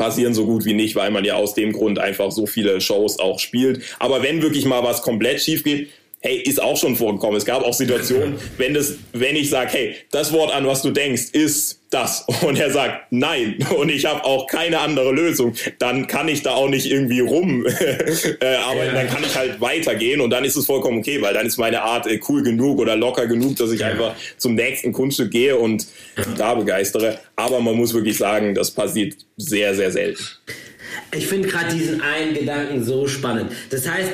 passieren 0.00 0.32
so 0.32 0.46
gut 0.46 0.64
wie 0.64 0.72
nicht, 0.72 0.96
weil 0.96 1.10
man 1.10 1.26
ja 1.26 1.34
aus 1.34 1.52
dem 1.52 1.72
Grund 1.72 1.98
einfach 1.98 2.32
so 2.32 2.46
viele 2.46 2.80
Shows 2.80 3.18
auch 3.18 3.38
spielt. 3.38 3.82
Aber 3.98 4.22
wenn 4.22 4.40
wirklich 4.40 4.64
mal 4.64 4.82
was 4.82 5.02
komplett 5.02 5.42
schief 5.42 5.62
geht, 5.62 5.90
hey, 6.20 6.36
ist 6.36 6.62
auch 6.62 6.76
schon 6.76 6.96
vorgekommen. 6.96 7.36
Es 7.36 7.46
gab 7.46 7.62
auch 7.62 7.72
Situationen, 7.72 8.34
wenn 8.58 8.74
das, 8.74 8.94
wenn 9.12 9.36
ich 9.36 9.50
sage, 9.50 9.70
hey, 9.72 9.94
das 10.10 10.32
Wort 10.32 10.54
an 10.54 10.66
was 10.66 10.82
du 10.82 10.90
denkst, 10.90 11.30
ist 11.32 11.80
das 11.90 12.24
und 12.42 12.56
er 12.56 12.70
sagt 12.70 13.10
nein 13.10 13.66
und 13.76 13.88
ich 13.88 14.04
habe 14.04 14.24
auch 14.24 14.46
keine 14.46 14.78
andere 14.78 15.12
Lösung, 15.12 15.54
dann 15.80 16.06
kann 16.06 16.28
ich 16.28 16.42
da 16.42 16.52
auch 16.52 16.68
nicht 16.68 16.86
irgendwie 16.86 17.18
rum 17.18 17.66
äh, 18.40 18.54
aber 18.64 18.84
ja. 18.84 18.92
dann 18.92 19.08
kann 19.08 19.24
ich 19.24 19.34
halt 19.34 19.60
weitergehen 19.60 20.20
und 20.20 20.30
dann 20.30 20.44
ist 20.44 20.54
es 20.54 20.66
vollkommen 20.66 20.98
okay, 20.98 21.20
weil 21.20 21.34
dann 21.34 21.46
ist 21.46 21.58
meine 21.58 21.82
Art 21.82 22.06
äh, 22.06 22.20
cool 22.28 22.44
genug 22.44 22.78
oder 22.78 22.94
locker 22.94 23.26
genug, 23.26 23.56
dass 23.56 23.72
ich 23.72 23.84
einfach 23.84 24.14
zum 24.36 24.54
nächsten 24.54 24.92
Kunststück 24.92 25.32
gehe 25.32 25.56
und 25.56 25.86
da 26.38 26.54
begeistere. 26.54 27.18
Aber 27.34 27.60
man 27.60 27.74
muss 27.74 27.92
wirklich 27.92 28.18
sagen, 28.18 28.54
das 28.54 28.70
passiert 28.70 29.16
sehr, 29.36 29.74
sehr 29.74 29.90
selten. 29.90 30.22
Ich 31.12 31.26
finde 31.26 31.48
gerade 31.48 31.74
diesen 31.74 32.00
einen 32.00 32.34
Gedanken 32.34 32.84
so 32.84 33.08
spannend. 33.08 33.50
Das 33.70 33.88
heißt, 33.88 34.10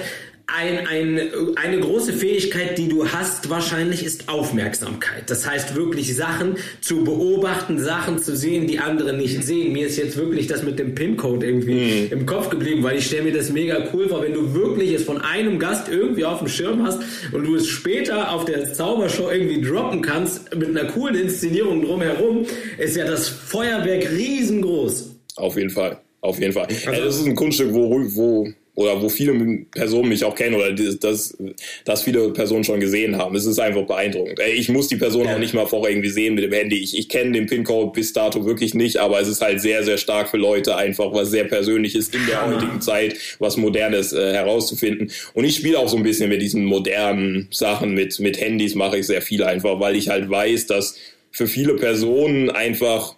ein, 0.49 0.87
ein, 0.87 1.21
eine 1.57 1.81
große 1.81 2.13
Fähigkeit, 2.13 2.79
die 2.79 2.89
du 2.89 3.09
hast, 3.09 3.51
wahrscheinlich 3.51 4.05
ist 4.05 4.29
Aufmerksamkeit. 4.29 5.29
Das 5.29 5.45
heißt 5.45 5.75
wirklich 5.75 6.15
Sachen 6.15 6.57
zu 6.81 7.03
beobachten, 7.03 7.81
Sachen 7.81 8.21
zu 8.21 8.37
sehen, 8.37 8.69
die 8.69 8.79
andere 8.79 9.13
nicht 9.13 9.43
sehen. 9.43 9.73
Mir 9.73 9.89
ist 9.89 9.97
jetzt 9.97 10.17
wirklich 10.17 10.47
das 10.47 10.63
mit 10.63 10.79
dem 10.79 10.95
PIN-Code 10.95 11.45
irgendwie 11.45 12.07
mhm. 12.07 12.13
im 12.13 12.27
Kopf 12.27 12.49
geblieben, 12.49 12.85
weil 12.85 12.97
ich 12.97 13.07
stelle 13.07 13.25
mir 13.25 13.33
das 13.33 13.51
mega 13.51 13.89
cool 13.93 14.09
vor, 14.09 14.23
wenn 14.23 14.35
du 14.35 14.55
wirklich 14.55 14.93
es 14.93 15.03
von 15.03 15.21
einem 15.21 15.59
Gast 15.59 15.89
irgendwie 15.89 16.25
auf 16.25 16.39
dem 16.39 16.49
Schirm 16.49 16.87
hast 16.87 17.01
und 17.33 17.45
du 17.45 17.57
es 17.57 17.67
später 17.67 18.31
auf 18.31 18.45
der 18.45 18.73
Zaubershow 18.73 19.29
irgendwie 19.29 19.61
droppen 19.61 20.01
kannst 20.01 20.55
mit 20.55 20.69
einer 20.69 20.85
coolen 20.93 21.17
Inszenierung 21.17 21.85
drumherum, 21.85 22.47
ist 22.79 22.97
ja 22.97 23.05
das 23.05 23.29
Feuerwerk 23.29 24.13
riesengroß. 24.13 25.11
Auf 25.37 25.57
jeden 25.57 25.71
Fall. 25.71 25.99
Auf 26.21 26.39
jeden 26.39 26.53
Fall. 26.53 26.69
Also, 26.87 27.05
das 27.05 27.17
ist 27.17 27.27
ein 27.27 27.35
Kunststück, 27.35 27.73
wo, 27.73 27.91
wo 28.15 28.49
oder 28.77 29.03
wo 29.03 29.09
viele 29.09 29.65
Personen 29.73 30.11
mich 30.11 30.23
auch 30.23 30.35
kennen 30.35 30.55
oder 30.55 30.71
das, 30.73 31.37
das 31.85 32.03
viele 32.03 32.31
Personen 32.33 32.63
schon 32.63 32.79
gesehen 32.79 33.17
haben. 33.17 33.35
Es 33.35 33.47
ist 33.47 33.59
einfach 33.59 33.87
beeindruckend. 33.87 34.39
Ich 34.55 34.69
muss 34.69 34.87
die 34.87 34.97
Person 34.97 35.25
ja. 35.25 35.35
auch 35.35 35.39
nicht 35.39 35.55
mal 35.55 35.67
vorher 35.67 35.91
irgendwie 35.91 36.11
sehen 36.11 36.35
mit 36.35 36.45
dem 36.45 36.53
Handy. 36.53 36.77
Ich, 36.77 36.97
ich 36.97 37.09
kenne 37.09 37.33
den 37.33 37.47
PIN-Code 37.47 37.93
bis 37.93 38.13
dato 38.13 38.45
wirklich 38.45 38.75
nicht, 38.75 38.99
aber 38.99 39.19
es 39.19 39.29
ist 39.29 39.41
halt 39.41 39.63
sehr, 39.63 39.83
sehr 39.83 39.97
stark 39.97 40.29
für 40.29 40.37
Leute 40.37 40.77
einfach, 40.77 41.11
was 41.13 41.31
sehr 41.31 41.45
persönlich 41.45 41.95
ist 41.95 42.15
in 42.15 42.27
der 42.27 42.47
heutigen 42.47 42.83
Zeit, 42.83 43.17
was 43.39 43.57
Modernes 43.57 44.13
äh, 44.13 44.35
herauszufinden. 44.35 45.11
Und 45.33 45.45
ich 45.45 45.57
spiele 45.57 45.79
auch 45.79 45.89
so 45.89 45.97
ein 45.97 46.03
bisschen 46.03 46.29
mit 46.29 46.43
diesen 46.43 46.67
modernen 46.67 47.49
Sachen, 47.51 47.95
mit, 47.95 48.21
mit 48.21 48.39
Handys 48.39 48.75
mache 48.75 48.99
ich 48.99 49.07
sehr 49.07 49.23
viel 49.23 49.43
einfach, 49.43 49.81
weil 49.81 49.97
ich 49.97 50.11
halt 50.11 50.29
weiß, 50.29 50.67
dass 50.67 50.99
für 51.31 51.47
viele 51.47 51.77
Personen 51.77 52.51
einfach 52.51 53.17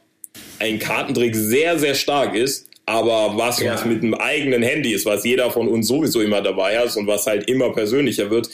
ein 0.60 0.78
Kartentrick 0.78 1.34
sehr, 1.34 1.80
sehr 1.80 1.96
stark 1.96 2.36
ist 2.36 2.67
aber 2.88 3.36
was, 3.36 3.60
ja. 3.60 3.74
was 3.74 3.84
mit 3.84 4.02
einem 4.02 4.14
eigenen 4.14 4.62
Handy 4.62 4.92
ist, 4.92 5.06
was 5.06 5.24
jeder 5.24 5.50
von 5.50 5.68
uns 5.68 5.86
sowieso 5.86 6.20
immer 6.20 6.40
dabei 6.40 6.78
hat 6.78 6.96
und 6.96 7.06
was 7.06 7.26
halt 7.26 7.48
immer 7.48 7.72
persönlicher 7.72 8.30
wird, 8.30 8.48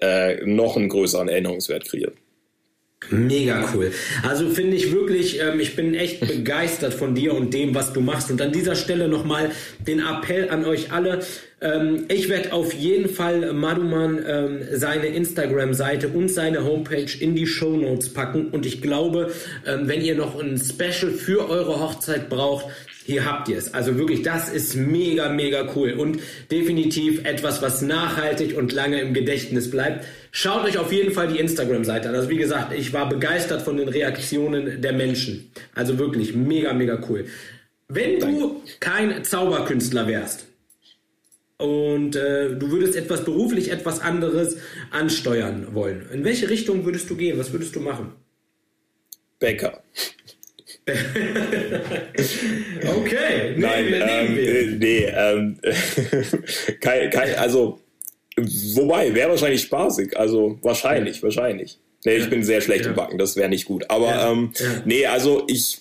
äh, 0.00 0.44
noch 0.44 0.76
einen 0.76 0.88
größeren 0.88 1.28
Erinnerungswert 1.28 1.86
kreiert. 1.86 2.14
Mega 3.10 3.70
cool. 3.74 3.92
Also 4.22 4.50
finde 4.50 4.76
ich 4.76 4.92
wirklich, 4.92 5.40
ähm, 5.40 5.60
ich 5.60 5.76
bin 5.76 5.94
echt 5.94 6.20
begeistert 6.20 6.92
von 6.92 7.14
dir 7.14 7.32
und 7.32 7.54
dem, 7.54 7.74
was 7.74 7.92
du 7.92 8.00
machst. 8.00 8.30
Und 8.30 8.42
an 8.42 8.52
dieser 8.52 8.74
Stelle 8.74 9.08
nochmal 9.08 9.52
den 9.86 10.00
Appell 10.00 10.50
an 10.50 10.64
euch 10.64 10.92
alle. 10.92 11.20
Ähm, 11.60 12.04
ich 12.08 12.28
werde 12.28 12.52
auf 12.52 12.74
jeden 12.74 13.08
Fall 13.08 13.52
Maduman 13.52 14.24
ähm, 14.26 14.58
seine 14.72 15.06
Instagram-Seite 15.06 16.08
und 16.08 16.28
seine 16.28 16.64
Homepage 16.64 17.10
in 17.18 17.34
die 17.34 17.46
Show 17.46 17.76
Notes 17.76 18.12
packen. 18.12 18.48
Und 18.48 18.66
ich 18.66 18.82
glaube, 18.82 19.32
ähm, 19.66 19.88
wenn 19.88 20.02
ihr 20.02 20.16
noch 20.16 20.38
ein 20.38 20.58
Special 20.58 21.12
für 21.12 21.48
eure 21.48 21.80
Hochzeit 21.80 22.28
braucht, 22.28 22.66
hier 23.08 23.24
habt 23.24 23.48
ihr 23.48 23.56
es. 23.56 23.72
Also 23.72 23.96
wirklich, 23.96 24.20
das 24.20 24.50
ist 24.50 24.74
mega, 24.74 25.30
mega 25.30 25.72
cool 25.74 25.92
und 25.92 26.20
definitiv 26.50 27.24
etwas, 27.24 27.62
was 27.62 27.80
nachhaltig 27.80 28.54
und 28.54 28.70
lange 28.72 29.00
im 29.00 29.14
Gedächtnis 29.14 29.70
bleibt. 29.70 30.04
Schaut 30.30 30.66
euch 30.66 30.76
auf 30.76 30.92
jeden 30.92 31.12
Fall 31.12 31.28
die 31.28 31.38
Instagram-Seite 31.38 32.10
an. 32.10 32.14
Also 32.14 32.28
wie 32.28 32.36
gesagt, 32.36 32.74
ich 32.74 32.92
war 32.92 33.08
begeistert 33.08 33.62
von 33.62 33.78
den 33.78 33.88
Reaktionen 33.88 34.82
der 34.82 34.92
Menschen. 34.92 35.50
Also 35.74 35.98
wirklich 35.98 36.34
mega, 36.34 36.74
mega 36.74 37.00
cool. 37.08 37.24
Wenn 37.88 38.20
du 38.20 38.62
kein 38.78 39.24
Zauberkünstler 39.24 40.06
wärst 40.06 40.46
und 41.56 42.14
äh, 42.14 42.56
du 42.56 42.70
würdest 42.70 42.94
etwas 42.94 43.24
beruflich, 43.24 43.70
etwas 43.70 44.02
anderes 44.02 44.58
ansteuern 44.90 45.68
wollen, 45.72 46.06
in 46.12 46.24
welche 46.24 46.50
Richtung 46.50 46.84
würdest 46.84 47.08
du 47.08 47.16
gehen? 47.16 47.38
Was 47.38 47.52
würdest 47.52 47.74
du 47.74 47.80
machen? 47.80 48.12
Bäcker. 49.38 49.82
okay. 52.96 53.54
Nee, 53.56 53.60
Nein, 53.60 53.92
ähm, 53.92 54.38
äh, 54.38 54.66
nee, 54.78 55.04
ähm, 55.04 55.58
kein, 56.80 57.10
kein, 57.10 57.34
also, 57.34 57.80
wobei, 58.36 59.12
wäre 59.14 59.28
wahrscheinlich 59.30 59.62
spaßig, 59.62 60.16
also 60.16 60.58
wahrscheinlich, 60.62 61.16
ja. 61.18 61.24
wahrscheinlich. 61.24 61.78
Nee, 62.04 62.16
ich 62.16 62.30
bin 62.30 62.44
sehr 62.44 62.60
schlecht 62.60 62.84
ja. 62.84 62.90
im 62.90 62.96
Backen, 62.96 63.18
das 63.18 63.34
wäre 63.36 63.48
nicht 63.48 63.66
gut. 63.66 63.90
Aber 63.90 64.30
ähm, 64.30 64.52
nee, 64.84 65.04
also 65.06 65.42
ich, 65.48 65.80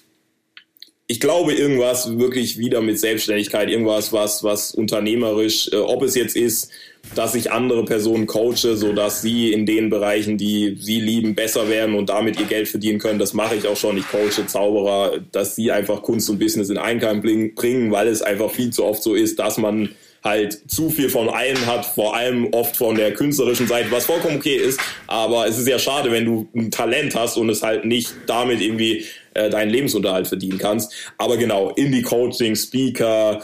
ich 1.10 1.22
glaube 1.22 1.54
irgendwas 1.54 2.20
wirklich 2.20 2.58
wieder 2.58 2.82
mit 2.82 3.00
Selbstständigkeit, 3.00 3.70
irgendwas, 3.70 4.12
was, 4.12 4.43
was 4.43 4.72
unternehmerisch, 4.72 5.70
äh, 5.72 5.78
ob 5.78 6.04
es 6.04 6.15
jetzt 6.15 6.36
ist, 6.36 6.70
dass 7.15 7.34
ich 7.34 7.52
andere 7.52 7.86
Personen 7.86 8.28
coache, 8.28 8.76
so 8.76 8.91
dass 8.91 9.22
sie 9.22 9.54
in 9.54 9.65
den 9.65 9.89
Bereichen, 9.89 10.38
die 10.38 10.78
sie 10.78 11.00
lieben, 11.00 11.36
besser 11.36 11.70
werden 11.70 11.96
und 11.96 12.10
damit 12.10 12.38
ihr 12.38 12.46
Geld 12.46 12.67
verdienen 12.67 13.00
können. 13.00 13.20
Das 13.20 13.34
mache 13.34 13.56
ich 13.56 13.65
auch 13.65 13.78
schon. 13.78 13.98
Ich 13.98 14.10
coache 14.10 14.46
Zauberer, 14.46 15.20
dass 15.32 15.56
sie 15.56 15.72
einfach 15.72 16.02
Kunst 16.02 16.30
und 16.30 16.39
Business 16.39 16.70
in 16.70 16.78
Einklang 16.78 17.22
bringen, 17.22 17.91
weil 17.91 18.10
es 18.10 18.22
einfach 18.22 18.52
viel 18.52 18.72
zu 18.72 18.84
oft 18.84 19.02
so 19.02 19.15
ist, 19.15 19.39
dass 19.39 19.58
man 19.58 19.89
halt 20.24 20.60
zu 20.70 20.89
viel 20.89 21.10
von 21.10 21.30
allen 21.30 21.65
hat, 21.67 21.86
vor 21.86 22.15
allem 22.15 22.48
oft 22.52 22.76
von 22.76 22.96
der 22.96 23.13
künstlerischen 23.13 23.67
Seite, 23.67 23.89
was 23.91 24.06
vollkommen 24.06 24.38
okay 24.38 24.56
ist. 24.56 24.80
Aber 25.06 25.48
es 25.48 25.58
ist 25.58 25.67
ja 25.67 25.80
schade, 25.80 26.12
wenn 26.12 26.26
du 26.26 26.50
ein 26.54 26.72
Talent 26.72 27.15
hast 27.15 27.38
und 27.38 27.50
es 27.50 27.63
halt 27.63 27.86
nicht 27.86 28.13
damit 28.26 28.60
irgendwie 28.60 29.06
äh, 29.38 29.50
deinen 29.50 29.69
Lebensunterhalt 29.69 30.28
verdienen 30.28 30.58
kannst. 30.58 30.93
Aber 31.17 31.38
genau, 31.38 31.71
Indie-Coaching, 31.71 32.56
Speaker, 32.56 33.41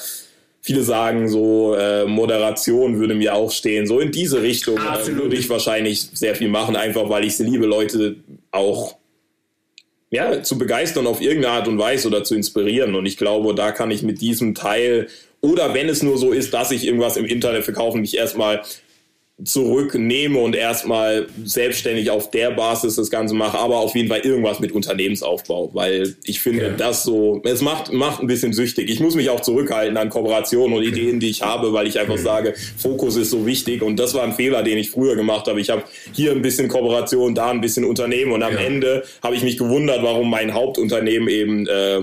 viele 0.61 0.81
sagen 0.81 1.27
so, 1.27 1.75
äh, 1.75 2.05
Moderation 2.05 2.99
würde 2.99 3.15
mir 3.15 3.35
auch 3.35 3.51
stehen. 3.51 3.85
So 3.85 3.99
in 3.99 4.11
diese 4.11 4.41
Richtung 4.41 4.77
äh, 4.77 5.07
würde 5.15 5.35
ich 5.35 5.49
wahrscheinlich 5.49 6.07
sehr 6.13 6.35
viel 6.35 6.49
machen, 6.49 6.75
einfach 6.75 7.09
weil 7.09 7.25
ich 7.25 7.33
es 7.33 7.39
liebe, 7.39 7.65
Leute 7.65 8.15
auch 8.51 8.95
ja, 10.09 10.43
zu 10.43 10.59
begeistern 10.59 11.07
auf 11.07 11.21
irgendeine 11.21 11.55
Art 11.55 11.67
und 11.67 11.79
Weise 11.79 12.07
oder 12.07 12.23
zu 12.23 12.35
inspirieren. 12.35 12.93
Und 12.93 13.07
ich 13.07 13.17
glaube, 13.17 13.55
da 13.55 13.71
kann 13.71 13.89
ich 13.89 14.03
mit 14.03 14.21
diesem 14.21 14.53
Teil, 14.53 15.07
oder 15.41 15.73
wenn 15.73 15.89
es 15.89 16.03
nur 16.03 16.19
so 16.19 16.31
ist, 16.31 16.53
dass 16.53 16.69
ich 16.71 16.85
irgendwas 16.85 17.17
im 17.17 17.25
Internet 17.25 17.63
verkaufe, 17.63 17.97
mich 17.97 18.15
erstmal 18.15 18.61
zurücknehme 19.43 20.39
und 20.39 20.55
erstmal 20.55 21.27
selbstständig 21.43 22.09
auf 22.11 22.31
der 22.31 22.51
Basis 22.51 22.95
das 22.95 23.09
Ganze 23.09 23.35
mache, 23.35 23.57
aber 23.57 23.77
auf 23.77 23.95
jeden 23.95 24.09
Fall 24.09 24.19
irgendwas 24.19 24.59
mit 24.59 24.71
Unternehmensaufbau, 24.71 25.71
weil 25.73 26.15
ich 26.23 26.39
finde, 26.39 26.63
ja. 26.63 26.69
das 26.69 27.03
so, 27.03 27.41
es 27.43 27.61
macht, 27.61 27.91
macht 27.91 28.21
ein 28.21 28.27
bisschen 28.27 28.53
süchtig. 28.53 28.89
Ich 28.89 28.99
muss 28.99 29.15
mich 29.15 29.29
auch 29.29 29.41
zurückhalten 29.41 29.97
an 29.97 30.09
Kooperationen 30.09 30.77
und 30.77 30.83
Ideen, 30.83 31.19
die 31.19 31.29
ich 31.29 31.41
habe, 31.41 31.73
weil 31.73 31.87
ich 31.87 31.99
einfach 31.99 32.17
sage, 32.17 32.53
Fokus 32.77 33.15
ist 33.15 33.31
so 33.31 33.45
wichtig 33.45 33.81
und 33.81 33.97
das 33.97 34.13
war 34.13 34.23
ein 34.23 34.33
Fehler, 34.33 34.63
den 34.63 34.77
ich 34.77 34.91
früher 34.91 35.15
gemacht 35.15 35.47
habe. 35.47 35.59
Ich 35.59 35.69
habe 35.69 35.83
hier 36.13 36.31
ein 36.31 36.41
bisschen 36.41 36.67
Kooperation, 36.67 37.35
da 37.35 37.49
ein 37.49 37.61
bisschen 37.61 37.85
Unternehmen 37.85 38.31
und 38.31 38.43
am 38.43 38.53
ja. 38.53 38.59
Ende 38.59 39.03
habe 39.21 39.35
ich 39.35 39.43
mich 39.43 39.57
gewundert, 39.57 40.03
warum 40.03 40.29
mein 40.29 40.53
Hauptunternehmen 40.53 41.27
eben 41.27 41.67
äh, 41.67 42.01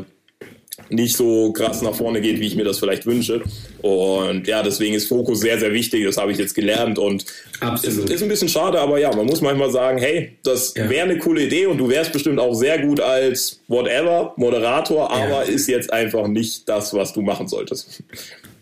nicht 0.89 1.17
so 1.17 1.53
krass 1.53 1.83
nach 1.83 1.95
vorne 1.95 2.21
geht, 2.21 2.41
wie 2.41 2.47
ich 2.47 2.57
mir 2.57 2.65
das 2.65 2.79
vielleicht 2.79 3.07
wünsche. 3.07 3.43
Und 3.83 4.47
ja, 4.47 4.63
deswegen 4.63 4.95
ist 4.95 5.09
Fokus 5.09 5.41
sehr, 5.41 5.59
sehr 5.59 5.73
wichtig. 5.73 6.05
Das 6.05 6.17
habe 6.17 6.33
ich 6.33 6.39
jetzt 6.39 6.55
gelernt 6.55 6.99
und 6.99 7.25
Absolut. 7.61 8.05
Ist, 8.05 8.11
ist 8.11 8.23
ein 8.23 8.29
bisschen 8.29 8.49
schade, 8.49 8.81
aber 8.81 8.99
ja, 8.99 9.15
man 9.15 9.27
muss 9.27 9.41
manchmal 9.41 9.71
sagen, 9.71 9.99
hey, 9.99 10.39
das 10.43 10.75
ja. 10.75 10.89
wäre 10.89 11.05
eine 11.05 11.19
coole 11.19 11.45
Idee 11.45 11.67
und 11.67 11.79
du 11.79 11.89
wärst 11.89 12.13
bestimmt 12.13 12.39
auch 12.39 12.55
sehr 12.55 12.79
gut 12.79 13.01
als 13.01 13.61
whatever, 13.69 14.33
Moderator, 14.37 15.11
aber 15.11 15.29
ja. 15.29 15.43
ist 15.43 15.69
jetzt 15.69 15.93
einfach 15.93 16.27
nicht 16.27 16.69
das, 16.69 16.95
was 16.95 17.13
du 17.13 17.21
machen 17.21 17.49
solltest. 17.49 18.03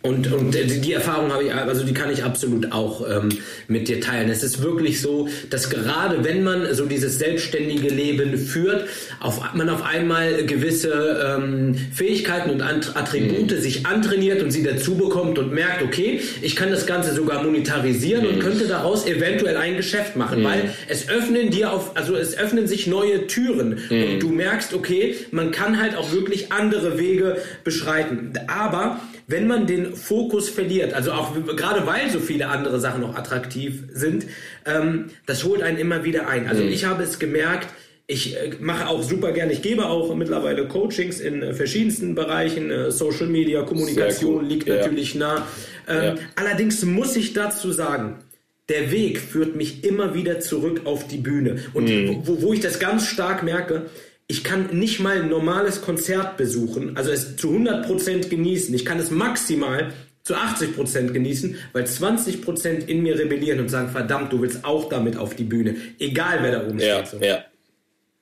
Und, 0.00 0.32
und 0.32 0.54
die 0.54 0.92
Erfahrung 0.92 1.32
habe 1.32 1.42
ich, 1.42 1.52
also 1.52 1.84
die 1.84 1.92
kann 1.92 2.08
ich 2.12 2.22
absolut 2.22 2.70
auch 2.70 3.04
ähm, 3.10 3.30
mit 3.66 3.88
dir 3.88 4.00
teilen. 4.00 4.30
Es 4.30 4.44
ist 4.44 4.62
wirklich 4.62 5.00
so, 5.02 5.28
dass 5.50 5.70
gerade 5.70 6.22
wenn 6.22 6.44
man 6.44 6.72
so 6.72 6.86
dieses 6.86 7.18
selbstständige 7.18 7.88
Leben 7.88 8.38
führt, 8.38 8.86
auf, 9.18 9.40
man 9.54 9.68
auf 9.68 9.82
einmal 9.82 10.44
gewisse 10.44 11.36
ähm, 11.36 11.74
Fähigkeiten 11.92 12.50
und 12.50 12.62
Attribute 12.62 13.50
mhm. 13.50 13.60
sich 13.60 13.86
antrainiert 13.86 14.40
und 14.40 14.52
sie 14.52 14.62
dazu 14.62 14.94
bekommt 14.94 15.36
und 15.36 15.52
merkt, 15.52 15.82
okay, 15.82 16.20
ich 16.42 16.54
kann 16.54 16.70
das 16.70 16.86
Ganze 16.86 17.12
sogar 17.12 17.42
monetarisieren 17.42 18.24
mhm. 18.24 18.34
und 18.34 18.38
könnte 18.38 18.68
daraus 18.68 19.04
eventuell 19.04 19.56
ein 19.56 19.76
Geschäft 19.76 20.14
machen, 20.14 20.40
mhm. 20.40 20.44
weil 20.44 20.74
es 20.86 21.08
öffnen 21.08 21.50
dir 21.50 21.72
auf, 21.72 21.96
also 21.96 22.14
es 22.14 22.38
öffnen 22.38 22.68
sich 22.68 22.86
neue 22.86 23.26
Türen 23.26 23.80
und 23.90 24.14
mhm. 24.14 24.20
du 24.20 24.28
merkst, 24.28 24.74
okay, 24.74 25.16
man 25.32 25.50
kann 25.50 25.82
halt 25.82 25.96
auch 25.96 26.12
wirklich 26.12 26.52
andere 26.52 27.00
Wege 27.00 27.38
beschreiten. 27.64 28.32
Aber 28.46 29.00
wenn 29.28 29.46
man 29.46 29.66
den 29.66 29.94
Fokus 29.94 30.48
verliert, 30.48 30.94
also 30.94 31.12
auch 31.12 31.34
gerade 31.54 31.86
weil 31.86 32.10
so 32.10 32.18
viele 32.18 32.48
andere 32.48 32.80
Sachen 32.80 33.02
noch 33.02 33.14
attraktiv 33.14 33.84
sind, 33.92 34.24
ähm, 34.64 35.10
das 35.26 35.44
holt 35.44 35.62
einen 35.62 35.76
immer 35.76 36.02
wieder 36.02 36.28
ein. 36.28 36.48
Also 36.48 36.62
mhm. 36.62 36.70
ich 36.70 36.86
habe 36.86 37.02
es 37.02 37.18
gemerkt, 37.18 37.68
ich 38.06 38.36
äh, 38.36 38.52
mache 38.58 38.88
auch 38.88 39.02
super 39.02 39.32
gerne, 39.32 39.52
ich 39.52 39.60
gebe 39.60 39.86
auch 39.86 40.14
mittlerweile 40.14 40.66
Coachings 40.66 41.20
in 41.20 41.42
äh, 41.42 41.52
verschiedensten 41.52 42.14
Bereichen, 42.14 42.70
äh, 42.70 42.90
Social 42.90 43.26
Media, 43.26 43.62
Kommunikation 43.62 44.46
liegt 44.46 44.66
ja. 44.66 44.76
natürlich 44.76 45.14
nah. 45.14 45.46
Ähm, 45.86 46.02
ja. 46.02 46.14
Allerdings 46.34 46.82
muss 46.86 47.14
ich 47.14 47.34
dazu 47.34 47.70
sagen, 47.70 48.16
der 48.70 48.90
Weg 48.90 49.20
führt 49.20 49.56
mich 49.56 49.84
immer 49.84 50.14
wieder 50.14 50.40
zurück 50.40 50.82
auf 50.84 51.06
die 51.06 51.18
Bühne. 51.18 51.56
Und 51.74 51.84
mhm. 51.84 52.22
wo, 52.24 52.40
wo 52.40 52.52
ich 52.54 52.60
das 52.60 52.78
ganz 52.78 53.06
stark 53.06 53.42
merke, 53.42 53.90
ich 54.28 54.44
kann 54.44 54.78
nicht 54.78 55.00
mal 55.00 55.22
ein 55.22 55.30
normales 55.30 55.80
Konzert 55.80 56.36
besuchen, 56.36 56.96
also 56.96 57.10
es 57.10 57.36
zu 57.36 57.50
100% 57.50 58.28
genießen. 58.28 58.74
Ich 58.74 58.84
kann 58.84 58.98
es 58.98 59.10
maximal 59.10 59.92
zu 60.22 60.34
80% 60.34 61.12
genießen, 61.12 61.56
weil 61.72 61.84
20% 61.84 62.86
in 62.86 63.02
mir 63.02 63.18
rebellieren 63.18 63.60
und 63.60 63.70
sagen, 63.70 63.88
verdammt, 63.88 64.30
du 64.30 64.42
willst 64.42 64.66
auch 64.66 64.90
damit 64.90 65.16
auf 65.16 65.34
die 65.34 65.44
Bühne, 65.44 65.76
egal 65.98 66.40
wer 66.42 66.52
da 66.52 66.66
oben 66.66 66.78
ja, 66.78 67.06
steht. 67.06 67.20
So. 67.20 67.26
Ja. 67.26 67.44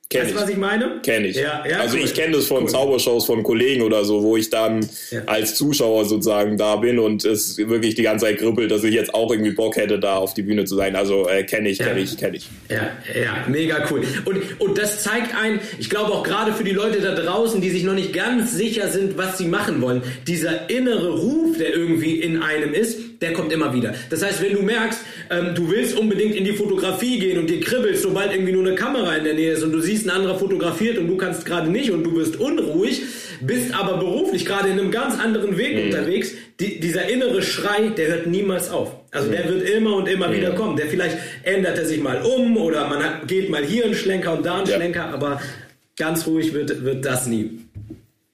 Kenn 0.09 0.21
weißt 0.23 0.35
du, 0.35 0.39
was 0.39 0.49
ich 0.49 0.55
meine? 0.57 1.01
Kenne 1.03 1.27
ich. 1.27 1.35
Ja, 1.35 1.65
ja, 1.69 1.79
also 1.79 1.97
cool. 1.97 2.03
ich 2.05 2.13
kenne 2.13 2.37
das 2.37 2.45
von 2.45 2.63
Cool. 2.63 2.69
Zaubershows 2.69 3.25
von 3.25 3.43
Kollegen 3.43 3.81
oder 3.81 4.05
so, 4.05 4.23
wo 4.23 4.37
ich 4.37 4.49
dann 4.49 4.87
Ja. 5.11 5.21
als 5.25 5.55
Zuschauer 5.55 6.05
sozusagen 6.05 6.55
da 6.55 6.77
bin 6.77 6.97
und 6.97 7.25
es 7.25 7.57
wirklich 7.57 7.95
die 7.95 8.03
ganze 8.03 8.25
Zeit 8.25 8.37
kribbelt, 8.37 8.71
dass 8.71 8.85
ich 8.85 8.93
jetzt 8.93 9.13
auch 9.13 9.29
irgendwie 9.31 9.51
Bock 9.51 9.75
hätte, 9.75 9.99
da 9.99 10.15
auf 10.15 10.33
die 10.33 10.43
Bühne 10.43 10.63
zu 10.63 10.75
sein. 10.77 10.95
Also 10.95 11.27
äh, 11.27 11.43
kenne 11.43 11.67
ich, 11.69 11.79
kenne 11.79 11.99
ich, 11.99 12.17
kenne 12.17 12.37
ich. 12.37 12.47
Ja, 12.69 12.91
ja, 13.21 13.45
mega 13.49 13.85
cool. 13.91 14.01
Und, 14.23 14.41
und 14.61 14.77
das 14.77 15.03
zeigt 15.03 15.35
ein, 15.35 15.59
ich 15.77 15.89
glaube 15.89 16.13
auch 16.13 16.23
gerade 16.23 16.53
für 16.53 16.63
die 16.63 16.71
Leute 16.71 17.01
da 17.01 17.13
draußen, 17.13 17.59
die 17.59 17.69
sich 17.69 17.83
noch 17.83 17.93
nicht 17.95 18.13
ganz 18.13 18.53
sicher 18.53 18.87
sind, 18.87 19.17
was 19.17 19.37
sie 19.37 19.47
machen 19.47 19.81
wollen, 19.81 20.01
dieser 20.25 20.69
innere 20.69 21.17
Ruf, 21.19 21.57
der 21.57 21.73
irgendwie 21.75 22.21
in 22.21 22.41
einem 22.41 22.73
ist, 22.73 22.97
der 23.21 23.33
kommt 23.33 23.51
immer 23.51 23.73
wieder. 23.73 23.93
Das 24.09 24.23
heißt, 24.23 24.41
wenn 24.41 24.53
du 24.53 24.61
merkst, 24.61 24.99
ähm, 25.29 25.55
du 25.55 25.69
willst 25.69 25.97
unbedingt 25.97 26.35
in 26.35 26.43
die 26.45 26.53
Fotografie 26.53 27.19
gehen 27.19 27.37
und 27.37 27.49
dir 27.49 27.59
kribbelst, 27.59 28.03
sobald 28.03 28.33
irgendwie 28.33 28.51
nur 28.53 28.65
eine 28.65 28.75
Kamera 28.75 29.15
in 29.15 29.23
der 29.23 29.33
Nähe 29.33 29.51
ist 29.53 29.63
und 29.63 29.71
du 29.71 29.79
siehst, 29.79 30.05
ein 30.05 30.11
anderer 30.11 30.37
fotografiert 30.37 30.97
und 30.97 31.07
du 31.07 31.17
kannst 31.17 31.45
gerade 31.45 31.69
nicht 31.69 31.91
und 31.91 32.03
du 32.03 32.13
bist 32.13 32.37
unruhig, 32.37 33.01
bist 33.41 33.73
aber 33.73 33.97
beruflich 33.97 34.45
gerade 34.45 34.69
in 34.69 34.79
einem 34.79 34.91
ganz 34.91 35.19
anderen 35.19 35.57
Weg 35.57 35.85
unterwegs, 35.85 36.31
die, 36.59 36.79
dieser 36.79 37.07
innere 37.09 37.41
Schrei, 37.41 37.89
der 37.89 38.07
hört 38.07 38.27
niemals 38.27 38.69
auf. 38.69 38.91
Also 39.11 39.29
der 39.31 39.47
wird 39.47 39.69
immer 39.69 39.95
und 39.95 40.07
immer 40.07 40.33
wieder 40.33 40.51
kommen. 40.51 40.75
Der 40.75 40.87
vielleicht 40.87 41.17
ändert 41.43 41.77
er 41.77 41.85
sich 41.85 42.01
mal 42.01 42.21
um 42.23 42.57
oder 42.57 42.87
man 42.87 43.03
hat, 43.03 43.27
geht 43.27 43.49
mal 43.49 43.63
hier 43.63 43.85
einen 43.85 43.95
Schlenker 43.95 44.37
und 44.37 44.45
da 44.45 44.57
einen 44.57 44.67
Ja. 44.67 44.75
Schlenker, 44.75 45.05
aber 45.05 45.41
ganz 45.95 46.25
ruhig 46.27 46.53
wird, 46.53 46.83
wird 46.83 47.05
das 47.05 47.27
nie. 47.27 47.59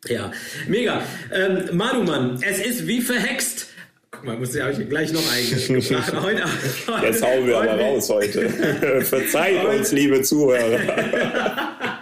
Ja, 0.08 0.32
mega. 0.68 1.02
Ähm, 1.34 1.78
Manumann, 1.78 2.40
es 2.46 2.60
ist 2.60 2.88
wie 2.88 3.02
verhext. 3.02 3.68
Guck 4.14 4.26
mal, 4.26 4.38
muss 4.38 4.54
ja 4.54 4.70
ich 4.70 4.88
gleich 4.90 5.12
noch 5.12 5.24
eingebracht. 5.34 6.14
Heute, 6.22 6.44
heute, 6.88 7.06
Jetzt 7.08 7.24
hauen 7.24 7.48
wir 7.48 7.58
aber 7.58 7.72
heute- 7.72 7.82
raus 7.84 8.10
heute. 8.10 8.50
Verzeiht 9.02 9.66
uns, 9.66 9.92
liebe 9.92 10.22
Zuhörer. 10.22 10.80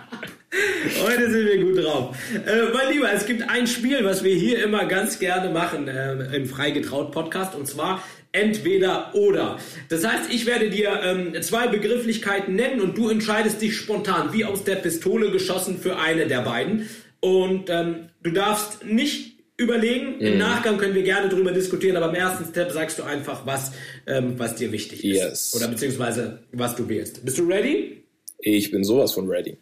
Heute 1.04 1.32
sind 1.32 1.46
wir 1.46 1.58
gut 1.64 1.84
drauf. 1.84 2.16
Äh, 2.46 2.74
mein 2.74 2.94
Lieber, 2.94 3.12
es 3.12 3.26
gibt 3.26 3.50
ein 3.50 3.66
Spiel, 3.66 4.04
was 4.04 4.24
wir 4.24 4.36
hier 4.36 4.64
immer 4.64 4.86
ganz 4.86 5.18
gerne 5.20 5.50
machen 5.50 5.88
äh, 5.88 6.36
im 6.36 6.46
Freigetraut 6.46 7.12
Podcast 7.12 7.56
und 7.56 7.66
zwar 7.68 8.04
entweder 8.34 9.16
oder. 9.16 9.58
Das 9.90 10.06
heißt, 10.06 10.32
ich 10.32 10.46
werde 10.46 10.70
dir 10.70 11.00
ähm, 11.04 11.42
zwei 11.42 11.68
Begrifflichkeiten 11.68 12.56
nennen 12.56 12.82
und 12.82 12.98
du 12.98 13.10
entscheidest 13.10 13.62
dich 13.62 13.78
spontan, 13.78 14.34
wie 14.34 14.46
aus 14.46 14.64
der 14.64 14.76
Pistole 14.76 15.32
geschossen 15.32 15.80
für 15.82 15.98
eine 15.98 16.28
der 16.28 16.42
beiden. 16.42 16.88
Und 17.22 17.70
ähm, 17.70 18.10
du 18.22 18.32
darfst 18.32 18.84
nicht 18.86 19.31
überlegen. 19.62 20.20
Im 20.20 20.38
Nachgang 20.38 20.78
können 20.78 20.96
wir 20.96 21.04
gerne 21.04 21.30
darüber 21.30 21.52
diskutieren, 21.52 21.98
aber 21.98 22.10
im 22.10 22.16
ersten 22.16 22.46
Step 22.46 22.72
sagst 22.72 23.00
du 23.00 23.04
einfach, 23.04 23.46
was, 23.46 23.72
ähm, 24.08 24.38
was 24.38 24.56
dir 24.56 24.72
wichtig 24.72 25.04
ist. 25.04 25.16
Yes. 25.16 25.56
Oder 25.56 25.68
beziehungsweise 25.68 26.40
was 26.52 26.76
du 26.76 26.88
wählst. 26.88 27.24
Bist 27.24 27.38
du 27.38 27.44
ready? 27.44 28.04
Ich 28.40 28.72
bin 28.72 28.84
sowas 28.84 29.14
von 29.14 29.28
ready. 29.28 29.58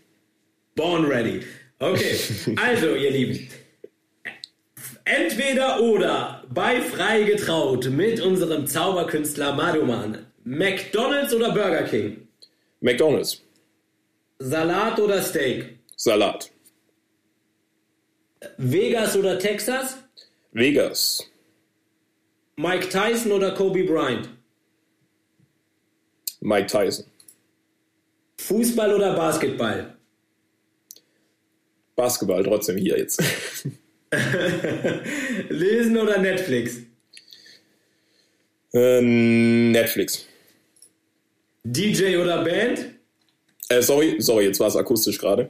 Born 0.75 1.05
ready. 1.05 1.41
Okay, 1.79 2.15
also 2.55 2.95
ihr 2.95 3.11
Lieben. 3.11 3.47
Entweder 5.05 5.81
oder 5.81 6.43
bei 6.53 6.81
Frei 6.81 7.23
getraut 7.23 7.89
mit 7.89 8.21
unserem 8.21 8.67
Zauberkünstler 8.67 9.53
Maduman. 9.53 10.25
McDonald's 10.43 11.33
oder 11.33 11.51
Burger 11.51 11.83
King? 11.83 12.27
McDonald's. 12.81 13.41
Salat 14.39 14.99
oder 14.99 15.21
Steak? 15.21 15.79
Salat. 15.95 16.51
Vegas 18.57 19.15
oder 19.15 19.37
Texas? 19.39 19.97
Vegas. 20.51 21.23
Mike 22.55 22.89
Tyson 22.89 23.31
oder 23.31 23.51
Kobe 23.53 23.83
Bryant? 23.83 24.29
Mike 26.41 26.67
Tyson. 26.67 27.05
Fußball 28.39 28.93
oder 28.93 29.13
Basketball? 29.15 29.95
Basketball 31.95 32.43
trotzdem 32.43 32.77
hier 32.77 32.97
jetzt. 32.97 33.21
Lesen 35.49 35.97
oder 35.97 36.17
Netflix? 36.17 36.77
äh, 38.73 39.01
Netflix. 39.01 40.25
DJ 41.63 42.17
oder 42.17 42.43
Band? 42.43 42.85
Äh, 43.69 43.81
sorry, 43.81 44.15
sorry, 44.19 44.45
jetzt 44.45 44.59
war 44.59 44.67
es 44.67 44.75
akustisch 44.75 45.17
gerade. 45.17 45.49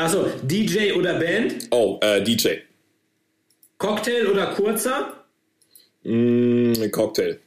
Achso, 0.00 0.24
DJ 0.42 0.92
oder 0.92 1.18
Band? 1.18 1.68
Oh, 1.70 1.98
äh, 2.00 2.22
DJ. 2.22 2.62
Cocktail 3.76 4.28
oder 4.28 4.46
kurzer? 4.54 5.12
Mm, 6.04 6.90
Cocktail. 6.90 7.38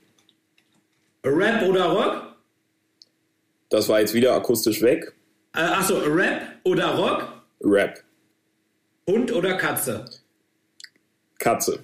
Rap 1.25 1.63
oder 1.63 1.85
Rock? 1.85 2.35
Das 3.69 3.89
war 3.89 4.01
jetzt 4.01 4.13
wieder 4.13 4.35
akustisch 4.35 4.83
weg. 4.83 5.13
Äh, 5.55 5.61
achso, 5.61 5.97
Rap 5.97 6.43
oder 6.63 6.95
Rock? 6.95 7.27
Rap. 7.63 8.03
Hund 9.07 9.31
oder 9.31 9.57
Katze? 9.57 10.05
Katze. 11.39 11.83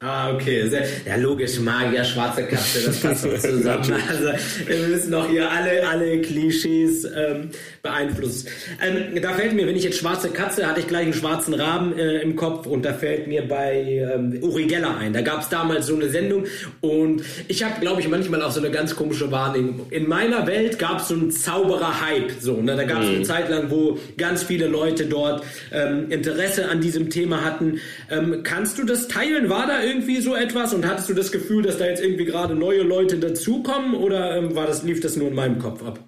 Ah, 0.00 0.34
okay. 0.34 0.68
Sehr, 0.68 0.86
ja, 1.06 1.16
logisch. 1.16 1.58
Magier, 1.60 2.04
schwarze 2.04 2.42
Katze, 2.42 2.84
das 2.84 3.00
passt 3.00 3.22
so 3.22 3.28
zusammen. 3.38 3.94
also, 4.06 4.28
wir 4.66 4.88
müssen 4.88 5.12
doch 5.12 5.26
hier 5.30 5.50
alle, 5.50 5.88
alle 5.88 6.20
Klischees 6.20 7.04
ähm, 7.04 7.48
beeinflussen. 7.82 8.48
Ähm, 8.82 9.22
da 9.22 9.32
fällt 9.32 9.54
mir, 9.54 9.66
wenn 9.66 9.76
ich 9.76 9.84
jetzt 9.84 9.96
schwarze 9.98 10.28
Katze, 10.28 10.66
hatte 10.66 10.80
ich 10.80 10.88
gleich 10.88 11.04
einen 11.04 11.14
schwarzen 11.14 11.54
Raben 11.54 11.96
äh, 11.96 12.18
im 12.18 12.36
Kopf 12.36 12.66
und 12.66 12.84
da 12.84 12.92
fällt 12.92 13.28
mir 13.28 13.48
bei 13.48 13.82
ähm, 14.14 14.38
Uri 14.42 14.64
Geller 14.66 14.94
ein. 14.98 15.14
Da 15.14 15.22
gab 15.22 15.40
es 15.40 15.48
damals 15.48 15.86
so 15.86 15.94
eine 15.94 16.10
Sendung 16.10 16.44
und 16.82 17.22
ich 17.48 17.64
habe, 17.64 17.80
glaube 17.80 18.02
ich, 18.02 18.08
manchmal 18.08 18.42
auch 18.42 18.50
so 18.50 18.60
eine 18.60 18.70
ganz 18.70 18.96
komische 18.96 19.30
Wahrnehmung. 19.30 19.86
In 19.90 20.06
meiner 20.06 20.46
Welt 20.46 20.78
gab 20.78 21.00
es 21.00 21.08
so 21.08 21.14
einen 21.14 21.30
Zauberer-Hype. 21.30 22.32
So, 22.40 22.60
ne? 22.60 22.76
Da 22.76 22.84
gab 22.84 23.02
es 23.02 23.08
eine 23.08 23.22
Zeit 23.22 23.48
lang, 23.48 23.70
wo 23.70 23.98
ganz 24.18 24.42
viele 24.42 24.66
Leute 24.66 25.06
dort 25.06 25.44
ähm, 25.72 26.10
Interesse 26.10 26.68
an 26.68 26.82
diesem 26.82 27.08
Thema 27.08 27.42
hatten. 27.42 27.80
Ähm, 28.10 28.42
kannst 28.42 28.76
du 28.78 28.84
das 28.84 29.08
teilen? 29.08 29.48
War 29.48 29.66
da 29.66 29.82
irgendwie 29.82 29.93
so 30.20 30.34
etwas 30.34 30.74
und 30.74 30.86
hattest 30.86 31.08
du 31.08 31.14
das 31.14 31.32
Gefühl, 31.32 31.62
dass 31.62 31.78
da 31.78 31.86
jetzt 31.86 32.02
irgendwie 32.02 32.24
gerade 32.24 32.54
neue 32.54 32.82
Leute 32.82 33.18
dazukommen 33.18 33.94
oder 33.94 34.36
ähm, 34.36 34.54
war 34.54 34.66
das, 34.66 34.82
lief 34.82 35.00
das 35.00 35.16
nur 35.16 35.28
in 35.28 35.34
meinem 35.34 35.58
Kopf 35.58 35.82
ab? 35.84 35.98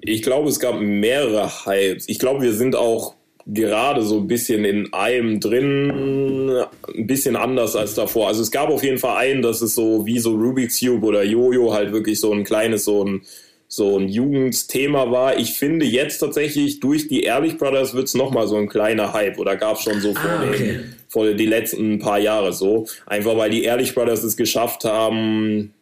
Ich 0.00 0.22
glaube, 0.22 0.48
es 0.48 0.58
gab 0.60 0.80
mehrere 0.80 1.48
Hypes. 1.66 2.08
Ich 2.08 2.18
glaube, 2.18 2.42
wir 2.42 2.52
sind 2.52 2.74
auch 2.76 3.14
gerade 3.46 4.02
so 4.02 4.18
ein 4.18 4.26
bisschen 4.28 4.64
in 4.64 4.92
einem 4.92 5.40
drin, 5.40 6.62
ein 6.96 7.06
bisschen 7.06 7.36
anders 7.36 7.74
als 7.76 7.94
davor. 7.94 8.28
Also 8.28 8.42
es 8.42 8.50
gab 8.50 8.70
auf 8.70 8.82
jeden 8.84 8.98
Fall 8.98 9.16
einen, 9.16 9.42
das 9.42 9.62
ist 9.62 9.74
so 9.74 10.06
wie 10.06 10.18
so 10.18 10.34
Rubik's 10.34 10.80
Cube 10.80 11.04
oder 11.04 11.24
Jojo 11.24 11.72
halt 11.72 11.92
wirklich 11.92 12.20
so 12.20 12.32
ein 12.32 12.44
kleines, 12.44 12.84
so 12.84 13.04
ein 13.04 13.22
so 13.68 13.98
ein 13.98 14.08
Jugendthema 14.10 15.10
war. 15.10 15.38
Ich 15.38 15.54
finde 15.54 15.86
jetzt 15.86 16.18
tatsächlich 16.18 16.80
durch 16.80 17.08
die 17.08 17.22
Ehrlich 17.22 17.56
Brothers 17.56 17.94
wird's 17.94 18.14
noch 18.14 18.30
mal 18.30 18.46
so 18.46 18.56
ein 18.56 18.68
kleiner 18.68 19.14
Hype 19.14 19.38
oder 19.38 19.56
gab 19.56 19.80
schon 19.80 19.98
so 20.02 20.12
vor, 20.12 20.30
Ah, 20.30 20.44
okay. 20.46 20.58
den, 20.74 20.94
vor 21.12 21.34
die 21.34 21.46
letzten 21.46 21.98
paar 21.98 22.18
Jahre 22.18 22.52
so. 22.52 22.86
Einfach 23.06 23.36
weil 23.36 23.50
die 23.50 23.64
Ehrlich 23.64 23.94
Brothers 23.94 24.24
es 24.24 24.36
geschafft 24.36 24.84
haben, 24.84 25.74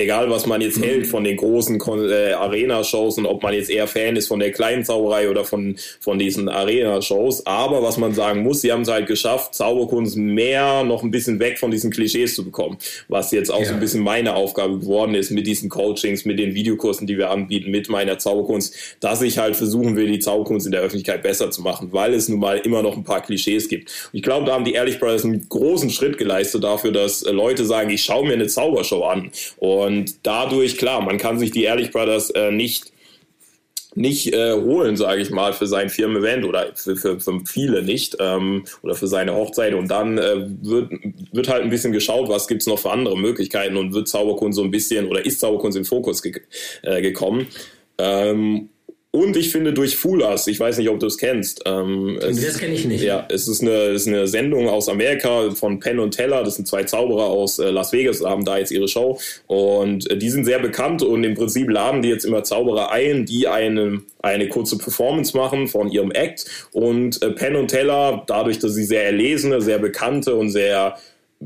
egal 0.00 0.30
was 0.30 0.46
man 0.46 0.60
jetzt 0.60 0.80
hält 0.80 1.08
von 1.08 1.24
den 1.24 1.36
großen 1.36 1.80
äh, 2.08 2.32
Arena-Shows 2.32 3.18
und 3.18 3.26
ob 3.26 3.42
man 3.42 3.52
jetzt 3.52 3.68
eher 3.68 3.88
Fan 3.88 4.14
ist 4.14 4.28
von 4.28 4.38
der 4.38 4.52
kleinen 4.52 4.84
Zauberei 4.84 5.28
oder 5.28 5.44
von, 5.44 5.76
von 6.00 6.20
diesen 6.20 6.48
Arena-Shows, 6.48 7.44
aber 7.46 7.82
was 7.82 7.96
man 7.96 8.14
sagen 8.14 8.44
muss, 8.44 8.60
sie 8.60 8.70
haben 8.70 8.82
es 8.82 8.88
halt 8.88 9.08
geschafft, 9.08 9.56
Zauberkunst 9.56 10.16
mehr 10.16 10.84
noch 10.84 11.02
ein 11.02 11.10
bisschen 11.10 11.40
weg 11.40 11.58
von 11.58 11.72
diesen 11.72 11.90
Klischees 11.90 12.36
zu 12.36 12.44
bekommen, 12.44 12.78
was 13.08 13.32
jetzt 13.32 13.50
auch 13.50 13.58
so 13.58 13.64
Ja. 13.70 13.72
ein 13.72 13.80
bisschen 13.80 14.04
meine 14.04 14.36
Aufgabe 14.36 14.78
geworden 14.78 15.16
ist 15.16 15.30
mit 15.32 15.48
diesen 15.48 15.68
Coachings, 15.68 16.24
mit 16.24 16.38
den 16.38 16.54
Videokursen, 16.54 17.08
die 17.08 17.18
wir 17.18 17.30
anbieten, 17.30 17.72
mit 17.72 17.88
meiner 17.88 18.18
Zauberkunst, 18.18 18.74
dass 19.00 19.20
ich 19.20 19.38
halt 19.38 19.56
versuchen 19.56 19.96
will, 19.96 20.06
die 20.06 20.20
Zauberkunst 20.20 20.64
in 20.66 20.72
der 20.72 20.80
Öffentlichkeit 20.82 21.24
besser 21.24 21.50
zu 21.50 21.60
machen, 21.60 21.88
weil 21.90 22.14
es 22.14 22.28
nun 22.28 22.38
mal 22.38 22.58
immer 22.58 22.82
noch 22.84 22.96
ein 22.96 23.02
paar 23.02 23.20
Klischees 23.22 23.68
gibt. 23.68 23.88
Und 24.12 24.18
ich 24.18 24.22
glaube, 24.22 24.46
da 24.46 24.52
haben 24.52 24.64
die 24.64 24.74
Ehrlich 24.74 25.00
Brothers 25.00 25.24
einen 25.24 25.48
großen 25.48 25.90
Schritt 25.90 26.18
geleistet 26.18 26.62
dafür, 26.62 26.92
dass 26.92 27.22
Leute 27.24 27.66
sagen, 27.66 27.90
ich 27.90 28.04
schaue 28.04 28.24
mir 28.26 28.34
eine 28.34 28.46
Zaubershow 28.46 29.02
an. 29.04 29.32
Und 29.56 29.87
dadurch, 30.22 30.76
klar, 30.76 31.00
man 31.00 31.18
kann 31.18 31.38
sich 31.38 31.50
die 31.50 31.64
Ehrlich 31.64 31.90
Brothers 31.90 32.30
äh, 32.30 32.50
nicht 32.50 32.92
nicht 33.94 34.32
äh, 34.32 34.52
holen, 34.52 34.96
sage 34.96 35.20
ich 35.20 35.30
mal, 35.30 35.52
für 35.52 35.66
sein 35.66 35.90
Firmen-Event 35.90 36.44
oder 36.44 36.72
für, 36.74 36.96
für, 36.96 37.20
für 37.20 37.40
viele 37.46 37.82
nicht 37.82 38.16
ähm, 38.20 38.64
oder 38.82 38.94
für 38.94 39.08
seine 39.08 39.34
Hochzeit. 39.34 39.74
Und 39.74 39.90
dann 39.90 40.18
äh, 40.18 40.46
wird, 40.62 40.92
wird 41.32 41.48
halt 41.48 41.64
ein 41.64 41.70
bisschen 41.70 41.92
geschaut, 41.92 42.28
was 42.28 42.48
gibt's 42.48 42.66
noch 42.66 42.78
für 42.78 42.90
andere 42.90 43.18
Möglichkeiten 43.18 43.76
und 43.76 43.92
wird 43.92 44.08
Zauberkunst 44.08 44.56
so 44.56 44.62
ein 44.62 44.70
bisschen 44.70 45.08
oder 45.08 45.24
ist 45.24 45.40
Zauberkunst 45.40 45.76
im 45.76 45.84
Fokus 45.84 46.22
ge 46.22 46.40
äh, 46.82 47.02
gekommen. 47.02 47.46
Ähm, 47.98 48.68
und 49.10 49.38
ich 49.38 49.50
finde 49.50 49.72
durch 49.72 49.96
Fool 49.96 50.20
Us, 50.20 50.46
ich 50.48 50.60
weiß 50.60 50.76
nicht, 50.76 50.90
ob 50.90 51.00
du 51.00 51.06
es 51.06 51.16
kennst. 51.16 51.62
Ähm, 51.64 52.18
es, 52.20 52.44
Das 52.44 52.58
kenne 52.58 52.74
ich 52.74 52.84
nicht. 52.84 53.02
ja, 53.02 53.26
es 53.30 53.48
ist 53.48 53.62
eine, 53.62 53.72
es 53.88 54.02
ist 54.02 54.08
eine 54.08 54.26
Sendung 54.26 54.68
aus 54.68 54.88
Amerika 54.90 55.50
von 55.52 55.80
Penn 55.80 55.98
und 55.98 56.10
Teller. 56.10 56.44
Das 56.44 56.56
sind 56.56 56.68
zwei 56.68 56.84
Zauberer 56.84 57.24
aus 57.24 57.58
äh, 57.58 57.70
Las 57.70 57.92
Vegas, 57.92 58.22
haben 58.22 58.44
da 58.44 58.58
jetzt 58.58 58.70
ihre 58.70 58.86
Show. 58.86 59.18
Und 59.46 60.10
äh, 60.10 60.18
die 60.18 60.28
sind 60.28 60.44
sehr 60.44 60.58
bekannt 60.58 61.02
und 61.02 61.24
im 61.24 61.34
Prinzip 61.34 61.70
laden 61.70 62.02
die 62.02 62.10
jetzt 62.10 62.24
immer 62.24 62.44
Zauberer 62.44 62.90
ein, 62.90 63.24
die 63.24 63.48
eine, 63.48 64.02
eine 64.20 64.48
kurze 64.48 64.76
Performance 64.76 65.34
machen 65.34 65.68
von 65.68 65.90
ihrem 65.90 66.10
Act. 66.10 66.44
Und 66.72 67.22
äh, 67.22 67.30
Penn 67.30 67.56
und 67.56 67.68
Teller, 67.68 68.24
dadurch, 68.26 68.58
dass 68.58 68.74
sie 68.74 68.84
sehr 68.84 69.06
erlesene, 69.06 69.62
sehr 69.62 69.78
bekannte 69.78 70.34
und 70.34 70.50
sehr 70.50 70.96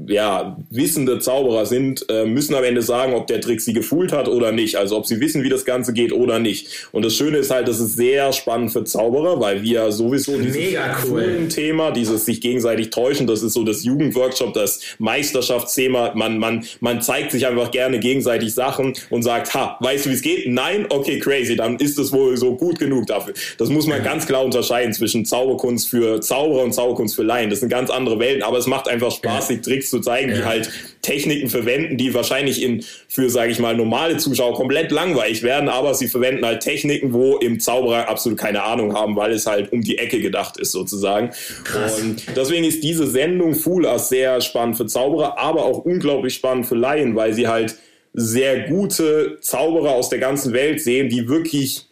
ja, 0.06 0.56
wissende 0.70 1.18
Zauberer 1.18 1.66
sind, 1.66 2.06
äh, 2.08 2.24
müssen 2.24 2.54
am 2.54 2.64
Ende 2.64 2.80
sagen, 2.80 3.12
ob 3.12 3.26
der 3.26 3.42
Trick 3.42 3.60
sie 3.60 3.74
gefühlt 3.74 4.12
hat 4.12 4.26
oder 4.26 4.50
nicht. 4.50 4.76
Also 4.76 4.96
ob 4.96 5.06
sie 5.06 5.20
wissen, 5.20 5.42
wie 5.42 5.50
das 5.50 5.66
Ganze 5.66 5.92
geht 5.92 6.12
oder 6.12 6.38
nicht. 6.38 6.88
Und 6.92 7.04
das 7.04 7.14
Schöne 7.14 7.38
ist 7.38 7.50
halt, 7.50 7.68
das 7.68 7.78
ist 7.78 7.96
sehr 7.96 8.32
spannend 8.32 8.72
für 8.72 8.84
Zauberer, 8.84 9.38
weil 9.40 9.62
wir 9.62 9.92
sowieso 9.92 10.38
dieses 10.38 10.78
cool. 11.06 11.48
Thema, 11.48 11.90
dieses 11.90 12.24
sich 12.24 12.40
gegenseitig 12.40 12.88
täuschen, 12.88 13.26
das 13.26 13.42
ist 13.42 13.52
so 13.52 13.64
das 13.64 13.84
Jugendworkshop, 13.84 14.54
das 14.54 14.80
Meisterschaftsthema. 14.98 16.12
Man, 16.14 16.38
man, 16.38 16.64
man 16.80 17.02
zeigt 17.02 17.32
sich 17.32 17.46
einfach 17.46 17.70
gerne 17.70 17.98
gegenseitig 17.98 18.54
Sachen 18.54 18.94
und 19.10 19.22
sagt, 19.22 19.52
ha, 19.52 19.76
weißt 19.80 20.06
du, 20.06 20.10
wie 20.10 20.14
es 20.14 20.22
geht? 20.22 20.48
Nein? 20.48 20.86
Okay, 20.88 21.18
crazy, 21.18 21.54
dann 21.54 21.76
ist 21.76 21.98
es 21.98 22.12
wohl 22.12 22.38
so 22.38 22.56
gut 22.56 22.78
genug 22.78 23.08
dafür. 23.08 23.34
Das 23.58 23.68
muss 23.68 23.86
man 23.86 24.02
ganz 24.02 24.26
klar 24.26 24.42
unterscheiden 24.42 24.94
zwischen 24.94 25.26
Zauberkunst 25.26 25.90
für 25.90 26.20
Zauberer 26.22 26.62
und 26.62 26.72
Zauberkunst 26.72 27.14
für 27.14 27.24
Laien. 27.24 27.50
Das 27.50 27.60
sind 27.60 27.68
ganz 27.68 27.90
andere 27.90 28.18
Welten, 28.18 28.42
aber 28.42 28.56
es 28.56 28.66
macht 28.66 28.88
einfach 28.88 29.10
Spaß, 29.10 29.48
sich 29.48 29.60
Tricks 29.60 29.81
zu 29.88 30.00
zeigen, 30.00 30.30
ja. 30.30 30.36
die 30.36 30.44
halt 30.44 30.70
Techniken 31.02 31.48
verwenden, 31.48 31.96
die 31.96 32.14
wahrscheinlich 32.14 32.62
in 32.62 32.84
für, 33.08 33.28
sage 33.28 33.50
ich 33.50 33.58
mal, 33.58 33.76
normale 33.76 34.16
Zuschauer 34.16 34.54
komplett 34.54 34.90
langweilig 34.90 35.42
werden, 35.42 35.68
aber 35.68 35.94
sie 35.94 36.08
verwenden 36.08 36.44
halt 36.44 36.62
Techniken, 36.62 37.12
wo 37.12 37.36
im 37.38 37.60
Zauberer 37.60 38.08
absolut 38.08 38.38
keine 38.38 38.62
Ahnung 38.62 38.94
haben, 38.94 39.16
weil 39.16 39.32
es 39.32 39.46
halt 39.46 39.72
um 39.72 39.82
die 39.82 39.98
Ecke 39.98 40.20
gedacht 40.20 40.56
ist 40.58 40.72
sozusagen. 40.72 41.30
Krass. 41.64 42.00
Und 42.00 42.22
deswegen 42.36 42.64
ist 42.64 42.82
diese 42.82 43.06
Sendung 43.06 43.54
Fool 43.54 43.84
Us 43.84 44.08
sehr 44.08 44.40
spannend 44.40 44.76
für 44.76 44.86
Zauberer, 44.86 45.38
aber 45.38 45.64
auch 45.64 45.78
unglaublich 45.78 46.34
spannend 46.34 46.66
für 46.66 46.76
Laien, 46.76 47.16
weil 47.16 47.34
sie 47.34 47.48
halt 47.48 47.76
sehr 48.14 48.68
gute 48.68 49.38
Zauberer 49.40 49.92
aus 49.92 50.08
der 50.10 50.18
ganzen 50.18 50.52
Welt 50.52 50.80
sehen, 50.80 51.08
die 51.08 51.28
wirklich 51.28 51.86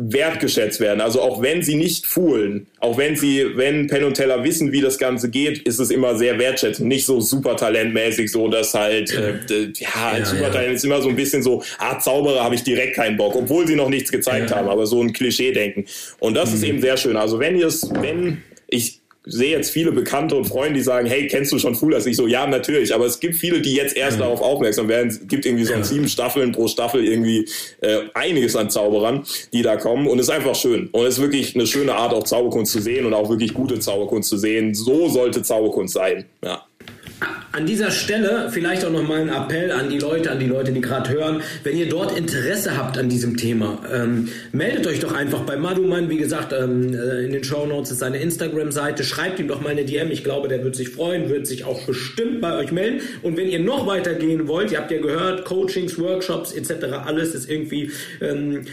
wertgeschätzt 0.00 0.78
werden. 0.78 1.00
Also 1.00 1.20
auch 1.20 1.42
wenn 1.42 1.62
sie 1.62 1.74
nicht 1.74 2.06
foolen, 2.06 2.68
auch 2.78 2.96
wenn 2.96 3.16
sie, 3.16 3.44
wenn 3.56 3.88
Penn 3.88 4.04
und 4.04 4.14
Teller 4.14 4.44
wissen, 4.44 4.70
wie 4.70 4.80
das 4.80 4.96
Ganze 4.96 5.28
geht, 5.28 5.58
ist 5.62 5.80
es 5.80 5.90
immer 5.90 6.16
sehr 6.16 6.38
wertschätzend. 6.38 6.86
Nicht 6.86 7.04
so 7.04 7.20
super 7.20 7.56
talentmäßig, 7.56 8.30
so 8.30 8.46
dass 8.46 8.74
halt, 8.74 9.12
äh, 9.12 9.72
ja, 9.74 10.16
ja 10.16 10.24
Supertalent 10.24 10.68
ja. 10.68 10.74
ist 10.74 10.84
immer 10.84 11.02
so 11.02 11.08
ein 11.08 11.16
bisschen 11.16 11.42
so, 11.42 11.64
ah, 11.78 11.98
Zauberer 11.98 12.44
habe 12.44 12.54
ich 12.54 12.62
direkt 12.62 12.94
keinen 12.94 13.16
Bock, 13.16 13.34
obwohl 13.34 13.66
sie 13.66 13.74
noch 13.74 13.88
nichts 13.88 14.12
gezeigt 14.12 14.50
ja. 14.50 14.56
haben, 14.56 14.68
aber 14.68 14.86
so 14.86 15.02
ein 15.02 15.12
Klischee-Denken. 15.12 15.86
Und 16.20 16.34
das 16.34 16.50
mhm. 16.50 16.56
ist 16.56 16.62
eben 16.62 16.80
sehr 16.80 16.96
schön. 16.96 17.16
Also 17.16 17.40
wenn 17.40 17.58
ihr 17.58 17.66
es, 17.66 17.90
wenn, 18.00 18.42
ich 18.68 18.97
sehe 19.28 19.50
jetzt 19.50 19.70
viele 19.70 19.92
Bekannte 19.92 20.34
und 20.34 20.46
Freunde, 20.46 20.74
die 20.74 20.82
sagen, 20.82 21.06
hey, 21.06 21.26
kennst 21.26 21.52
du 21.52 21.58
schon 21.58 21.74
Fullers? 21.74 22.06
Ich 22.06 22.16
so, 22.16 22.26
ja, 22.26 22.46
natürlich. 22.46 22.94
Aber 22.94 23.06
es 23.06 23.20
gibt 23.20 23.36
viele, 23.36 23.60
die 23.60 23.74
jetzt 23.74 23.96
erst 23.96 24.16
mhm. 24.16 24.22
darauf 24.22 24.40
aufmerksam 24.40 24.88
werden. 24.88 25.08
Es 25.08 25.26
gibt 25.26 25.46
irgendwie 25.46 25.64
so 25.64 25.74
ja. 25.74 25.84
sieben 25.84 26.08
Staffeln 26.08 26.52
pro 26.52 26.68
Staffel 26.68 27.04
irgendwie 27.04 27.48
äh, 27.80 28.00
einiges 28.14 28.56
an 28.56 28.70
Zauberern, 28.70 29.24
die 29.52 29.62
da 29.62 29.76
kommen. 29.76 30.06
Und 30.06 30.18
es 30.18 30.28
ist 30.28 30.34
einfach 30.34 30.54
schön. 30.54 30.88
Und 30.92 31.06
es 31.06 31.14
ist 31.14 31.20
wirklich 31.20 31.54
eine 31.54 31.66
schöne 31.66 31.94
Art, 31.94 32.12
auch 32.12 32.24
Zauberkunst 32.24 32.72
zu 32.72 32.80
sehen 32.80 33.06
und 33.06 33.14
auch 33.14 33.28
wirklich 33.28 33.54
gute 33.54 33.78
Zauberkunst 33.78 34.28
zu 34.28 34.38
sehen. 34.38 34.74
So 34.74 35.08
sollte 35.08 35.42
Zauberkunst 35.42 35.94
sein. 35.94 36.24
Ja. 36.42 36.67
An 37.50 37.66
dieser 37.66 37.90
Stelle 37.90 38.50
vielleicht 38.52 38.84
auch 38.84 38.92
nochmal 38.92 39.22
ein 39.22 39.30
Appell 39.30 39.72
an 39.72 39.88
die 39.88 39.98
Leute, 39.98 40.30
an 40.30 40.38
die 40.38 40.46
Leute, 40.46 40.70
die 40.70 40.80
gerade 40.80 41.10
hören. 41.10 41.42
Wenn 41.64 41.76
ihr 41.76 41.88
dort 41.88 42.16
Interesse 42.16 42.76
habt 42.76 42.96
an 42.98 43.08
diesem 43.08 43.36
Thema, 43.36 43.80
ähm, 43.92 44.28
meldet 44.52 44.86
euch 44.86 45.00
doch 45.00 45.12
einfach 45.12 45.40
bei 45.40 45.56
Maduman. 45.56 46.08
Wie 46.08 46.18
gesagt, 46.18 46.52
ähm, 46.52 46.94
äh, 46.94 47.24
in 47.24 47.32
den 47.32 47.42
Show 47.42 47.66
Notes 47.66 47.90
ist 47.90 47.98
seine 47.98 48.18
Instagram-Seite. 48.18 49.02
Schreibt 49.02 49.40
ihm 49.40 49.48
doch 49.48 49.60
mal 49.60 49.70
eine 49.70 49.84
DM. 49.84 50.12
Ich 50.12 50.22
glaube, 50.22 50.46
der 50.46 50.62
wird 50.62 50.76
sich 50.76 50.90
freuen, 50.90 51.30
wird 51.30 51.48
sich 51.48 51.64
auch 51.64 51.84
bestimmt 51.86 52.40
bei 52.40 52.54
euch 52.54 52.70
melden. 52.70 53.00
Und 53.22 53.36
wenn 53.36 53.48
ihr 53.48 53.58
noch 53.58 53.86
weitergehen 53.86 54.46
wollt, 54.46 54.70
ihr 54.70 54.78
habt 54.78 54.92
ja 54.92 55.00
gehört, 55.00 55.44
Coachings, 55.44 55.98
Workshops 55.98 56.52
etc., 56.52 56.84
alles 57.06 57.34
ist 57.34 57.50
irgendwie 57.50 57.90
ähm, 58.20 58.66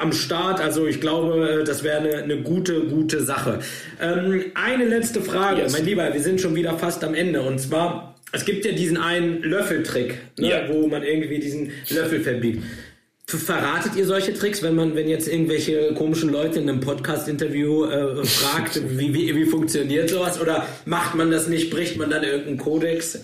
am 0.00 0.12
Start. 0.12 0.60
Also 0.60 0.86
ich 0.86 1.00
glaube, 1.00 1.64
das 1.66 1.82
wäre 1.82 1.98
eine, 1.98 2.22
eine, 2.22 2.36
gute, 2.42 2.82
gute 2.82 3.22
Sache. 3.22 3.58
Ähm, 4.00 4.44
eine 4.54 4.84
letzte 4.84 5.22
Frage, 5.22 5.62
yes. 5.62 5.72
mein 5.72 5.86
Lieber, 5.86 6.12
wir 6.12 6.20
sind 6.20 6.40
schon 6.40 6.54
wieder 6.54 6.78
fast 6.78 7.02
am 7.02 7.14
Ende. 7.14 7.40
Und 7.40 7.58
zwar 7.58 7.87
es 8.32 8.44
gibt 8.44 8.64
ja 8.64 8.72
diesen 8.72 8.96
einen 8.96 9.42
Löffeltrick, 9.42 10.18
ne, 10.38 10.50
ja. 10.50 10.68
wo 10.68 10.86
man 10.86 11.02
irgendwie 11.02 11.38
diesen 11.38 11.72
Löffel 11.90 12.20
verbiegt. 12.20 12.62
Verratet 13.26 13.94
ihr 13.96 14.06
solche 14.06 14.32
Tricks, 14.32 14.62
wenn 14.62 14.74
man, 14.74 14.94
wenn 14.94 15.06
jetzt 15.06 15.28
irgendwelche 15.28 15.92
komischen 15.92 16.30
Leute 16.30 16.60
in 16.60 16.68
einem 16.68 16.80
Podcast-Interview 16.80 17.84
äh, 17.84 18.24
fragt, 18.24 18.80
wie, 18.98 19.12
wie, 19.12 19.34
wie 19.34 19.44
funktioniert 19.44 20.08
sowas? 20.08 20.40
Oder 20.40 20.66
macht 20.86 21.14
man 21.14 21.30
das 21.30 21.46
nicht, 21.46 21.70
bricht 21.70 21.98
man 21.98 22.08
dann 22.08 22.24
irgendeinen 22.24 22.58
Kodex? 22.58 23.18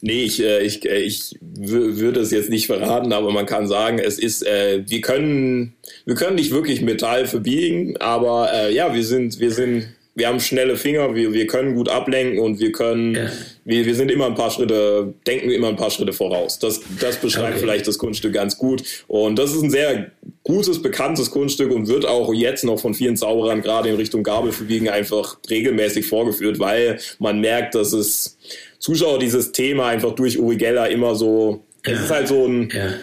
Nee, 0.00 0.24
ich, 0.24 0.42
äh, 0.42 0.60
ich, 0.62 0.84
äh, 0.84 1.00
ich 1.00 1.36
würde 1.40 2.20
es 2.20 2.30
jetzt 2.30 2.50
nicht 2.50 2.66
verraten, 2.66 3.12
aber 3.12 3.32
man 3.32 3.46
kann 3.46 3.66
sagen, 3.66 3.98
es 3.98 4.18
ist, 4.18 4.46
äh, 4.46 4.82
wir 4.86 5.00
können, 5.00 5.74
wir 6.04 6.14
können 6.14 6.36
nicht 6.36 6.52
wirklich 6.52 6.80
Metall 6.82 7.26
verbiegen, 7.26 7.96
aber 7.98 8.52
äh, 8.52 8.74
ja, 8.74 8.94
wir 8.94 9.04
sind, 9.04 9.40
wir 9.40 9.50
sind 9.50 9.88
wir 10.16 10.28
haben 10.28 10.38
schnelle 10.38 10.76
Finger, 10.76 11.14
wir, 11.14 11.32
wir 11.32 11.46
können 11.46 11.74
gut 11.74 11.88
ablenken 11.88 12.38
und 12.38 12.60
wir 12.60 12.70
können, 12.70 13.14
ja. 13.14 13.30
wir, 13.64 13.84
wir 13.84 13.94
sind 13.96 14.10
immer 14.12 14.26
ein 14.26 14.36
paar 14.36 14.50
Schritte, 14.50 15.12
denken 15.26 15.50
immer 15.50 15.68
ein 15.68 15.76
paar 15.76 15.90
Schritte 15.90 16.12
voraus. 16.12 16.60
Das, 16.60 16.80
das 17.00 17.16
beschreibt 17.16 17.54
okay. 17.54 17.60
vielleicht 17.60 17.88
das 17.88 17.98
Kunststück 17.98 18.32
ganz 18.32 18.56
gut. 18.56 18.84
Und 19.08 19.38
das 19.38 19.52
ist 19.52 19.62
ein 19.62 19.70
sehr 19.70 20.12
gutes, 20.44 20.80
bekanntes 20.80 21.30
Kunststück 21.32 21.72
und 21.72 21.88
wird 21.88 22.06
auch 22.06 22.32
jetzt 22.32 22.62
noch 22.64 22.78
von 22.78 22.94
vielen 22.94 23.16
Zauberern 23.16 23.60
gerade 23.60 23.88
in 23.88 23.96
Richtung 23.96 24.22
Gabelverbiegen 24.22 24.88
einfach 24.88 25.38
regelmäßig 25.50 26.06
vorgeführt, 26.06 26.60
weil 26.60 27.00
man 27.18 27.40
merkt, 27.40 27.74
dass 27.74 27.92
es 27.92 28.38
Zuschauer 28.78 29.18
dieses 29.18 29.50
Thema 29.50 29.88
einfach 29.88 30.14
durch 30.14 30.38
Uri 30.38 30.56
Geller 30.56 30.90
immer 30.90 31.16
so, 31.16 31.64
ja. 31.84 31.92
es 31.92 32.02
ist 32.02 32.10
halt 32.10 32.28
so 32.28 32.46
ein, 32.46 32.68
ja 32.72 32.94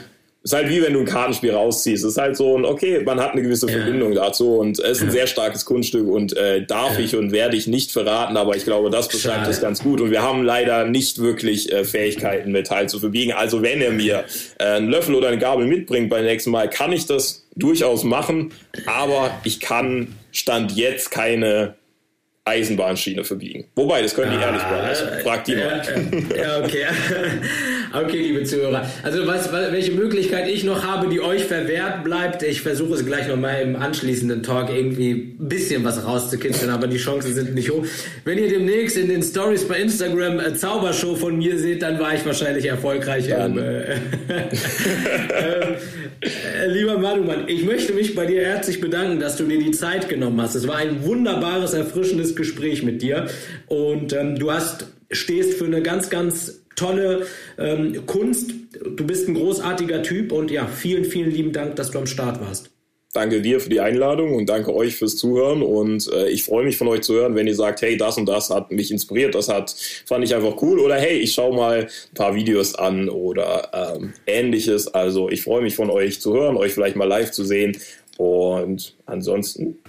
ist 0.44 0.54
halt 0.54 0.70
wie 0.70 0.82
wenn 0.82 0.94
du 0.94 1.00
ein 1.00 1.06
Kartenspiel 1.06 1.52
rausziehst. 1.52 2.04
Es 2.04 2.12
ist 2.12 2.18
halt 2.18 2.36
so 2.36 2.58
ein, 2.58 2.66
okay, 2.66 3.02
man 3.04 3.20
hat 3.20 3.34
eine 3.34 3.44
gewisse 3.44 3.68
Verbindung 3.68 4.14
ja. 4.14 4.26
dazu 4.26 4.58
und 4.58 4.80
es 4.80 4.98
ist 4.98 5.02
ein 5.02 5.08
ja. 5.08 5.14
sehr 5.14 5.28
starkes 5.28 5.66
Kunststück 5.66 6.08
und 6.08 6.36
äh, 6.36 6.66
darf 6.66 6.98
ja. 6.98 7.06
ich 7.06 7.16
und 7.16 7.32
werde 7.32 7.56
ich 7.56 7.68
nicht 7.68 7.92
verraten, 7.92 8.36
aber 8.38 8.56
ich 8.56 8.64
glaube, 8.64 8.90
das 8.90 9.08
beschreibt 9.08 9.48
es 9.48 9.62
ganz 9.62 9.84
gut 9.84 10.02
und 10.02 10.10
wir 10.10 10.24
haben 10.24 10.44
leider 10.44 10.86
nicht 10.86 11.20
wirklich 11.20 11.72
äh, 11.72 11.84
Fähigkeiten, 11.84 12.52
Metall 12.52 12.90
zu 12.90 13.00
verbiegen. 13.00 13.34
Also 13.34 13.62
wenn 13.62 13.82
er 13.82 13.92
mir 13.92 14.26
äh, 14.58 14.64
einen 14.64 14.90
Löffel 14.90 15.14
oder 15.14 15.28
eine 15.28 15.38
Gabel 15.38 15.68
mitbringt 15.68 16.10
beim 16.10 16.26
nächsten 16.26 16.50
Mal, 16.50 16.70
kann 16.70 16.92
ich 16.92 17.06
das 17.06 17.46
durchaus 17.56 18.04
machen, 18.04 18.52
aber 18.88 19.32
ich 19.44 19.60
kann 19.60 20.16
Stand 20.32 20.76
jetzt 20.76 21.12
keine 21.12 21.76
Eisenbahnschiene 22.46 23.24
verbiegen. 23.24 23.66
Wobei, 23.76 24.02
das 24.02 24.16
können 24.16 24.32
die 24.32 24.38
ah, 24.38 24.48
ehrlich 24.48 24.64
beweisen. 24.64 25.08
Fragt 25.22 25.48
die 25.48 25.56
mal. 25.56 25.84
Ja, 26.36 26.64
okay. 26.64 26.86
okay, 27.94 28.18
liebe 28.18 28.44
Zuhörer. 28.44 28.90
Also 29.04 29.26
was, 29.28 29.52
welche 29.52 29.92
Möglichkeit 29.92 30.48
ich 30.48 30.64
noch 30.64 30.84
habe, 30.84 31.10
die 31.10 31.22
euch 31.22 31.46
verwehrt 31.46 32.04
bleibt, 32.04 32.44
ich 32.44 32.62
versuche 32.62 32.94
es 32.96 33.06
gleich 33.06 33.28
nochmal 33.28 33.62
im 33.62 33.76
anschließenden 33.76 34.44
Talk 34.44 34.70
irgendwie 34.70 35.12
ein 35.12 35.50
bisschen 35.50 35.84
was 35.84 36.06
rauszukitzeln, 36.06 36.72
aber 36.72 36.88
die 36.88 36.98
Chancen 36.98 37.34
sind 37.34 37.56
nicht 37.56 37.70
hoch. 37.72 37.86
Wenn 38.26 38.38
ihr 38.38 38.50
demnächst 38.50 38.98
in 38.98 39.10
den 39.10 39.24
Stories 39.24 39.68
bei 39.68 39.78
Instagram 39.78 40.40
eine 40.40 40.56
Zaubershow 40.56 41.16
von 41.16 41.38
mir 41.38 41.58
seht, 41.58 41.82
dann 41.82 42.00
war 42.00 42.14
ich 42.14 42.26
wahrscheinlich 42.26 42.66
erfolgreich. 42.66 43.30
Im, 43.30 43.58
äh, 43.60 43.94
äh, 46.22 46.68
lieber 46.68 46.98
Manumann, 46.98 47.48
ich 47.48 47.64
möchte 47.66 47.94
mich 47.94 48.16
bei 48.16 48.26
dir 48.26 48.42
herzlich 48.46 48.80
bedanken, 48.80 49.20
dass 49.20 49.38
du 49.38 49.46
dir 49.46 49.60
die 49.60 49.72
Zeit 49.72 50.10
genommen 50.10 50.40
hast. 50.42 50.56
Es 50.56 50.68
war 50.68 50.78
ein 50.78 51.04
wunderbares, 51.04 51.74
erfrischendes 51.74 52.36
Gespräch 52.36 52.84
mit 52.84 53.02
dir 53.02 53.28
und 53.68 54.14
ähm, 54.14 54.38
du 54.38 54.52
hast 54.52 54.88
stehst 55.12 55.58
für 55.58 55.66
eine 55.66 55.82
ganz, 55.82 56.10
ganz 56.10 56.61
tolle 56.76 57.28
ähm, 57.58 58.06
Kunst. 58.06 58.52
Du 58.96 59.06
bist 59.06 59.28
ein 59.28 59.34
großartiger 59.34 60.04
Typ 60.04 60.32
und 60.32 60.52
ja, 60.52 60.68
vielen, 60.68 61.06
vielen 61.06 61.32
lieben 61.32 61.52
Dank, 61.52 61.76
dass 61.76 61.92
du 61.92 62.00
am 62.00 62.08
Start 62.08 62.42
warst. 62.42 62.72
Danke 63.14 63.42
dir 63.42 63.60
für 63.60 63.70
die 63.70 63.82
Einladung 63.82 64.36
und 64.36 64.48
danke 64.48 64.74
euch 64.74 64.96
fürs 64.96 65.18
Zuhören. 65.18 65.62
Und 65.64 66.10
äh, 66.14 66.30
ich 66.30 66.46
freue 66.46 66.64
mich 66.64 66.78
von 66.78 66.88
euch 66.88 67.02
zu 67.02 67.14
hören, 67.14 67.36
wenn 67.36 67.46
ihr 67.46 67.56
sagt, 67.56 67.82
hey, 67.82 67.98
das 67.98 68.18
und 68.18 68.26
das 68.26 68.50
hat 68.50 68.72
mich 68.72 68.90
inspiriert, 68.90 69.36
das 69.36 69.50
hat 69.50 69.76
fand 70.06 70.24
ich 70.24 70.34
einfach 70.34 70.62
cool. 70.62 70.80
Oder 70.80 70.96
hey, 70.96 71.18
ich 71.18 71.34
schaue 71.34 71.54
mal 71.54 71.80
ein 71.82 72.14
paar 72.14 72.36
Videos 72.36 72.76
an 72.76 73.10
oder 73.10 73.96
ähm, 73.98 74.14
ähnliches. 74.28 74.88
Also 74.88 75.30
ich 75.30 75.44
freue 75.44 75.62
mich 75.62 75.76
von 75.76 75.90
euch 75.90 76.22
zu 76.22 76.34
hören, 76.34 76.56
euch 76.56 76.74
vielleicht 76.74 76.96
mal 76.96 77.08
live 77.08 77.32
zu 77.32 77.44
sehen. 77.44 77.78
Und 78.18 78.96
ansonsten 79.08 79.80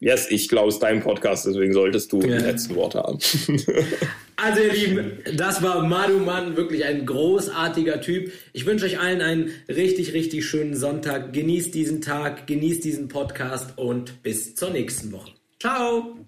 Yes, 0.00 0.30
ich 0.30 0.48
glaube, 0.48 0.68
es 0.68 0.74
ist 0.74 0.82
dein 0.82 1.02
Podcast, 1.02 1.46
deswegen 1.46 1.72
solltest 1.72 2.12
du 2.12 2.20
ja. 2.20 2.38
die 2.38 2.44
letzten 2.44 2.76
Worte 2.76 3.00
haben. 3.00 3.18
also, 4.36 4.62
ihr 4.62 4.72
Lieben, 4.72 5.12
das 5.34 5.60
war 5.60 5.82
Madu 5.84 6.18
Mann, 6.18 6.56
wirklich 6.56 6.84
ein 6.84 7.04
großartiger 7.04 8.00
Typ. 8.00 8.30
Ich 8.52 8.64
wünsche 8.64 8.86
euch 8.86 9.00
allen 9.00 9.20
einen 9.20 9.50
richtig, 9.68 10.12
richtig 10.12 10.46
schönen 10.46 10.76
Sonntag. 10.76 11.32
Genießt 11.32 11.74
diesen 11.74 12.00
Tag, 12.00 12.46
genießt 12.46 12.84
diesen 12.84 13.08
Podcast 13.08 13.76
und 13.76 14.22
bis 14.22 14.54
zur 14.54 14.70
nächsten 14.70 15.10
Woche. 15.10 15.32
Ciao! 15.58 16.27